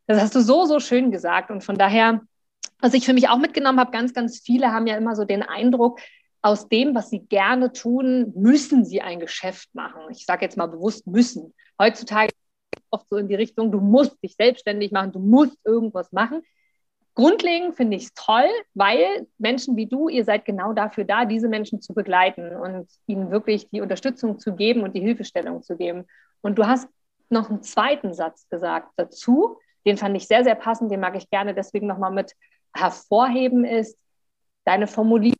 das 0.06 0.22
hast 0.22 0.34
du 0.34 0.40
so, 0.40 0.64
so 0.64 0.80
schön 0.80 1.10
gesagt. 1.10 1.50
Und 1.50 1.62
von 1.62 1.76
daher, 1.76 2.22
was 2.80 2.94
ich 2.94 3.04
für 3.04 3.12
mich 3.12 3.28
auch 3.28 3.38
mitgenommen 3.38 3.78
habe, 3.78 3.90
ganz, 3.90 4.14
ganz 4.14 4.40
viele 4.40 4.72
haben 4.72 4.86
ja 4.86 4.96
immer 4.96 5.14
so 5.14 5.26
den 5.26 5.42
Eindruck, 5.42 6.00
aus 6.42 6.68
dem, 6.68 6.94
was 6.94 7.10
sie 7.10 7.20
gerne 7.20 7.72
tun, 7.72 8.32
müssen 8.36 8.84
sie 8.84 9.00
ein 9.02 9.20
Geschäft 9.20 9.74
machen. 9.74 10.00
Ich 10.10 10.24
sage 10.24 10.44
jetzt 10.44 10.56
mal 10.56 10.66
bewusst 10.66 11.06
müssen. 11.06 11.54
Heutzutage 11.80 12.32
oft 12.90 13.08
so 13.08 13.16
in 13.16 13.28
die 13.28 13.34
Richtung, 13.34 13.72
du 13.72 13.80
musst 13.80 14.22
dich 14.22 14.36
selbstständig 14.36 14.92
machen, 14.92 15.12
du 15.12 15.18
musst 15.18 15.58
irgendwas 15.64 16.12
machen. 16.12 16.42
Grundlegend 17.14 17.74
finde 17.76 17.96
ich 17.96 18.04
es 18.04 18.14
toll, 18.14 18.48
weil 18.74 19.26
Menschen 19.38 19.76
wie 19.76 19.86
du, 19.86 20.08
ihr 20.08 20.24
seid 20.24 20.44
genau 20.44 20.74
dafür 20.74 21.04
da, 21.04 21.24
diese 21.24 21.48
Menschen 21.48 21.80
zu 21.80 21.94
begleiten 21.94 22.54
und 22.54 22.88
ihnen 23.06 23.30
wirklich 23.30 23.68
die 23.70 23.80
Unterstützung 23.80 24.38
zu 24.38 24.54
geben 24.54 24.82
und 24.82 24.94
die 24.94 25.00
Hilfestellung 25.00 25.62
zu 25.62 25.76
geben. 25.76 26.04
Und 26.42 26.58
du 26.58 26.66
hast 26.66 26.88
noch 27.30 27.48
einen 27.48 27.62
zweiten 27.62 28.12
Satz 28.12 28.46
gesagt 28.48 28.92
dazu, 28.96 29.58
den 29.86 29.96
fand 29.96 30.16
ich 30.16 30.26
sehr, 30.26 30.44
sehr 30.44 30.56
passend, 30.56 30.90
den 30.90 31.00
mag 31.00 31.16
ich 31.16 31.30
gerne 31.30 31.54
deswegen 31.54 31.86
nochmal 31.86 32.12
mit 32.12 32.34
hervorheben, 32.74 33.64
ist 33.64 33.98
deine 34.64 34.86
Formulierung 34.86 35.36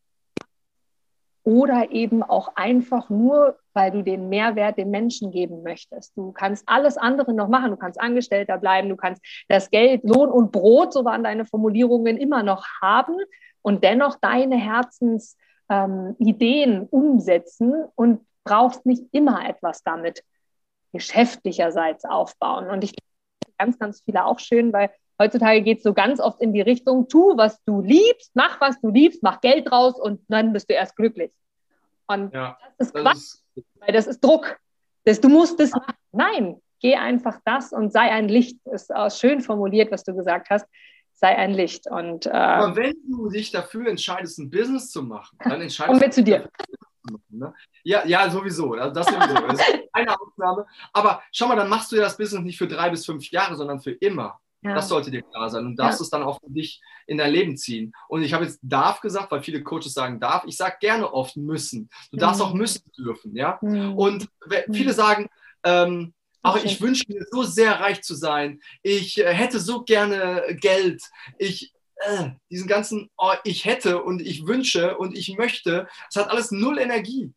oder 1.47 1.93
eben 1.93 2.25
auch 2.25 2.57
einfach 2.57 3.09
nur, 3.09 3.57
weil 3.73 3.93
du 3.93 4.03
den 4.03 4.29
Mehrwert 4.29 4.79
den 4.79 4.91
Menschen 4.91 5.31
geben 5.31 5.63
möchtest. 5.63 6.17
Du 6.17 6.33
kannst 6.33 6.69
alles 6.69 6.97
andere 6.97 7.33
noch 7.33 7.47
machen. 7.47 7.71
Du 7.71 7.77
kannst 7.77 8.01
Angestellter 8.01 8.59
bleiben, 8.59 8.89
du 8.89 8.97
kannst 8.97 9.23
das 9.49 9.71
Geld, 9.71 10.03
Lohn 10.03 10.29
und 10.29 10.51
Brot, 10.51 10.93
so 10.93 11.05
waren 11.05 11.23
deine 11.23 11.47
Formulierungen, 11.47 12.17
immer 12.17 12.43
noch 12.43 12.67
haben 12.83 13.15
und 13.63 13.85
dennoch 13.85 14.17
deine 14.21 14.57
Herzensideen 14.57 16.83
ähm, 16.83 16.89
umsetzen 16.91 17.85
und 17.95 18.27
brauchst 18.43 18.85
nicht 18.85 19.05
immer 19.13 19.49
etwas 19.49 19.85
damit 19.85 20.25
geschäftlicherseits 20.93 22.05
aufbauen. 22.07 22.71
Und 22.71 22.83
ich 22.83 22.93
ganz, 23.57 23.79
ganz 23.79 24.01
viele 24.01 24.25
auch 24.25 24.41
schön, 24.41 24.73
weil 24.73 24.91
heutzutage 25.19 25.63
geht 25.63 25.79
es 25.79 25.85
so 25.85 25.95
ganz 25.95 26.21
oft 26.21 26.41
in 26.41 26.53
die 26.53 26.61
Richtung, 26.61 27.09
tu, 27.09 27.37
was 27.37 27.63
du 27.65 27.81
liebst, 27.81 28.33
mach, 28.35 28.61
was 28.61 28.81
du 28.81 28.91
liebst, 28.91 29.23
mach 29.23 29.41
Geld 29.41 29.71
draus 29.71 29.99
und 29.99 30.21
dann 30.29 30.53
bist 30.53 30.71
du 30.71 30.75
erst 30.75 30.97
glücklich. 30.97 31.33
Und 32.07 32.33
ja, 32.33 32.59
das 32.79 32.89
ist 32.89 32.95
Quatsch, 32.95 33.05
das 33.15 33.43
ist, 33.57 33.67
weil 33.81 33.93
das 33.93 34.07
ist 34.07 34.21
Druck. 34.21 34.59
Das, 35.05 35.21
du 35.21 35.29
musst 35.29 35.61
es 35.61 35.73
machen. 35.73 35.95
Nein, 36.13 36.61
geh 36.81 36.97
einfach 36.97 37.41
das 37.45 37.73
und 37.73 37.93
sei 37.93 38.11
ein 38.11 38.29
Licht. 38.29 38.59
Ist 38.67 38.95
auch 38.95 39.11
schön 39.11 39.41
formuliert, 39.41 39.91
was 39.91 40.05
du 40.05 40.15
gesagt 40.15 40.51
hast. 40.51 40.67
Sei 41.13 41.35
ein 41.37 41.55
Licht. 41.55 41.87
Und, 41.91 42.27
äh, 42.27 42.31
Aber 42.31 42.77
wenn 42.77 42.95
du 43.09 43.29
dich 43.29 43.51
dafür 43.51 43.89
entscheidest, 43.89 44.39
ein 44.39 44.51
Business 44.51 44.91
zu 44.91 45.03
machen, 45.03 45.37
dann 45.43 45.61
entscheidest 45.63 45.87
Kommen 45.87 46.01
wir 46.01 46.11
zu 46.11 46.23
dir. 46.23 46.49
Ne? 47.29 47.55
Ja, 47.85 48.05
ja, 48.05 48.29
sowieso. 48.29 48.75
Das, 48.75 49.07
sowieso. 49.07 49.35
Das 49.35 49.61
ist 49.61 49.75
eine 49.93 50.15
Aufnahme. 50.21 50.67
Aber 50.93 51.23
schau 51.33 51.47
mal, 51.47 51.57
dann 51.57 51.69
machst 51.69 51.93
du 51.93 51.97
ja 51.97 52.03
das 52.03 52.17
Business 52.17 52.43
nicht 52.43 52.59
für 52.59 52.67
drei 52.67 52.91
bis 52.91 53.07
fünf 53.07 53.31
Jahre, 53.31 53.55
sondern 53.55 53.81
für 53.81 53.93
immer. 53.93 54.41
Ja. 54.67 54.75
Das 54.75 54.89
sollte 54.89 55.11
dir 55.11 55.23
klar 55.23 55.49
sein 55.49 55.65
und 55.65 55.77
darfst 55.77 56.01
ja. 56.01 56.05
es 56.05 56.11
dann 56.11 56.23
auch 56.23 56.41
für 56.41 56.51
dich 56.51 56.81
in 57.07 57.19
dein 57.19 57.33
Leben 57.33 57.57
ziehen. 57.57 57.93
Und 58.09 58.23
ich 58.23 58.33
habe 58.33 58.45
jetzt 58.45 58.59
darf 58.63 59.01
gesagt, 59.01 59.31
weil 59.31 59.43
viele 59.43 59.63
Coaches 59.63 59.95
sagen 59.95 60.19
darf. 60.21 60.45
Ich 60.47 60.57
sage 60.57 60.77
gerne 60.81 61.13
oft 61.13 61.37
müssen. 61.37 61.89
Du 62.11 62.17
darfst 62.17 62.41
mhm. 62.41 62.47
auch 62.47 62.55
müssen 62.55 62.83
dürfen, 62.97 63.37
ja. 63.37 63.59
Mhm. 63.63 63.95
Und 63.95 64.29
viele 64.73 64.93
sagen, 64.93 65.29
ähm, 65.65 66.15
aber 66.43 66.65
ich 66.65 66.81
wünsche 66.81 67.05
mir 67.09 67.27
so 67.31 67.43
sehr 67.43 67.81
reich 67.81 68.03
zu 68.03 68.15
sein. 68.15 68.61
Ich 68.83 69.19
äh, 69.19 69.33
hätte 69.33 69.59
so 69.59 69.83
gerne 69.83 70.57
Geld. 70.61 71.03
Ich 71.39 71.73
äh, 71.97 72.31
diesen 72.51 72.69
ganzen, 72.69 73.11
oh, 73.17 73.33
ich 73.43 73.65
hätte 73.65 74.03
und 74.03 74.21
ich 74.21 74.47
wünsche 74.47 74.97
und 74.97 75.17
ich 75.17 75.37
möchte. 75.37 75.89
Es 76.09 76.17
hat 76.17 76.31
alles 76.31 76.51
null 76.53 76.79
Energie. 76.79 77.33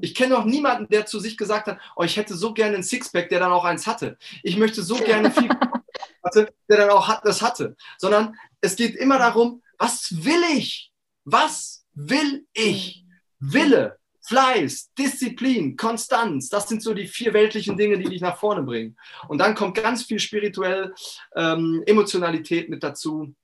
Ich 0.00 0.14
kenne 0.14 0.34
noch 0.34 0.46
niemanden, 0.46 0.88
der 0.88 1.04
zu 1.04 1.18
sich 1.18 1.36
gesagt 1.36 1.66
hat, 1.66 1.78
oh, 1.96 2.04
ich 2.04 2.16
hätte 2.16 2.34
so 2.34 2.54
gerne 2.54 2.76
ein 2.76 2.82
Sixpack, 2.82 3.28
der 3.28 3.40
dann 3.40 3.52
auch 3.52 3.64
eins 3.64 3.86
hatte. 3.86 4.16
Ich 4.42 4.56
möchte 4.56 4.82
so 4.82 4.96
gerne 4.96 5.30
viel 5.30 5.48
hatte, 6.24 6.54
der 6.68 6.78
dann 6.78 6.90
auch 6.90 7.20
das 7.22 7.42
hatte. 7.42 7.76
Sondern 7.98 8.36
es 8.60 8.76
geht 8.76 8.96
immer 8.96 9.18
darum, 9.18 9.62
was 9.78 10.24
will 10.24 10.42
ich? 10.56 10.92
Was 11.24 11.86
will 11.92 12.46
ich? 12.52 13.04
Wille, 13.38 13.98
Fleiß, 14.26 14.92
Disziplin, 14.94 15.76
Konstanz, 15.76 16.48
das 16.48 16.68
sind 16.68 16.82
so 16.82 16.94
die 16.94 17.06
vier 17.06 17.34
weltlichen 17.34 17.76
Dinge, 17.76 17.98
die 17.98 18.08
dich 18.08 18.22
nach 18.22 18.38
vorne 18.38 18.62
bringen. 18.62 18.96
Und 19.28 19.38
dann 19.38 19.54
kommt 19.54 19.76
ganz 19.76 20.04
viel 20.04 20.18
spirituell 20.18 20.94
ähm, 21.34 21.82
Emotionalität 21.86 22.70
mit 22.70 22.82
dazu. 22.82 23.34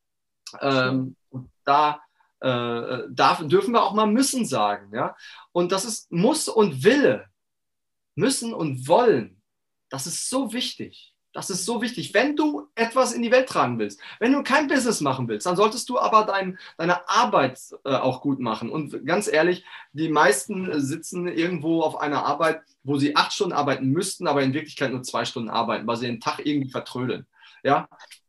Ähm, 0.61 1.16
da 1.64 2.01
äh, 2.41 3.03
darf, 3.11 3.47
dürfen 3.47 3.74
wir 3.74 3.83
auch 3.83 3.93
mal 3.93 4.07
müssen 4.07 4.47
sagen. 4.47 4.95
Ja? 4.95 5.14
Und 5.53 5.72
das 5.72 5.85
ist 5.85 6.11
muss 6.11 6.49
und 6.49 6.83
Wille. 6.83 7.26
Müssen 8.14 8.55
und 8.55 8.89
wollen. 8.89 9.43
Das 9.91 10.07
ist 10.07 10.31
so 10.31 10.53
wichtig. 10.53 11.14
Das 11.33 11.49
ist 11.49 11.64
so 11.64 11.81
wichtig. 11.81 12.12
Wenn 12.12 12.35
du 12.35 12.68
etwas 12.74 13.12
in 13.12 13.22
die 13.22 13.31
Welt 13.31 13.49
tragen 13.49 13.78
willst, 13.78 14.01
wenn 14.18 14.33
du 14.33 14.43
kein 14.43 14.66
Business 14.66 15.01
machen 15.01 15.28
willst, 15.28 15.47
dann 15.47 15.55
solltest 15.55 15.89
du 15.89 15.99
aber 15.99 16.24
dein, 16.24 16.59
deine 16.76 17.09
Arbeit 17.09 17.61
äh, 17.85 17.95
auch 17.95 18.20
gut 18.20 18.41
machen. 18.41 18.68
Und 18.68 19.07
ganz 19.07 19.28
ehrlich, 19.28 19.64
die 19.93 20.09
meisten 20.09 20.81
sitzen 20.81 21.28
irgendwo 21.28 21.83
auf 21.83 22.01
einer 22.01 22.24
Arbeit, 22.26 22.62
wo 22.83 22.97
sie 22.97 23.14
acht 23.14 23.33
Stunden 23.33 23.53
arbeiten 23.53 23.91
müssten, 23.91 24.26
aber 24.26 24.43
in 24.43 24.55
Wirklichkeit 24.55 24.91
nur 24.91 25.05
zwei 25.05 25.24
Stunden 25.24 25.51
arbeiten, 25.51 25.87
weil 25.87 25.97
sie 25.97 26.07
den 26.07 26.20
Tag 26.20 26.45
irgendwie 26.45 26.70
vertrödeln. 26.70 27.26
Ja, 27.62 27.89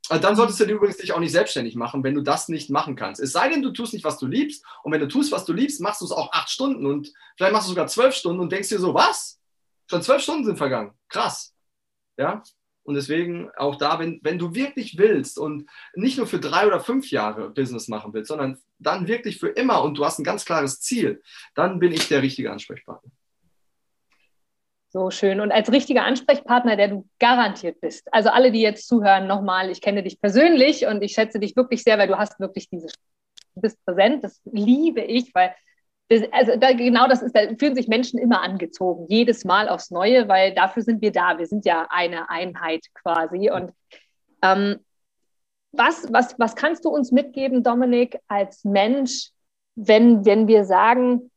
also 0.09 0.21
dann 0.21 0.35
solltest 0.35 0.59
du 0.59 0.65
dir 0.65 0.73
übrigens 0.73 0.97
dich 0.97 1.13
auch 1.13 1.19
nicht 1.19 1.31
selbstständig 1.31 1.75
machen, 1.75 2.03
wenn 2.03 2.15
du 2.15 2.21
das 2.21 2.49
nicht 2.49 2.69
machen 2.69 2.95
kannst. 2.97 3.21
Es 3.21 3.31
sei 3.31 3.47
denn, 3.49 3.61
du 3.61 3.71
tust 3.71 3.93
nicht, 3.93 4.03
was 4.03 4.17
du 4.17 4.27
liebst. 4.27 4.63
Und 4.83 4.91
wenn 4.91 4.99
du 4.99 5.07
tust, 5.07 5.31
was 5.31 5.45
du 5.45 5.53
liebst, 5.53 5.79
machst 5.79 6.01
du 6.01 6.05
es 6.05 6.11
auch 6.11 6.33
acht 6.33 6.49
Stunden 6.49 6.85
und 6.85 7.13
vielleicht 7.37 7.53
machst 7.53 7.67
du 7.67 7.71
sogar 7.71 7.87
zwölf 7.87 8.13
Stunden 8.13 8.41
und 8.41 8.51
denkst 8.51 8.69
dir 8.69 8.79
so, 8.79 8.93
was? 8.93 9.39
Schon 9.89 10.01
zwölf 10.01 10.21
Stunden 10.21 10.43
sind 10.43 10.57
vergangen. 10.57 10.93
Krass. 11.07 11.53
Ja. 12.17 12.43
Und 12.83 12.95
deswegen 12.95 13.49
auch 13.57 13.75
da, 13.75 13.99
wenn, 13.99 14.19
wenn 14.23 14.39
du 14.39 14.55
wirklich 14.55 14.97
willst 14.97 15.37
und 15.37 15.69
nicht 15.93 16.17
nur 16.17 16.27
für 16.27 16.39
drei 16.39 16.65
oder 16.65 16.79
fünf 16.79 17.11
Jahre 17.11 17.49
Business 17.49 17.87
machen 17.87 18.13
willst, 18.13 18.29
sondern 18.29 18.57
dann 18.79 19.07
wirklich 19.07 19.39
für 19.39 19.49
immer 19.49 19.83
und 19.83 19.97
du 19.97 20.05
hast 20.05 20.19
ein 20.19 20.23
ganz 20.23 20.45
klares 20.45 20.79
Ziel, 20.81 21.21
dann 21.53 21.79
bin 21.79 21.91
ich 21.91 22.07
der 22.07 22.21
richtige 22.21 22.51
Ansprechpartner. 22.51 23.11
So 24.93 25.09
schön. 25.09 25.39
Und 25.39 25.51
als 25.51 25.71
richtiger 25.71 26.03
Ansprechpartner, 26.03 26.75
der 26.75 26.89
du 26.89 27.07
garantiert 27.17 27.79
bist. 27.79 28.13
Also 28.13 28.29
alle, 28.29 28.51
die 28.51 28.61
jetzt 28.61 28.87
zuhören, 28.87 29.25
nochmal, 29.25 29.69
ich 29.69 29.79
kenne 29.79 30.03
dich 30.03 30.19
persönlich 30.19 30.85
und 30.85 31.01
ich 31.01 31.13
schätze 31.13 31.39
dich 31.39 31.55
wirklich 31.55 31.83
sehr, 31.83 31.97
weil 31.97 32.09
du 32.09 32.17
hast 32.17 32.39
wirklich 32.41 32.67
diese, 32.67 32.87
du 33.55 33.61
bist 33.61 33.77
präsent. 33.85 34.21
Das 34.21 34.41
liebe 34.43 35.01
ich, 35.01 35.33
weil 35.33 35.55
also 36.31 36.55
da, 36.57 36.73
genau 36.73 37.07
das 37.07 37.21
ist, 37.21 37.35
da 37.35 37.41
fühlen 37.57 37.75
sich 37.75 37.87
Menschen 37.87 38.19
immer 38.19 38.41
angezogen, 38.41 39.05
jedes 39.07 39.45
Mal 39.45 39.69
aufs 39.69 39.91
Neue, 39.91 40.27
weil 40.27 40.53
dafür 40.53 40.83
sind 40.83 41.01
wir 41.01 41.11
da. 41.11 41.37
Wir 41.37 41.47
sind 41.47 41.65
ja 41.65 41.87
eine 41.89 42.29
Einheit 42.29 42.85
quasi. 42.93 43.49
Und 43.49 43.71
ähm, 44.41 44.79
was, 45.71 46.11
was, 46.11 46.37
was 46.37 46.55
kannst 46.55 46.85
du 46.85 46.89
uns 46.89 47.11
mitgeben, 47.11 47.63
Dominik, 47.63 48.19
als 48.27 48.63
Mensch, 48.63 49.29
wenn, 49.75 50.25
wenn 50.25 50.47
wir 50.47 50.65
sagen, 50.65 51.31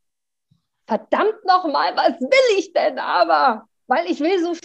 verdammt 0.87 1.45
nochmal, 1.45 1.95
was 1.95 2.19
will 2.19 2.59
ich 2.59 2.73
denn 2.73 2.99
aber? 2.99 3.67
Weil 3.87 4.05
ich 4.07 4.19
will 4.19 4.39
so 4.39 4.53
viel. 4.53 4.61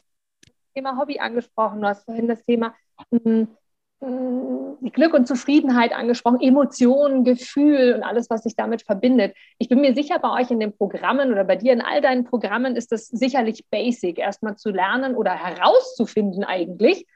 Thema 0.74 0.96
Hobby 0.96 1.18
angesprochen, 1.18 1.80
du 1.80 1.88
hast 1.88 2.04
vorhin 2.04 2.28
das 2.28 2.44
Thema 2.44 2.74
hm, 3.10 3.20
hm, 3.24 3.56
Glück 4.00 5.12
und 5.12 5.28
Zufriedenheit 5.28 5.92
angesprochen, 5.92 6.40
Emotionen, 6.40 7.22
Gefühl 7.22 7.94
und 7.94 8.02
alles, 8.02 8.30
was 8.30 8.44
sich 8.44 8.56
damit 8.56 8.82
verbindet. 8.82 9.36
Ich 9.58 9.68
bin 9.68 9.82
mir 9.82 9.94
sicher, 9.94 10.18
bei 10.18 10.40
euch 10.40 10.50
in 10.50 10.58
den 10.58 10.74
Programmen 10.74 11.30
oder 11.30 11.44
bei 11.44 11.56
dir 11.56 11.74
in 11.74 11.82
all 11.82 12.00
deinen 12.00 12.24
Programmen 12.24 12.76
ist 12.76 12.92
das 12.92 13.06
sicherlich 13.08 13.66
basic, 13.70 14.18
erstmal 14.18 14.56
zu 14.56 14.70
lernen 14.70 15.14
oder 15.14 15.32
herauszufinden 15.32 16.44
eigentlich 16.44 17.06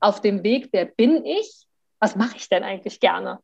auf 0.00 0.20
dem 0.20 0.42
Weg, 0.42 0.70
wer 0.72 0.86
bin 0.86 1.24
ich, 1.24 1.66
was 2.00 2.16
mache 2.16 2.36
ich 2.36 2.48
denn 2.48 2.64
eigentlich 2.64 2.98
gerne? 2.98 3.38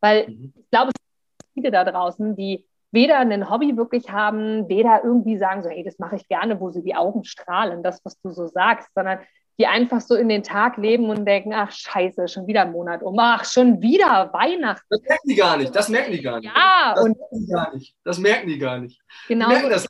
Weil 0.00 0.28
mhm. 0.28 0.54
ich 0.56 0.70
glaube, 0.70 0.92
es 0.92 0.94
gibt 1.38 1.52
viele 1.52 1.70
da 1.70 1.84
draußen, 1.84 2.34
die 2.36 2.66
weder 2.90 3.18
ein 3.18 3.50
Hobby 3.50 3.76
wirklich 3.76 4.10
haben, 4.10 4.68
weder 4.68 5.04
irgendwie 5.04 5.36
sagen, 5.36 5.62
so, 5.62 5.68
hey, 5.68 5.84
das 5.84 5.98
mache 5.98 6.16
ich 6.16 6.26
gerne, 6.28 6.58
wo 6.58 6.70
sie 6.70 6.82
die 6.82 6.94
Augen 6.94 7.24
strahlen, 7.24 7.82
das, 7.82 8.02
was 8.04 8.18
du 8.20 8.30
so 8.30 8.46
sagst, 8.46 8.88
sondern 8.94 9.20
die 9.62 9.68
einfach 9.68 10.00
so 10.00 10.16
in 10.16 10.28
den 10.28 10.42
Tag 10.42 10.76
leben 10.76 11.08
und 11.08 11.24
denken, 11.24 11.52
ach 11.52 11.70
scheiße, 11.70 12.26
schon 12.26 12.48
wieder 12.48 12.62
ein 12.62 12.72
Monat 12.72 13.00
um, 13.04 13.16
ach 13.16 13.44
schon 13.44 13.80
wieder 13.80 14.28
Weihnachten. 14.32 14.84
Das 14.90 15.00
merken 15.02 15.28
die 15.28 15.36
gar 15.36 15.56
nicht, 15.56 15.76
das 15.76 15.88
merken 15.88 16.10
die 16.10 16.20
gar 16.20 16.40
nicht. 16.40 16.52
Ja, 16.52 16.94
das 16.96 17.04
und 17.04 17.16
merken 17.16 17.38
die 17.38 17.52
gar 17.52 17.74
nicht. 17.74 17.96
Das 18.02 18.18
merken 18.18 18.48
die 18.48 18.58
gar 18.58 18.78
nicht. 18.78 19.00
Genau. 19.28 19.46
Die 19.46 19.52
merken 19.52 19.70
das 19.70 19.86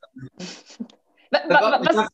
was, 1.31 2.09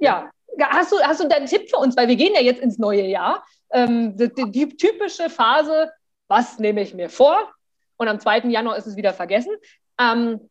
ja, 0.00 0.30
hast 0.58 0.92
du, 0.92 0.96
hast 1.00 1.20
du 1.20 1.28
einen 1.28 1.46
Tipp 1.46 1.68
für 1.68 1.76
uns, 1.76 1.94
weil 1.94 2.08
wir 2.08 2.16
gehen 2.16 2.32
ja 2.34 2.40
jetzt 2.40 2.62
ins 2.62 2.78
neue 2.78 3.06
Jahr. 3.06 3.44
Ähm, 3.70 4.16
die, 4.16 4.30
die 4.50 4.68
typische 4.74 5.28
Phase, 5.28 5.92
was 6.28 6.58
nehme 6.58 6.80
ich 6.80 6.94
mir 6.94 7.10
vor? 7.10 7.52
Und 7.98 8.08
am 8.08 8.18
2. 8.18 8.48
Januar 8.48 8.78
ist 8.78 8.86
es 8.86 8.96
wieder 8.96 9.12
vergessen. 9.12 9.52
Ähm, 10.00 10.48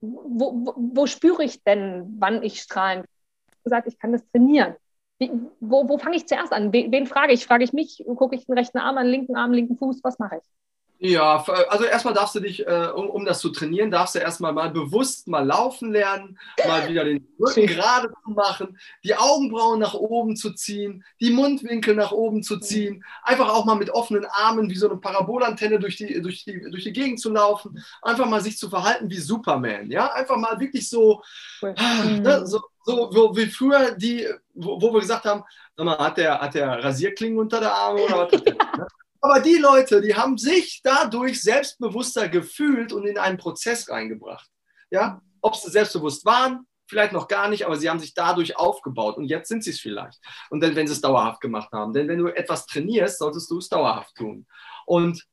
wo, 0.00 0.52
wo, 0.52 0.74
wo, 0.76 1.06
spüre 1.06 1.42
ich 1.42 1.64
denn, 1.64 2.14
wann 2.20 2.44
ich 2.44 2.60
strahlen 2.60 3.00
kann? 3.00 3.10
Ich 3.50 3.64
gesagt, 3.64 3.88
ich 3.88 3.98
kann 3.98 4.12
das 4.12 4.22
trainieren. 4.30 4.76
Wie, 5.18 5.30
wo, 5.60 5.88
wo 5.88 5.98
fange 5.98 6.16
ich 6.16 6.26
zuerst 6.26 6.52
an? 6.52 6.72
Wen, 6.72 6.92
wen 6.92 7.06
frage 7.06 7.32
ich? 7.32 7.46
Frage 7.46 7.64
ich 7.64 7.72
mich? 7.72 8.04
Gucke 8.16 8.34
ich 8.34 8.46
den 8.46 8.58
rechten 8.58 8.78
Arm 8.78 8.98
an, 8.98 9.06
linken 9.06 9.36
Arm, 9.36 9.52
linken 9.52 9.76
Fuß? 9.78 10.00
Was 10.02 10.18
mache 10.18 10.36
ich? 10.36 10.44
Ja, 10.98 11.44
also 11.68 11.84
erstmal 11.84 12.14
darfst 12.14 12.34
du 12.36 12.40
dich, 12.40 12.66
äh, 12.66 12.88
um, 12.94 13.10
um, 13.10 13.26
das 13.26 13.40
zu 13.40 13.50
trainieren, 13.50 13.90
darfst 13.90 14.14
du 14.14 14.18
erstmal 14.18 14.54
mal 14.54 14.70
bewusst 14.70 15.28
mal 15.28 15.44
laufen 15.44 15.92
lernen, 15.92 16.38
mal 16.66 16.88
wieder 16.88 17.04
den 17.04 17.28
Rücken 17.38 17.66
gerade 17.66 18.08
zu 18.08 18.30
machen, 18.30 18.78
die 19.04 19.14
Augenbrauen 19.14 19.78
nach 19.78 19.92
oben 19.92 20.36
zu 20.36 20.54
ziehen, 20.54 21.04
die 21.20 21.30
Mundwinkel 21.30 21.94
nach 21.94 22.12
oben 22.12 22.42
zu 22.42 22.58
ziehen, 22.58 23.04
einfach 23.22 23.50
auch 23.50 23.66
mal 23.66 23.74
mit 23.74 23.90
offenen 23.90 24.24
Armen 24.24 24.70
wie 24.70 24.76
so 24.76 24.88
eine 24.88 24.98
Parabolantenne 24.98 25.78
durch 25.78 25.96
die, 25.96 26.22
durch 26.22 26.44
die, 26.44 26.62
durch 26.70 26.84
die 26.84 26.92
Gegend 26.94 27.20
zu 27.20 27.30
laufen, 27.30 27.84
einfach 28.00 28.26
mal 28.26 28.40
sich 28.40 28.56
zu 28.56 28.70
verhalten 28.70 29.10
wie 29.10 29.18
Superman, 29.18 29.90
ja, 29.90 30.10
einfach 30.12 30.38
mal 30.38 30.58
wirklich 30.60 30.88
so, 30.88 31.22
ne, 31.60 32.46
so, 32.46 32.62
so 32.86 33.36
wie 33.36 33.46
früher 33.46 33.92
die, 33.92 34.26
wo, 34.54 34.80
wo 34.80 34.92
wir 34.92 35.00
gesagt 35.00 35.24
haben, 35.24 35.42
mal, 35.76 35.98
hat 35.98 36.18
der, 36.18 36.40
hat 36.40 36.54
der 36.54 36.82
Rasierklingen 36.82 37.38
unter 37.38 37.60
der 37.60 37.74
Arme 37.74 38.02
oder 38.02 38.28
was? 38.30 38.42
Aber 39.20 39.40
die 39.40 39.56
Leute, 39.56 40.00
die 40.00 40.14
haben 40.14 40.38
sich 40.38 40.80
dadurch 40.84 41.42
selbstbewusster 41.42 42.28
gefühlt 42.28 42.92
und 42.92 43.06
in 43.06 43.18
einen 43.18 43.38
Prozess 43.38 43.88
reingebracht. 43.88 44.48
Ja, 44.90 45.20
ob 45.40 45.56
sie 45.56 45.70
selbstbewusst 45.70 46.24
waren, 46.24 46.66
vielleicht 46.88 47.12
noch 47.12 47.26
gar 47.26 47.48
nicht, 47.48 47.66
aber 47.66 47.76
sie 47.76 47.90
haben 47.90 47.98
sich 47.98 48.14
dadurch 48.14 48.56
aufgebaut 48.56 49.16
und 49.16 49.24
jetzt 49.24 49.48
sind 49.48 49.64
sie 49.64 49.70
es 49.70 49.80
vielleicht. 49.80 50.20
Und 50.50 50.62
dann, 50.62 50.76
wenn 50.76 50.86
sie 50.86 50.92
es 50.92 51.00
dauerhaft 51.00 51.40
gemacht 51.40 51.72
haben. 51.72 51.92
Denn 51.92 52.06
wenn 52.06 52.18
du 52.18 52.28
etwas 52.28 52.66
trainierst, 52.66 53.18
solltest 53.18 53.50
du 53.50 53.58
es 53.58 53.68
dauerhaft 53.68 54.14
tun. 54.14 54.46
Und 54.84 55.24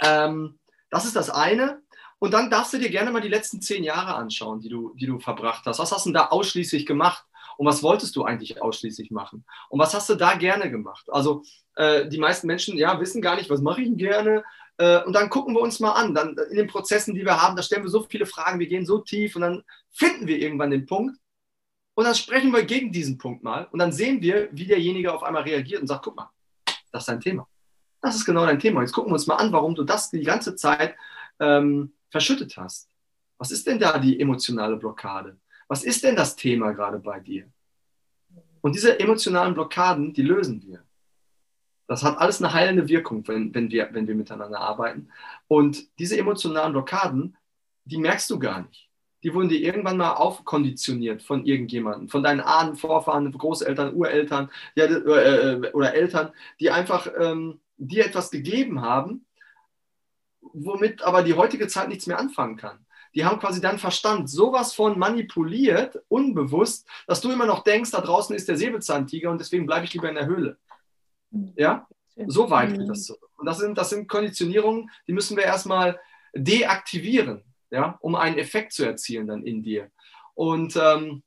ähm, 0.00 0.60
das 0.90 1.04
ist 1.04 1.16
das 1.16 1.30
eine. 1.30 1.82
Und 2.18 2.32
dann 2.32 2.50
darfst 2.50 2.72
du 2.72 2.78
dir 2.78 2.90
gerne 2.90 3.10
mal 3.10 3.20
die 3.20 3.28
letzten 3.28 3.60
zehn 3.60 3.84
Jahre 3.84 4.14
anschauen, 4.14 4.60
die 4.60 4.68
du, 4.68 4.94
die 4.94 5.06
du 5.06 5.18
verbracht 5.18 5.66
hast. 5.66 5.78
Was 5.78 5.92
hast 5.92 6.06
du 6.06 6.10
denn 6.10 6.14
da 6.14 6.28
ausschließlich 6.28 6.86
gemacht? 6.86 7.24
Und 7.58 7.66
was 7.66 7.82
wolltest 7.82 8.16
du 8.16 8.24
eigentlich 8.24 8.60
ausschließlich 8.60 9.10
machen? 9.10 9.44
Und 9.68 9.78
was 9.78 9.94
hast 9.94 10.08
du 10.08 10.14
da 10.14 10.34
gerne 10.34 10.70
gemacht? 10.70 11.06
Also 11.10 11.42
äh, 11.76 12.08
die 12.08 12.18
meisten 12.18 12.46
Menschen 12.46 12.76
ja, 12.76 12.98
wissen 13.00 13.22
gar 13.22 13.36
nicht, 13.36 13.50
was 13.50 13.60
mache 13.60 13.82
ich 13.82 13.96
gerne. 13.96 14.44
Äh, 14.78 15.02
und 15.04 15.14
dann 15.14 15.30
gucken 15.30 15.54
wir 15.54 15.60
uns 15.60 15.80
mal 15.80 15.92
an. 15.92 16.14
Dann 16.14 16.36
in 16.50 16.56
den 16.56 16.66
Prozessen, 16.66 17.14
die 17.14 17.24
wir 17.24 17.40
haben, 17.40 17.56
da 17.56 17.62
stellen 17.62 17.82
wir 17.82 17.90
so 17.90 18.02
viele 18.02 18.26
Fragen, 18.26 18.58
wir 18.58 18.66
gehen 18.66 18.86
so 18.86 18.98
tief 18.98 19.36
und 19.36 19.42
dann 19.42 19.62
finden 19.90 20.26
wir 20.26 20.38
irgendwann 20.38 20.70
den 20.70 20.86
Punkt. 20.86 21.16
Und 21.94 22.04
dann 22.04 22.14
sprechen 22.14 22.52
wir 22.52 22.62
gegen 22.64 22.92
diesen 22.92 23.16
Punkt 23.16 23.42
mal. 23.42 23.68
Und 23.72 23.78
dann 23.78 23.92
sehen 23.92 24.20
wir, 24.20 24.48
wie 24.52 24.66
derjenige 24.66 25.14
auf 25.14 25.22
einmal 25.22 25.42
reagiert 25.42 25.80
und 25.80 25.86
sagt, 25.86 26.04
guck 26.04 26.16
mal, 26.16 26.30
das 26.92 27.02
ist 27.02 27.08
dein 27.08 27.20
Thema. 27.20 27.48
Das 28.02 28.14
ist 28.14 28.26
genau 28.26 28.44
dein 28.44 28.58
Thema. 28.58 28.82
Jetzt 28.82 28.92
gucken 28.92 29.10
wir 29.10 29.14
uns 29.14 29.26
mal 29.26 29.36
an, 29.36 29.52
warum 29.52 29.74
du 29.74 29.82
das 29.82 30.10
die 30.10 30.22
ganze 30.22 30.56
Zeit 30.56 30.94
ähm, 31.40 31.94
verschüttet 32.16 32.56
hast. 32.56 32.88
Was 33.36 33.50
ist 33.50 33.66
denn 33.66 33.78
da 33.78 33.98
die 33.98 34.18
emotionale 34.18 34.76
Blockade? 34.76 35.36
Was 35.68 35.84
ist 35.84 36.02
denn 36.02 36.16
das 36.16 36.34
Thema 36.34 36.72
gerade 36.72 36.98
bei 36.98 37.20
dir? 37.20 37.44
Und 38.62 38.74
diese 38.74 38.98
emotionalen 38.98 39.52
Blockaden, 39.52 40.14
die 40.14 40.22
lösen 40.22 40.62
wir. 40.62 40.82
Das 41.88 42.02
hat 42.02 42.16
alles 42.18 42.42
eine 42.42 42.54
heilende 42.54 42.88
Wirkung, 42.88 43.28
wenn, 43.28 43.54
wenn, 43.54 43.70
wir, 43.70 43.90
wenn 43.92 44.08
wir 44.08 44.14
miteinander 44.14 44.60
arbeiten. 44.60 45.10
Und 45.46 45.86
diese 45.98 46.16
emotionalen 46.16 46.72
Blockaden, 46.72 47.36
die 47.84 47.98
merkst 47.98 48.30
du 48.30 48.38
gar 48.38 48.62
nicht. 48.62 48.88
Die 49.22 49.34
wurden 49.34 49.50
dir 49.50 49.60
irgendwann 49.60 49.98
mal 49.98 50.14
aufkonditioniert 50.14 51.22
von 51.22 51.44
irgendjemandem, 51.44 52.08
von 52.08 52.22
deinen 52.22 52.40
Ahnen, 52.40 52.76
Vorfahren, 52.76 53.30
Großeltern, 53.30 53.94
Ureltern 53.94 54.50
ja, 54.74 54.86
äh, 54.86 55.70
oder 55.72 55.94
Eltern, 55.94 56.32
die 56.60 56.70
einfach 56.70 57.08
ähm, 57.18 57.60
dir 57.76 58.06
etwas 58.06 58.30
gegeben 58.30 58.80
haben, 58.80 59.26
womit 60.52 61.02
aber 61.02 61.22
die 61.22 61.34
heutige 61.34 61.68
Zeit 61.68 61.88
nichts 61.88 62.06
mehr 62.06 62.18
anfangen 62.18 62.56
kann 62.56 62.86
die 63.16 63.24
haben 63.24 63.40
quasi 63.40 63.62
deinen 63.62 63.78
Verstand 63.78 64.28
sowas 64.28 64.74
von 64.74 64.98
manipuliert, 64.98 65.98
unbewusst, 66.08 66.86
dass 67.06 67.22
du 67.22 67.32
immer 67.32 67.46
noch 67.46 67.64
denkst, 67.64 67.90
da 67.90 68.02
draußen 68.02 68.36
ist 68.36 68.46
der 68.46 68.58
Säbelzahntiger 68.58 69.30
und 69.30 69.40
deswegen 69.40 69.64
bleibe 69.64 69.86
ich 69.86 69.94
lieber 69.94 70.10
in 70.10 70.16
der 70.16 70.26
Höhle. 70.26 70.58
Ja, 71.56 71.88
so 72.26 72.50
weit 72.50 72.76
geht 72.76 72.88
das 72.88 73.04
zurück. 73.04 73.30
Und 73.38 73.46
das 73.46 73.58
sind, 73.58 73.78
das 73.78 73.88
sind 73.88 74.06
Konditionierungen, 74.06 74.90
die 75.06 75.14
müssen 75.14 75.36
wir 75.36 75.44
erstmal 75.44 75.98
deaktivieren, 76.34 77.42
ja, 77.70 77.96
um 78.02 78.14
einen 78.16 78.36
Effekt 78.36 78.74
zu 78.74 78.84
erzielen 78.84 79.26
dann 79.26 79.44
in 79.44 79.62
dir. 79.62 79.90
Und 80.34 80.76
ähm, 80.76 81.22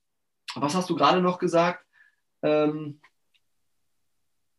was 0.54 0.76
hast 0.76 0.92
du 0.92 0.96
gerade 0.96 1.22
noch 1.22 1.40
gesagt? 1.40 1.84
Ähm, 2.44 3.02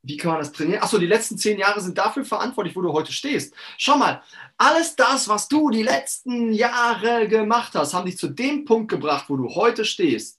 wie 0.02 0.16
kann 0.16 0.32
man 0.32 0.40
das 0.40 0.52
trainieren? 0.52 0.82
Achso, 0.82 0.98
die 0.98 1.06
letzten 1.06 1.36
zehn 1.36 1.58
Jahre 1.58 1.80
sind 1.80 1.98
dafür 1.98 2.24
verantwortlich, 2.24 2.74
wo 2.74 2.80
du 2.80 2.92
heute 2.92 3.12
stehst. 3.12 3.54
Schau 3.76 3.96
mal, 3.96 4.22
alles 4.56 4.96
das, 4.96 5.28
was 5.28 5.48
du 5.48 5.70
die 5.70 5.82
letzten 5.82 6.52
Jahre 6.52 7.28
gemacht 7.28 7.74
hast, 7.74 7.92
haben 7.92 8.06
dich 8.06 8.16
zu 8.16 8.28
dem 8.28 8.64
Punkt 8.64 8.90
gebracht, 8.90 9.26
wo 9.28 9.36
du 9.36 9.54
heute 9.54 9.84
stehst. 9.84 10.38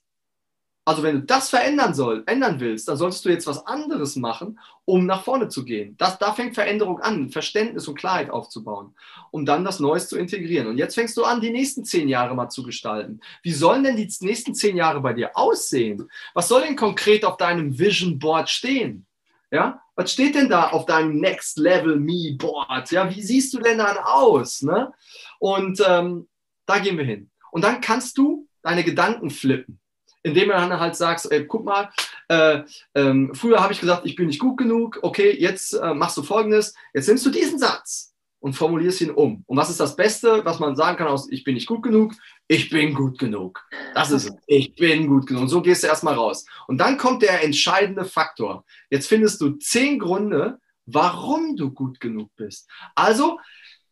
Also 0.84 1.04
wenn 1.04 1.20
du 1.20 1.22
das 1.22 1.48
verändern 1.48 1.94
soll, 1.94 2.24
ändern 2.26 2.58
willst, 2.58 2.88
dann 2.88 2.96
solltest 2.96 3.24
du 3.24 3.28
jetzt 3.28 3.46
was 3.46 3.64
anderes 3.68 4.16
machen, 4.16 4.58
um 4.84 5.06
nach 5.06 5.22
vorne 5.22 5.46
zu 5.46 5.64
gehen. 5.64 5.94
Das, 5.96 6.18
da 6.18 6.32
fängt 6.32 6.56
Veränderung 6.56 6.98
an, 6.98 7.30
Verständnis 7.30 7.86
und 7.86 7.94
Klarheit 7.94 8.30
aufzubauen, 8.30 8.96
um 9.30 9.46
dann 9.46 9.64
das 9.64 9.78
Neues 9.78 10.08
zu 10.08 10.18
integrieren. 10.18 10.66
Und 10.66 10.78
jetzt 10.78 10.96
fängst 10.96 11.16
du 11.16 11.22
an, 11.22 11.40
die 11.40 11.50
nächsten 11.50 11.84
zehn 11.84 12.08
Jahre 12.08 12.34
mal 12.34 12.48
zu 12.48 12.64
gestalten. 12.64 13.20
Wie 13.44 13.52
sollen 13.52 13.84
denn 13.84 13.94
die 13.94 14.12
nächsten 14.22 14.56
zehn 14.56 14.76
Jahre 14.76 15.00
bei 15.00 15.12
dir 15.12 15.36
aussehen? 15.36 16.08
Was 16.34 16.48
soll 16.48 16.62
denn 16.62 16.74
konkret 16.74 17.24
auf 17.24 17.36
deinem 17.36 17.78
Vision 17.78 18.18
Board 18.18 18.50
stehen? 18.50 19.06
Ja, 19.52 19.82
was 19.96 20.10
steht 20.10 20.34
denn 20.34 20.48
da 20.48 20.70
auf 20.70 20.86
deinem 20.86 21.20
Next 21.20 21.58
Level 21.58 22.00
Me 22.00 22.34
Board? 22.38 22.90
Ja, 22.90 23.14
wie 23.14 23.20
siehst 23.20 23.52
du 23.52 23.58
denn 23.58 23.78
dann 23.78 23.98
aus? 23.98 24.62
Ne? 24.62 24.90
Und 25.38 25.82
ähm, 25.86 26.26
da 26.64 26.78
gehen 26.78 26.96
wir 26.96 27.04
hin. 27.04 27.30
Und 27.50 27.62
dann 27.62 27.82
kannst 27.82 28.16
du 28.16 28.48
deine 28.62 28.82
Gedanken 28.82 29.28
flippen, 29.28 29.78
indem 30.22 30.48
du 30.48 30.54
dann 30.54 30.80
halt 30.80 30.96
sagst, 30.96 31.30
ey, 31.30 31.46
guck 31.46 31.66
mal, 31.66 31.90
äh, 32.28 32.62
ähm, 32.94 33.34
früher 33.34 33.62
habe 33.62 33.74
ich 33.74 33.80
gesagt, 33.80 34.06
ich 34.06 34.16
bin 34.16 34.28
nicht 34.28 34.40
gut 34.40 34.56
genug. 34.56 34.98
Okay, 35.02 35.36
jetzt 35.38 35.74
äh, 35.74 35.92
machst 35.92 36.16
du 36.16 36.22
Folgendes. 36.22 36.74
Jetzt 36.94 37.08
nimmst 37.08 37.26
du 37.26 37.30
diesen 37.30 37.58
Satz 37.58 38.11
und 38.42 38.54
formulierst 38.54 39.00
ihn 39.00 39.10
um. 39.10 39.44
Und 39.46 39.56
was 39.56 39.70
ist 39.70 39.78
das 39.78 39.94
Beste, 39.94 40.44
was 40.44 40.58
man 40.58 40.74
sagen 40.74 40.98
kann 40.98 41.06
aus 41.06 41.30
Ich 41.30 41.44
bin 41.44 41.54
nicht 41.54 41.68
gut 41.68 41.84
genug? 41.84 42.12
Ich 42.48 42.70
bin 42.70 42.92
gut 42.92 43.16
genug. 43.18 43.64
Das 43.94 44.10
ist 44.10 44.24
es. 44.24 44.34
Ich 44.48 44.74
bin 44.74 45.06
gut 45.06 45.28
genug. 45.28 45.42
Und 45.42 45.48
so 45.48 45.62
gehst 45.62 45.84
du 45.84 45.86
erstmal 45.86 46.14
raus. 46.14 46.44
Und 46.66 46.78
dann 46.78 46.98
kommt 46.98 47.22
der 47.22 47.44
entscheidende 47.44 48.04
Faktor. 48.04 48.64
Jetzt 48.90 49.06
findest 49.06 49.40
du 49.40 49.50
zehn 49.52 50.00
Gründe, 50.00 50.58
warum 50.86 51.54
du 51.54 51.70
gut 51.70 52.00
genug 52.00 52.30
bist. 52.34 52.68
Also 52.96 53.38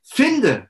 finde, 0.02 0.68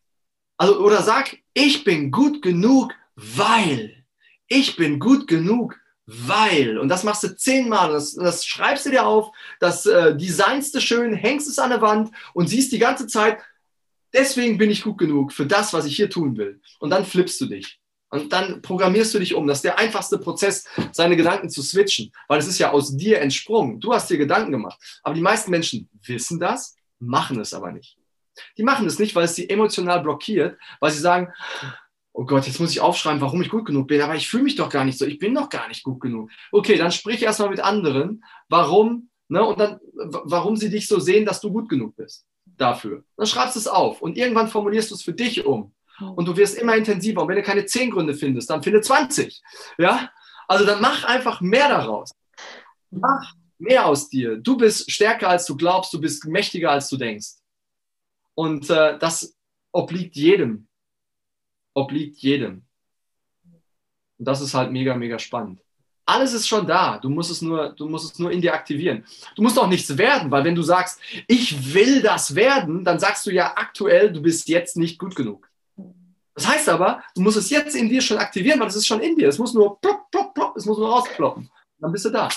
also 0.59 0.78
oder 0.81 1.03
sag, 1.03 1.39
ich 1.55 1.83
bin 1.83 2.11
gut 2.11 2.43
genug, 2.43 2.93
weil. 3.16 4.05
Ich 4.47 4.76
bin 4.76 5.01
gut 5.01 5.26
genug, 5.26 5.74
weil. 6.05 6.76
Und 6.78 6.91
das 6.91 7.03
machst 7.03 7.22
du 7.22 7.35
zehnmal. 7.35 7.93
Das, 7.93 8.14
das 8.14 8.45
schreibst 8.45 8.85
du 8.85 8.91
dir 8.91 9.07
auf, 9.07 9.35
das 9.59 9.87
äh, 9.87 10.14
designst 10.14 10.74
du 10.74 10.83
schön, 10.83 11.14
hängst 11.14 11.49
es 11.49 11.59
an 11.59 11.70
der 11.70 11.81
Wand 11.81 12.11
und 12.35 12.49
siehst 12.49 12.72
die 12.72 12.78
ganze 12.78 13.07
Zeit, 13.07 13.39
deswegen 14.13 14.59
bin 14.59 14.71
ich 14.71 14.83
gut 14.83 14.99
genug 14.99 15.33
für 15.33 15.47
das, 15.47 15.73
was 15.73 15.87
ich 15.87 15.97
hier 15.97 16.11
tun 16.11 16.37
will. 16.37 16.61
Und 16.79 16.91
dann 16.91 17.05
flippst 17.05 17.41
du 17.41 17.47
dich. 17.47 17.81
Und 18.11 18.33
dann 18.33 18.61
programmierst 18.61 19.15
du 19.15 19.21
dich 19.21 19.35
um. 19.35 19.47
Das 19.47 19.59
ist 19.59 19.65
der 19.65 19.79
einfachste 19.79 20.19
Prozess, 20.19 20.67
seine 20.91 21.17
Gedanken 21.17 21.49
zu 21.49 21.63
switchen, 21.63 22.11
weil 22.27 22.41
es 22.41 22.49
ist 22.49 22.59
ja 22.59 22.73
aus 22.73 22.97
dir 22.97 23.21
entsprungen. 23.21 23.79
Du 23.79 23.93
hast 23.93 24.11
dir 24.11 24.19
Gedanken 24.19 24.51
gemacht. 24.51 24.81
Aber 25.03 25.15
die 25.15 25.21
meisten 25.21 25.51
Menschen 25.51 25.89
wissen 26.05 26.41
das, 26.41 26.75
machen 26.99 27.41
es 27.41 27.55
aber 27.55 27.71
nicht. 27.71 27.97
Die 28.59 28.65
machen 28.65 28.87
es 28.87 28.99
nicht, 28.99 29.15
weil 29.15 29.25
es 29.25 29.37
sie 29.37 29.49
emotional 29.49 30.01
blockiert, 30.03 30.59
weil 30.81 30.91
sie 30.91 30.99
sagen, 30.99 31.33
oh 32.13 32.25
Gott, 32.25 32.47
jetzt 32.47 32.59
muss 32.59 32.73
ich 32.73 32.81
aufschreiben, 32.81 33.21
warum 33.21 33.43
ich 33.43 33.49
gut 33.49 33.67
genug 33.67 33.87
bin, 33.87 34.01
aber 34.01 34.17
ich 34.17 34.29
fühle 34.29 34.45
mich 34.45 34.57
doch 34.57 34.71
gar 34.71 34.85
nicht 34.85 34.99
so, 34.99 35.07
ich 35.07 35.19
bin 35.19 35.35
doch 35.35 35.49
gar 35.49 35.69
nicht 35.69 35.85
gut 35.85 36.01
genug. 36.01 36.31
Okay, 36.51 36.77
dann 36.77 36.91
sprich 36.91 37.23
erstmal 37.23 37.51
mit 37.51 37.61
anderen, 37.61 38.25
warum, 38.49 39.11
ne, 39.29 39.45
und 39.45 39.61
dann, 39.61 39.79
warum 39.95 40.57
sie 40.57 40.71
dich 40.71 40.89
so 40.89 40.99
sehen, 40.99 41.25
dass 41.27 41.41
du 41.41 41.53
gut 41.53 41.69
genug 41.69 41.97
bist 41.97 42.27
dafür. 42.61 43.05
Dann 43.17 43.27
schreibst 43.27 43.57
du 43.57 43.61
es 43.61 43.69
auf 43.69 44.03
und 44.03 44.17
irgendwann 44.17 44.49
formulierst 44.49 44.91
du 44.91 44.95
es 44.95 45.03
für 45.03 45.13
dich 45.13 45.45
um. 45.45 45.75
Und 46.01 46.27
du 46.27 46.37
wirst 46.37 46.57
immer 46.57 46.77
intensiver. 46.77 47.23
Und 47.23 47.29
wenn 47.29 47.37
du 47.37 47.43
keine 47.43 47.67
zehn 47.67 47.91
Gründe 47.91 48.15
findest, 48.15 48.49
dann 48.49 48.63
finde 48.63 48.81
20. 48.81 49.43
Ja? 49.79 50.11
Also 50.49 50.65
dann 50.65 50.81
mach 50.81 51.05
einfach 51.05 51.41
mehr 51.41 51.69
daraus. 51.69 52.13
Mach 52.91 53.35
mehr 53.59 53.87
aus 53.87 54.09
dir. 54.09 54.39
Du 54.39 54.57
bist 54.57 54.91
stärker, 54.91 55.29
als 55.29 55.45
du 55.47 55.57
glaubst. 55.57 55.93
Du 55.93 56.01
bist 56.01 56.25
mächtiger, 56.25 56.71
als 56.71 56.89
du 56.89 56.97
denkst. 56.97 57.35
Und 58.35 58.71
äh, 58.71 58.99
das 58.99 59.37
obliegt 59.73 60.17
jedem. 60.17 60.69
Obliegt 61.75 62.19
jedem. 62.19 62.65
Und 64.19 64.25
das 64.25 64.41
ist 64.41 64.55
halt 64.55 64.73
mega, 64.73 64.95
mega 64.95 65.19
spannend. 65.19 65.61
Alles 66.11 66.33
ist 66.33 66.49
schon 66.49 66.67
da. 66.67 66.99
Du 66.99 67.09
musst 67.09 67.31
es 67.31 67.41
nur, 67.41 67.69
du 67.69 67.89
musst 67.89 68.13
es 68.13 68.19
nur 68.19 68.33
in 68.33 68.41
dir 68.41 68.53
aktivieren. 68.53 69.05
Du 69.37 69.43
musst 69.43 69.57
auch 69.57 69.69
nichts 69.69 69.97
werden, 69.97 70.29
weil 70.29 70.43
wenn 70.43 70.57
du 70.57 70.63
sagst, 70.63 71.01
ich 71.29 71.73
will 71.73 72.03
das 72.03 72.35
werden, 72.35 72.85
dann 72.85 72.99
sagst 72.99 73.25
du 73.27 73.31
ja 73.31 73.53
aktuell, 73.55 74.13
du 74.13 74.21
bist 74.21 74.49
jetzt 74.49 74.77
nicht 74.77 74.99
gut 74.99 75.15
genug. 75.15 75.49
Das 76.35 76.49
heißt 76.49 76.69
aber, 76.69 77.01
du 77.15 77.21
musst 77.23 77.37
es 77.37 77.49
jetzt 77.51 77.77
in 77.77 77.89
dir 77.89 78.01
schon 78.01 78.19
aktivieren, 78.19 78.59
weil 78.59 78.67
es 78.67 78.75
ist 78.75 78.89
schon 78.89 79.01
in 79.01 79.15
dir. 79.15 79.29
Es 79.29 79.39
muss 79.39 79.55
nur 79.55 79.81
plopp, 79.81 80.11
plopp, 80.11 80.35
plopp, 80.35 80.57
es 80.57 80.67
muss 80.67 80.79
nur 80.79 80.91
rausploppen. 80.91 81.49
Dann 81.79 81.93
bist 81.93 82.05
du 82.05 82.11
da. 82.11 82.29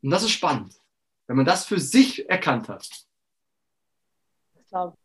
Und 0.00 0.10
das 0.10 0.22
ist 0.22 0.30
spannend, 0.30 0.72
wenn 1.26 1.36
man 1.36 1.44
das 1.44 1.66
für 1.66 1.80
sich 1.80 2.30
erkannt 2.30 2.68
hat. 2.68 2.88
Ich 4.60 4.68
glaube, 4.68 4.96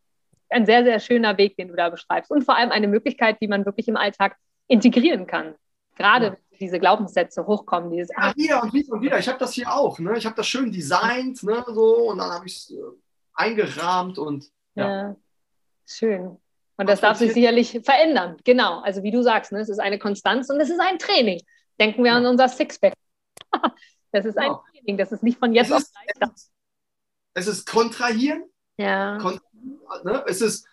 ein 0.49 0.67
sehr, 0.67 0.83
sehr 0.83 0.99
schöner 0.99 1.35
Weg, 1.39 1.57
den 1.57 1.69
du 1.69 1.75
da 1.75 1.89
beschreibst. 1.89 2.29
Und 2.29 2.43
vor 2.43 2.55
allem 2.57 2.69
eine 2.69 2.87
Möglichkeit, 2.87 3.41
die 3.41 3.47
man 3.47 3.65
wirklich 3.65 3.87
im 3.87 3.97
Alltag 3.97 4.37
integrieren 4.67 5.25
kann. 5.25 5.55
Gerade 5.95 6.25
ja. 6.25 6.37
Diese 6.59 6.79
Glaubenssätze 6.79 7.45
hochkommen. 7.45 7.91
Dieses, 7.91 8.09
ja, 8.15 8.33
wieder 8.35 8.63
und 8.63 8.73
wieder 8.73 8.93
und 8.93 9.01
wieder. 9.01 9.19
Ich 9.19 9.27
habe 9.27 9.39
das 9.39 9.53
hier 9.53 9.71
auch. 9.71 9.99
Ne? 9.99 10.17
Ich 10.17 10.25
habe 10.25 10.35
das 10.35 10.47
schön 10.47 10.71
designt 10.71 11.43
ne? 11.43 11.63
so, 11.67 12.09
und 12.09 12.17
dann 12.17 12.31
habe 12.31 12.45
ich 12.45 12.55
es 12.55 12.71
äh, 12.71 12.81
eingerahmt 13.33 14.17
und 14.17 14.49
ja. 14.75 14.89
ja. 14.89 15.15
Schön. 15.85 16.37
Und 16.77 16.89
das 16.89 17.01
darf 17.01 17.17
sich 17.17 17.33
sicherlich 17.33 17.79
verändern. 17.83 18.37
Genau. 18.43 18.79
Also 18.81 19.03
wie 19.03 19.11
du 19.11 19.21
sagst, 19.21 19.51
ne, 19.51 19.59
es 19.59 19.69
ist 19.69 19.79
eine 19.79 19.99
Konstanz 19.99 20.49
und 20.49 20.59
es 20.59 20.69
ist 20.69 20.79
ein 20.79 20.97
Training. 20.97 21.39
Denken 21.79 22.03
wir 22.03 22.11
ja. 22.11 22.17
an 22.17 22.25
unser 22.25 22.49
Sixpack. 22.49 22.93
das 24.11 24.25
ist 24.25 24.35
genau. 24.35 24.63
ein 24.63 24.71
Training. 24.71 24.97
Das 24.97 25.11
ist 25.11 25.23
nicht 25.23 25.37
von 25.37 25.53
jetzt 25.53 25.71
auf 25.71 25.83
gleich 26.17 26.29
Es 27.35 27.47
ist 27.47 27.67
kontrahieren. 27.67 28.45
Ja. 28.77 29.17
Kontrahieren, 29.19 29.79
ne? 30.03 30.23
Es 30.27 30.41
ist 30.41 30.67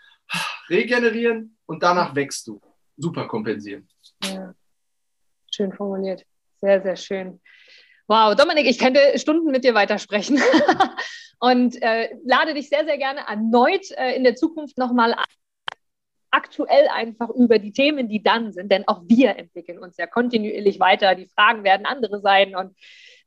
regenerieren 0.69 1.57
und 1.67 1.83
danach 1.83 2.15
wächst 2.15 2.47
du. 2.47 2.61
Super 2.97 3.27
kompensieren. 3.27 3.89
Ja. 4.25 4.55
Schön 5.61 5.75
formuliert. 5.75 6.25
Sehr, 6.63 6.81
sehr 6.81 6.97
schön. 6.97 7.39
Wow, 8.07 8.35
Dominik, 8.35 8.65
ich 8.65 8.79
könnte 8.79 8.99
Stunden 9.19 9.51
mit 9.51 9.63
dir 9.63 9.75
weitersprechen 9.75 10.41
und 11.39 11.83
äh, 11.83 12.09
lade 12.25 12.55
dich 12.55 12.71
sehr, 12.71 12.87
sehr 12.87 12.97
gerne 12.97 13.21
erneut 13.29 13.91
äh, 13.91 14.17
in 14.17 14.25
der 14.25 14.37
Zukunft 14.37 14.79
nochmal 14.79 15.13
ein 15.13 15.25
aktuell 16.31 16.89
einfach 16.89 17.29
über 17.29 17.59
die 17.59 17.73
Themen, 17.73 18.09
die 18.09 18.23
dann 18.23 18.53
sind, 18.53 18.73
denn 18.73 18.89
auch 18.89 19.03
wir 19.05 19.37
entwickeln 19.37 19.79
uns 19.81 19.99
ja 19.99 20.07
kontinuierlich 20.07 20.81
weiter. 20.81 21.15
Die 21.15 21.27
Fragen 21.27 21.63
werden 21.63 21.85
andere 21.85 22.23
sein 22.23 22.57
und 22.57 22.75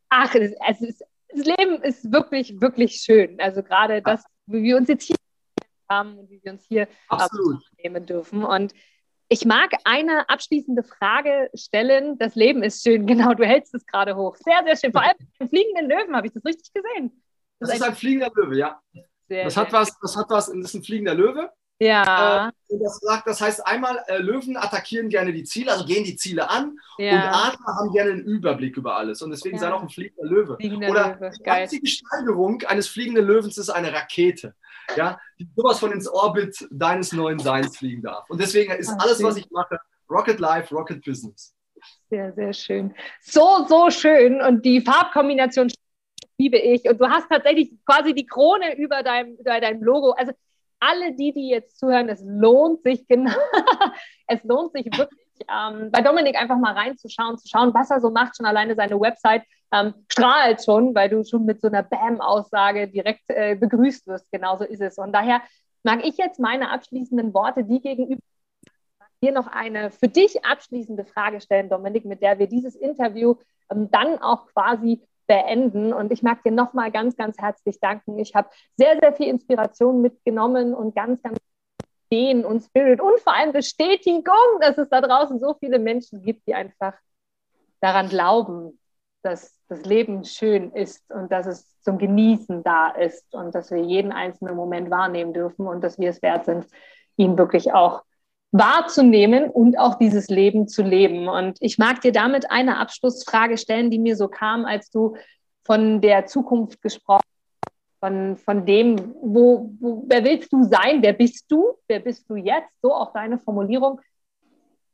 ach, 0.10 0.34
es, 0.34 0.56
es 0.68 0.82
ist, 0.82 1.04
das 1.30 1.46
Leben 1.46 1.84
ist 1.84 2.12
wirklich, 2.12 2.60
wirklich 2.60 2.96
schön. 2.96 3.40
Also 3.40 3.62
gerade 3.62 4.02
das, 4.02 4.24
wie 4.48 4.64
wir 4.64 4.78
uns 4.78 4.88
jetzt 4.90 5.06
hier 5.06 5.18
haben 5.88 6.18
und 6.18 6.32
wie 6.32 6.42
wir 6.42 6.54
uns 6.54 6.66
hier 6.68 6.88
nehmen 7.78 8.08
dürfen. 8.08 8.44
Und 8.44 8.74
ich 9.34 9.46
mag 9.46 9.72
eine 9.84 10.30
abschließende 10.30 10.84
Frage 10.84 11.50
stellen. 11.56 12.20
Das 12.20 12.36
Leben 12.36 12.62
ist 12.62 12.84
schön, 12.84 13.08
genau, 13.08 13.34
du 13.34 13.44
hältst 13.44 13.74
es 13.74 13.86
gerade 13.86 14.16
hoch. 14.16 14.36
Sehr, 14.36 14.62
sehr 14.64 14.78
schön. 14.78 14.92
Vor 14.92 15.02
allem 15.02 15.16
mit 15.20 15.40
dem 15.40 15.50
fliegenden 15.50 15.90
Löwen, 15.90 16.16
habe 16.16 16.28
ich 16.28 16.34
das 16.34 16.46
richtig 16.46 16.72
gesehen? 16.72 17.24
Das, 17.60 17.70
das 17.70 17.80
ist 17.80 17.86
ein, 17.86 17.96
fliegender 17.96 18.32
Löwe, 18.36 18.58
ja. 18.58 18.80
Sehr, 19.28 19.46
das, 19.46 19.58
hat 19.58 19.74
was, 19.74 19.98
das 20.00 20.16
hat 20.16 20.28
was, 20.30 20.48
das 20.48 20.56
ist 20.56 20.74
ein 20.76 20.84
fliegender 20.84 21.16
Löwe. 21.16 21.50
Ja. 21.80 22.50
Äh, 22.50 22.78
das, 22.80 23.00
sagt, 23.00 23.28
das 23.28 23.42
heißt 23.42 23.66
einmal, 23.66 24.04
äh, 24.08 24.18
Löwen 24.18 24.56
attackieren 24.56 25.10
gerne 25.10 25.34
die 25.34 25.44
Ziele, 25.44 25.72
also 25.72 25.86
gehen 25.86 26.04
die 26.04 26.16
Ziele 26.16 26.50
an 26.50 26.78
ja. 26.98 27.14
und 27.14 27.20
Adler 27.20 27.76
haben 27.80 27.92
gerne 27.92 28.12
einen 28.12 28.26
Überblick 28.26 28.78
über 28.78 28.96
alles 28.96 29.22
und 29.22 29.32
deswegen 29.32 29.56
ja. 29.56 29.62
sei 29.62 29.74
auch 29.74 29.82
ein 29.82 29.90
fliegender 29.90 30.30
Löwe. 30.30 30.56
Fliegender 30.58 30.90
Oder 30.90 31.16
Löwe. 31.16 31.32
die 31.40 31.50
einzige 31.50 31.88
Steigerung 31.88 32.62
eines 32.64 32.88
fliegenden 32.88 33.26
Löwens 33.26 33.58
ist 33.58 33.70
eine 33.70 33.92
Rakete, 33.92 34.56
ja, 34.96 35.20
die 35.40 35.48
sowas 35.56 35.80
von 35.80 35.92
ins 35.92 36.08
Orbit 36.08 36.68
deines 36.72 37.12
neuen 37.12 37.40
Seins 37.40 37.78
fliegen 37.78 38.02
darf. 38.02 38.30
Und 38.30 38.42
deswegen 38.42 38.72
ist 38.74 38.90
Ach, 38.90 39.04
alles, 39.04 39.22
was 39.24 39.38
ich 39.38 39.50
mache, 39.52 39.80
Rocket 40.10 40.40
Life, 40.40 40.74
Rocket 40.74 41.04
Business. 41.04 41.56
Sehr, 42.10 42.34
sehr 42.34 42.54
schön. 42.54 42.94
So, 43.22 43.66
so 43.68 43.90
schön 43.90 44.42
und 44.42 44.64
die 44.64 44.82
Farbkombination 44.82 45.72
liebe 46.38 46.58
ich 46.58 46.88
und 46.90 47.00
du 47.00 47.10
hast 47.10 47.30
tatsächlich 47.30 47.72
quasi 47.86 48.14
die 48.14 48.26
Krone 48.26 48.78
über 48.78 49.04
deinem, 49.04 49.36
über 49.36 49.60
deinem 49.60 49.84
Logo. 49.84 50.12
Also 50.12 50.32
alle 50.80 51.16
die, 51.16 51.34
die 51.34 51.50
jetzt 51.50 51.80
zuhören, 51.80 52.10
es 52.10 52.22
lohnt 52.26 52.84
sich 52.84 53.08
genau, 53.08 53.32
es 54.28 54.44
lohnt 54.44 54.74
sich 54.74 54.86
wirklich, 54.86 55.20
ähm, 55.50 55.92
bei 55.92 56.02
Dominik 56.02 56.36
einfach 56.36 56.58
mal 56.58 56.74
reinzuschauen, 56.74 57.38
zu 57.38 57.48
schauen, 57.48 57.74
was 57.74 57.90
er 57.90 58.02
so 58.02 58.10
macht. 58.10 58.38
Schon 58.38 58.46
alleine 58.46 58.76
seine 58.76 59.00
Website 59.00 59.44
ähm, 59.74 59.93
strahlt 60.07 60.63
schon, 60.63 60.93
weil 60.93 61.09
du 61.09 61.24
schon 61.24 61.45
mit 61.45 61.59
so 61.59 61.67
einer 61.67 61.84
Bam-Aussage 61.84 62.88
direkt 62.88 63.24
äh, 63.28 63.55
begrüßt 63.55 64.07
wirst. 64.07 64.32
Genauso 64.32 64.63
ist 64.63 64.82
es. 64.82 64.97
Und 64.97 65.13
daher 65.13 65.41
mag 65.84 66.05
ich 66.05 66.17
jetzt 66.17 66.39
meine 66.39 66.69
abschließenden 66.69 67.34
Worte 67.34 67.63
die 67.63 67.82
gegenüber 67.82 68.21
hier 69.19 69.32
noch 69.32 69.47
eine 69.47 69.89
für 69.89 70.09
dich 70.09 70.43
abschließende 70.43 71.05
Frage 71.05 71.39
stellen, 71.39 71.69
Dominik, 71.69 72.03
mit 72.03 72.21
der 72.21 72.39
wir 72.39 72.47
dieses 72.47 72.76
Interview 72.76 73.36
ähm, 73.71 73.89
dann 73.89 74.21
auch 74.21 74.47
quasi 74.47 75.01
beenden. 75.28 75.93
Und 75.93 76.11
ich 76.11 76.24
mag 76.24 76.43
dir 76.43 76.51
nochmal 76.51 76.91
ganz, 76.91 77.15
ganz 77.15 77.38
herzlich 77.38 77.80
danken. 77.80 78.19
Ich 78.19 78.36
habe 78.36 78.49
sehr, 78.76 78.99
sehr 78.99 79.13
viel 79.13 79.28
Inspiration 79.28 80.01
mitgenommen 80.01 80.74
und 80.74 80.93
ganz, 80.93 81.24
ganz 81.24 81.39
Ideen 82.09 82.45
und 82.45 82.61
Spirit 82.61 83.01
und 83.01 83.19
vor 83.21 83.34
allem 83.34 83.53
Bestätigung, 83.53 84.59
dass 84.59 84.78
es 84.78 84.89
da 84.89 85.01
draußen 85.01 85.39
so 85.39 85.55
viele 85.59 85.80
Menschen 85.80 86.21
gibt, 86.21 86.45
die 86.45 86.53
einfach 86.53 86.93
daran 87.80 88.09
glauben, 88.09 88.78
dass 89.24 89.57
das 89.69 89.84
Leben 89.86 90.24
schön 90.26 90.71
ist 90.71 91.09
und 91.11 91.32
dass 91.32 91.47
es 91.47 91.80
zum 91.82 91.97
Genießen 91.97 92.63
da 92.63 92.89
ist 92.89 93.34
und 93.34 93.55
dass 93.55 93.71
wir 93.71 93.80
jeden 93.80 94.11
einzelnen 94.11 94.55
Moment 94.55 94.89
wahrnehmen 94.89 95.34
dürfen 95.34 95.65
und 95.67 95.84
dass 95.84 95.97
wir 95.97 96.09
es 96.09 96.21
wert 96.21 96.45
sind, 96.45 96.67
ihn 97.15 97.38
wirklich 97.38 97.74
auch 97.74 98.03
wahrzunehmen 98.51 99.49
und 99.49 99.80
auch 99.80 99.95
dieses 99.95 100.28
Leben 100.28 100.67
zu 100.67 100.84
leben. 100.84 101.28
Und 101.28 101.57
ich 101.59 101.78
mag 101.78 102.01
dir 102.01 102.11
damit 102.11 102.51
eine 102.51 102.78
Abschlussfrage 102.78 103.57
stellen, 103.57 103.89
die 103.89 103.99
mir 103.99 104.15
so 104.15 104.28
kam, 104.28 104.65
als 104.65 104.91
du 104.91 105.15
von 105.65 106.01
der 106.01 106.28
Zukunft 106.28 106.82
gesprochen 106.82 107.24
hast, 107.24 107.74
von, 107.99 108.38
von 108.38 108.65
dem, 108.65 109.15
wo, 109.21 109.71
wo, 109.80 110.03
wer 110.07 110.24
willst 110.24 110.51
du 110.53 110.63
sein, 110.63 111.01
wer 111.01 111.13
bist 111.13 111.51
du, 111.51 111.78
wer 111.88 111.99
bist 111.99 112.30
du 112.30 112.36
jetzt, 112.36 112.69
so 112.82 112.93
auch 112.93 113.13
deine 113.13 113.39
Formulierung, 113.39 113.99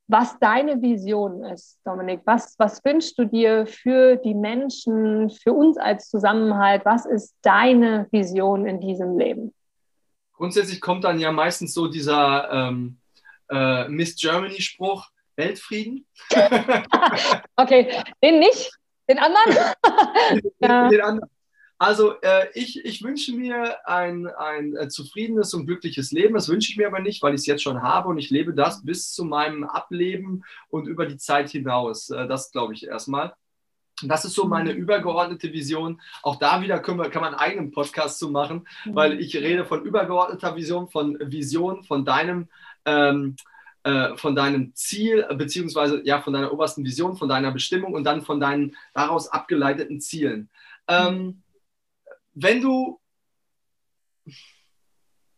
was 0.09 0.37
deine 0.39 0.81
Vision 0.81 1.43
ist, 1.45 1.79
Dominik. 1.85 2.21
Was, 2.25 2.55
was 2.57 2.83
wünschst 2.83 3.17
du 3.17 3.25
dir 3.25 3.65
für 3.65 4.17
die 4.17 4.33
Menschen, 4.33 5.29
für 5.29 5.53
uns 5.53 5.77
als 5.77 6.09
Zusammenhalt? 6.09 6.83
Was 6.83 7.05
ist 7.05 7.35
deine 7.41 8.07
Vision 8.11 8.65
in 8.65 8.81
diesem 8.81 9.17
Leben? 9.17 9.53
Grundsätzlich 10.33 10.81
kommt 10.81 11.03
dann 11.03 11.19
ja 11.19 11.31
meistens 11.31 11.73
so 11.73 11.87
dieser 11.87 12.49
ähm 12.51 12.99
äh, 13.49 13.87
Miss 13.87 14.15
Germany-Spruch, 14.15 15.07
Weltfrieden. 15.35 16.05
okay, 17.55 18.03
den 18.23 18.39
nicht, 18.39 18.71
den 19.09 19.19
anderen? 19.19 19.73
ja. 20.59 20.89
Den 20.89 21.01
anderen. 21.01 21.29
Also 21.79 22.19
äh, 22.21 22.47
ich, 22.53 22.83
ich 22.83 23.01
wünsche 23.03 23.33
mir 23.33 23.87
ein, 23.87 24.27
ein 24.27 24.75
äh, 24.75 24.89
zufriedenes 24.89 25.53
und 25.53 25.65
glückliches 25.65 26.11
Leben. 26.11 26.33
Das 26.33 26.49
wünsche 26.49 26.71
ich 26.71 26.77
mir 26.77 26.87
aber 26.87 26.99
nicht, 26.99 27.23
weil 27.23 27.33
ich 27.33 27.39
es 27.39 27.45
jetzt 27.45 27.63
schon 27.63 27.81
habe 27.81 28.09
und 28.09 28.17
ich 28.17 28.29
lebe 28.29 28.53
das 28.53 28.83
bis 28.83 29.13
zu 29.13 29.23
meinem 29.23 29.63
Ableben 29.63 30.43
und 30.69 30.87
über 30.87 31.05
die 31.05 31.15
Zeit 31.15 31.49
hinaus. 31.49 32.09
Äh, 32.09 32.27
das 32.27 32.51
glaube 32.51 32.73
ich 32.73 32.85
erstmal. 32.85 33.33
Das 34.03 34.25
ist 34.25 34.33
so 34.33 34.45
meine 34.45 34.73
mhm. 34.73 34.79
übergeordnete 34.79 35.53
Vision. 35.53 36.01
Auch 36.21 36.35
da 36.35 36.61
wieder 36.61 36.85
wir, 36.85 37.09
kann 37.09 37.21
man 37.21 37.33
einen 37.33 37.35
eigenen 37.35 37.71
Podcast 37.71 38.19
zu 38.19 38.29
machen, 38.29 38.67
mhm. 38.83 38.95
weil 38.95 39.19
ich 39.21 39.33
rede 39.37 39.63
von 39.63 39.81
übergeordneter 39.81 40.57
Vision, 40.57 40.89
von 40.89 41.17
Vision, 41.19 41.85
von 41.85 42.03
deinem 42.03 42.49
ähm, 42.83 43.37
äh, 43.83 44.17
von 44.17 44.35
deinem 44.35 44.75
Ziel, 44.75 45.25
beziehungsweise 45.37 46.01
ja, 46.05 46.21
von 46.21 46.33
deiner 46.33 46.51
obersten 46.51 46.83
Vision, 46.83 47.15
von 47.15 47.29
deiner 47.29 47.51
Bestimmung 47.51 47.93
und 47.93 48.03
dann 48.03 48.21
von 48.21 48.41
deinen 48.41 48.75
daraus 48.93 49.29
abgeleiteten 49.29 50.01
Zielen. 50.01 50.49
Ähm, 50.89 51.43
wenn 52.41 52.61
du 52.61 52.99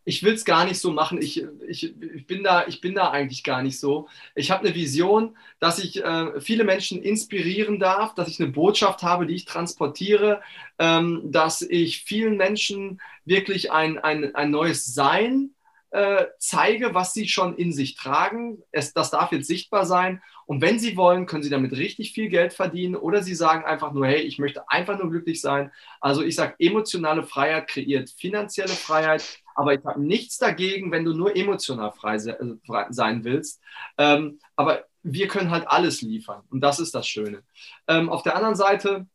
ich 0.03 0.23
will 0.23 0.33
es 0.33 0.45
gar 0.45 0.65
nicht 0.65 0.79
so 0.79 0.91
machen. 0.91 1.21
Ich, 1.21 1.45
ich, 1.67 1.95
ich, 2.01 2.25
bin 2.25 2.43
da, 2.43 2.65
ich 2.67 2.81
bin 2.81 2.95
da 2.95 3.11
eigentlich 3.11 3.43
gar 3.43 3.61
nicht 3.61 3.79
so. 3.79 4.07
Ich 4.33 4.49
habe 4.49 4.65
eine 4.65 4.75
Vision, 4.75 5.37
dass 5.59 5.77
ich 5.77 6.03
äh, 6.03 6.41
viele 6.41 6.63
Menschen 6.63 7.03
inspirieren 7.03 7.79
darf, 7.79 8.15
dass 8.15 8.27
ich 8.27 8.39
eine 8.39 8.51
Botschaft 8.51 9.03
habe, 9.03 9.27
die 9.27 9.35
ich 9.35 9.45
transportiere, 9.45 10.41
ähm, 10.79 11.21
dass 11.25 11.61
ich 11.61 12.03
vielen 12.03 12.35
Menschen 12.35 12.99
wirklich 13.25 13.71
ein, 13.71 13.99
ein, 13.99 14.33
ein 14.33 14.49
neues 14.49 14.85
Sein 14.85 15.51
äh, 15.91 16.27
zeige, 16.39 16.93
was 16.93 17.13
sie 17.13 17.27
schon 17.27 17.55
in 17.55 17.73
sich 17.73 17.95
tragen. 17.95 18.63
Es, 18.71 18.93
das 18.93 19.11
darf 19.11 19.31
jetzt 19.31 19.47
sichtbar 19.47 19.85
sein. 19.85 20.21
Und 20.45 20.61
wenn 20.61 20.79
sie 20.79 20.95
wollen, 20.97 21.25
können 21.25 21.43
sie 21.43 21.49
damit 21.49 21.73
richtig 21.73 22.13
viel 22.13 22.29
Geld 22.29 22.53
verdienen 22.53 22.95
oder 22.95 23.21
sie 23.21 23.35
sagen 23.35 23.65
einfach 23.65 23.91
nur, 23.91 24.07
hey, 24.07 24.21
ich 24.21 24.39
möchte 24.39 24.67
einfach 24.69 24.97
nur 24.97 25.09
glücklich 25.09 25.41
sein. 25.41 25.71
Also 25.99 26.23
ich 26.23 26.35
sage, 26.35 26.55
emotionale 26.59 27.23
Freiheit 27.23 27.67
kreiert 27.67 28.09
finanzielle 28.09 28.69
Freiheit, 28.69 29.39
aber 29.53 29.73
ich 29.73 29.83
habe 29.85 30.01
nichts 30.01 30.37
dagegen, 30.37 30.91
wenn 30.91 31.05
du 31.05 31.13
nur 31.13 31.35
emotional 31.35 31.91
frei 31.91 32.17
sein 32.17 33.23
willst. 33.23 33.61
Ähm, 33.97 34.39
aber 34.55 34.85
wir 35.03 35.27
können 35.27 35.51
halt 35.51 35.67
alles 35.67 36.01
liefern 36.01 36.43
und 36.51 36.61
das 36.61 36.79
ist 36.79 36.95
das 36.95 37.07
Schöne. 37.07 37.43
Ähm, 37.87 38.09
auf 38.09 38.23
der 38.23 38.35
anderen 38.35 38.55
Seite, 38.55 39.07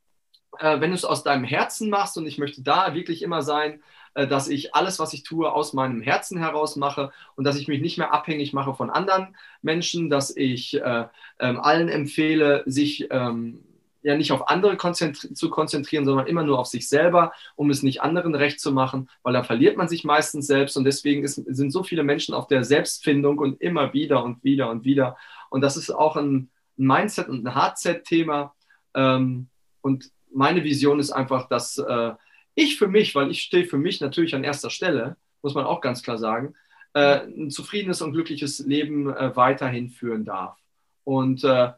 äh, 0.59 0.81
wenn 0.81 0.91
du 0.91 0.97
es 0.97 1.05
aus 1.05 1.23
deinem 1.23 1.45
Herzen 1.45 1.89
machst 1.89 2.19
und 2.19 2.27
ich 2.27 2.39
möchte 2.39 2.63
da 2.63 2.95
wirklich 2.95 3.23
immer 3.23 3.43
sein, 3.43 3.75
äh, 3.75 3.79
dass 4.25 4.49
ich 4.49 4.75
alles, 4.75 4.99
was 4.99 5.13
ich 5.13 5.23
tue, 5.25 5.53
aus 5.53 5.73
meinem 5.73 6.01
Herzen 6.01 6.39
heraus 6.39 6.77
mache 6.77 7.13
und 7.35 7.45
dass 7.45 7.59
ich 7.59 7.69
mich 7.69 7.81
nicht 7.81 7.99
mehr 7.99 8.13
abhängig 8.15 8.53
mache 8.53 8.75
von 8.75 8.89
anderen 8.91 9.37
Menschen, 9.63 10.09
dass 10.09 10.35
ich 10.35 10.81
äh, 10.81 11.05
ähm, 11.39 11.61
allen 11.61 11.89
empfehle, 11.89 12.63
sich 12.67 13.09
ähm, 13.11 13.61
ja 14.03 14.17
nicht 14.17 14.31
auf 14.31 14.49
andere 14.49 14.77
konzentri 14.77 15.35
zu 15.35 15.51
konzentrieren, 15.51 16.05
sondern 16.05 16.29
immer 16.29 16.45
nur 16.45 16.61
auf 16.61 16.69
sich 16.69 16.89
selber, 16.89 17.33
um 17.57 17.71
es 17.71 17.83
nicht 17.83 18.03
anderen 18.03 18.37
recht 18.37 18.61
zu 18.61 18.71
machen, 18.71 19.11
weil 19.25 19.33
da 19.33 19.43
verliert 19.43 19.77
man 19.77 19.89
sich 19.89 20.05
meistens 20.05 20.47
selbst 20.47 20.77
und 20.77 20.85
deswegen 20.85 21.25
ist, 21.25 21.35
sind 21.35 21.73
so 21.73 21.83
viele 21.83 22.05
Menschen 22.05 22.33
auf 22.33 22.47
der 22.47 22.63
Selbstfindung 22.63 23.39
und 23.39 23.61
immer 23.61 23.93
wieder 23.93 24.23
und 24.23 24.45
wieder 24.45 24.71
und 24.71 24.85
wieder. 24.85 25.17
Und 25.51 25.61
das 25.61 25.77
ist 25.77 25.91
auch 25.91 26.17
ein 26.17 26.51
Mindset- 26.77 27.29
und 27.29 27.45
ein 27.45 27.55
Hardset-Thema. 27.55 28.55
Ähm, 28.95 29.49
und 29.81 30.11
meine 30.33 30.63
Vision 30.63 31.01
ist 31.01 31.11
einfach, 31.11 31.49
dass 31.49 31.79
äh, 31.79 32.13
ich 32.57 32.77
für 32.79 32.89
mich, 32.89 33.15
weil 33.15 33.31
ich 33.31 33.43
stehe 33.43 33.67
für 33.67 33.79
mich 33.79 34.01
natürlich 34.01 34.35
an 34.35 34.43
erster 34.43 34.71
Stelle, 34.71 35.17
muss 35.43 35.55
man 35.55 35.65
auch 35.65 35.81
ganz 35.81 36.03
klar 36.03 36.19
sagen, 36.19 36.55
äh, 36.95 37.21
ein 37.27 37.51
zufriedenes 37.51 38.03
und 38.03 38.13
glückliches 38.13 38.59
Leben 38.61 39.15
äh, 39.15 39.37
weiterhin 39.37 39.91
führen 39.91 40.25
darf 40.25 40.59
und, 41.05 41.45
äh, 41.45 41.73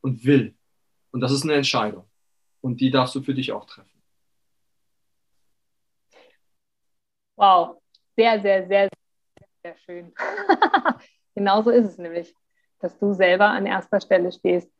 und 0.00 0.24
will. 0.24 0.54
Und 1.12 1.20
das 1.20 1.30
ist 1.30 1.44
eine 1.44 1.54
Entscheidung. 1.54 2.04
Und 2.62 2.80
die 2.80 2.90
darfst 2.90 3.14
du 3.14 3.22
für 3.22 3.34
dich 3.34 3.52
auch 3.52 3.66
treffen. 3.66 3.90
Wow, 7.36 7.82
sehr, 8.16 8.40
sehr, 8.40 8.66
sehr, 8.66 8.88
sehr 9.62 9.76
schön. 9.84 10.14
Genauso 11.34 11.70
ist 11.70 11.84
es 11.84 11.98
nämlich, 11.98 12.34
dass 12.80 12.98
du 12.98 13.12
selber 13.12 13.48
an 13.48 13.66
erster 13.66 14.00
Stelle 14.00 14.32
stehst. 14.32 14.70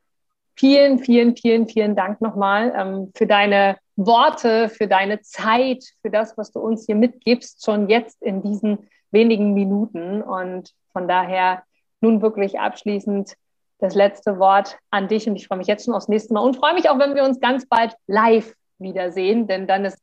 Vielen, 0.59 0.99
vielen, 0.99 1.37
vielen, 1.37 1.69
vielen 1.69 1.95
Dank 1.95 2.21
nochmal 2.21 2.73
ähm, 2.77 3.13
für 3.15 3.27
deine 3.27 3.77
Worte, 3.97 4.69
für 4.69 4.87
deine 4.87 5.21
Zeit, 5.21 5.85
für 6.03 6.11
das, 6.11 6.37
was 6.39 6.53
du 6.53 6.61
uns 6.61 6.87
hier 6.87 6.95
mitgibst, 6.95 7.65
schon 7.65 7.89
jetzt 7.89 8.23
in 8.23 8.43
diesen 8.43 8.89
wenigen 9.11 9.53
Minuten. 9.55 10.23
Und 10.23 10.73
von 10.93 11.09
daher 11.09 11.63
nun 12.01 12.23
wirklich 12.23 12.59
abschließend 12.59 13.35
das 13.79 13.95
letzte 13.95 14.39
Wort 14.39 14.79
an 14.91 15.09
dich 15.09 15.29
und 15.29 15.37
ich 15.37 15.47
freue 15.47 15.59
mich 15.59 15.67
jetzt 15.67 15.85
schon 15.85 15.95
aufs 15.95 16.09
nächste 16.09 16.33
Mal 16.33 16.41
und 16.41 16.57
freue 16.57 16.73
mich 16.75 16.89
auch, 16.89 16.99
wenn 16.99 17.15
wir 17.15 17.25
uns 17.25 17.41
ganz 17.41 17.67
bald 17.67 17.95
live 18.07 18.55
wiedersehen, 18.79 19.47
denn 19.47 19.67
dann 19.67 19.85
ist 19.85 19.99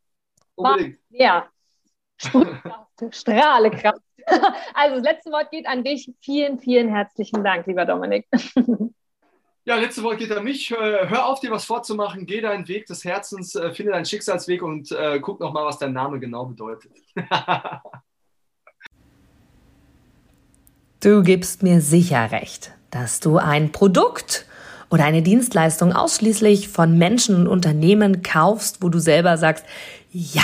ja 1.09 1.47
Strahlekraft. 3.09 4.01
Also 4.73 4.95
das 4.95 5.03
letzte 5.03 5.31
Wort 5.31 5.51
geht 5.51 5.67
an 5.67 5.83
dich. 5.83 6.09
Vielen, 6.21 6.57
vielen 6.57 6.87
herzlichen 6.87 7.43
Dank, 7.43 7.67
lieber 7.67 7.83
Dominik. 7.85 8.25
Ja, 9.65 9.77
letzte 9.77 10.03
Wort 10.03 10.17
geht 10.17 10.31
an 10.31 10.43
mich. 10.43 10.71
Hör 10.71 11.25
auf, 11.25 11.39
dir 11.39 11.51
was 11.51 11.63
vorzumachen. 11.65 12.25
Geh 12.25 12.41
deinen 12.41 12.67
Weg 12.67 12.85
des 12.85 13.05
Herzens, 13.05 13.55
äh, 13.55 13.73
finde 13.73 13.93
deinen 13.93 14.05
Schicksalsweg 14.05 14.61
und 14.61 14.91
äh, 14.91 15.19
guck 15.21 15.39
nochmal, 15.39 15.65
was 15.65 15.79
dein 15.79 15.93
Name 15.93 16.19
genau 16.19 16.45
bedeutet. 16.45 16.91
du 20.99 21.23
gibst 21.23 21.63
mir 21.63 21.79
sicher 21.79 22.31
recht 22.31 22.73
dass 22.93 23.19
du 23.19 23.37
ein 23.37 23.71
Produkt 23.71 24.45
oder 24.89 25.05
eine 25.05 25.23
Dienstleistung 25.23 25.93
ausschließlich 25.93 26.69
von 26.69 26.97
Menschen 26.97 27.35
und 27.35 27.47
Unternehmen 27.47 28.21
kaufst, 28.21 28.83
wo 28.83 28.89
du 28.89 28.99
selber 28.99 29.37
sagst, 29.37 29.65
ja, 30.11 30.43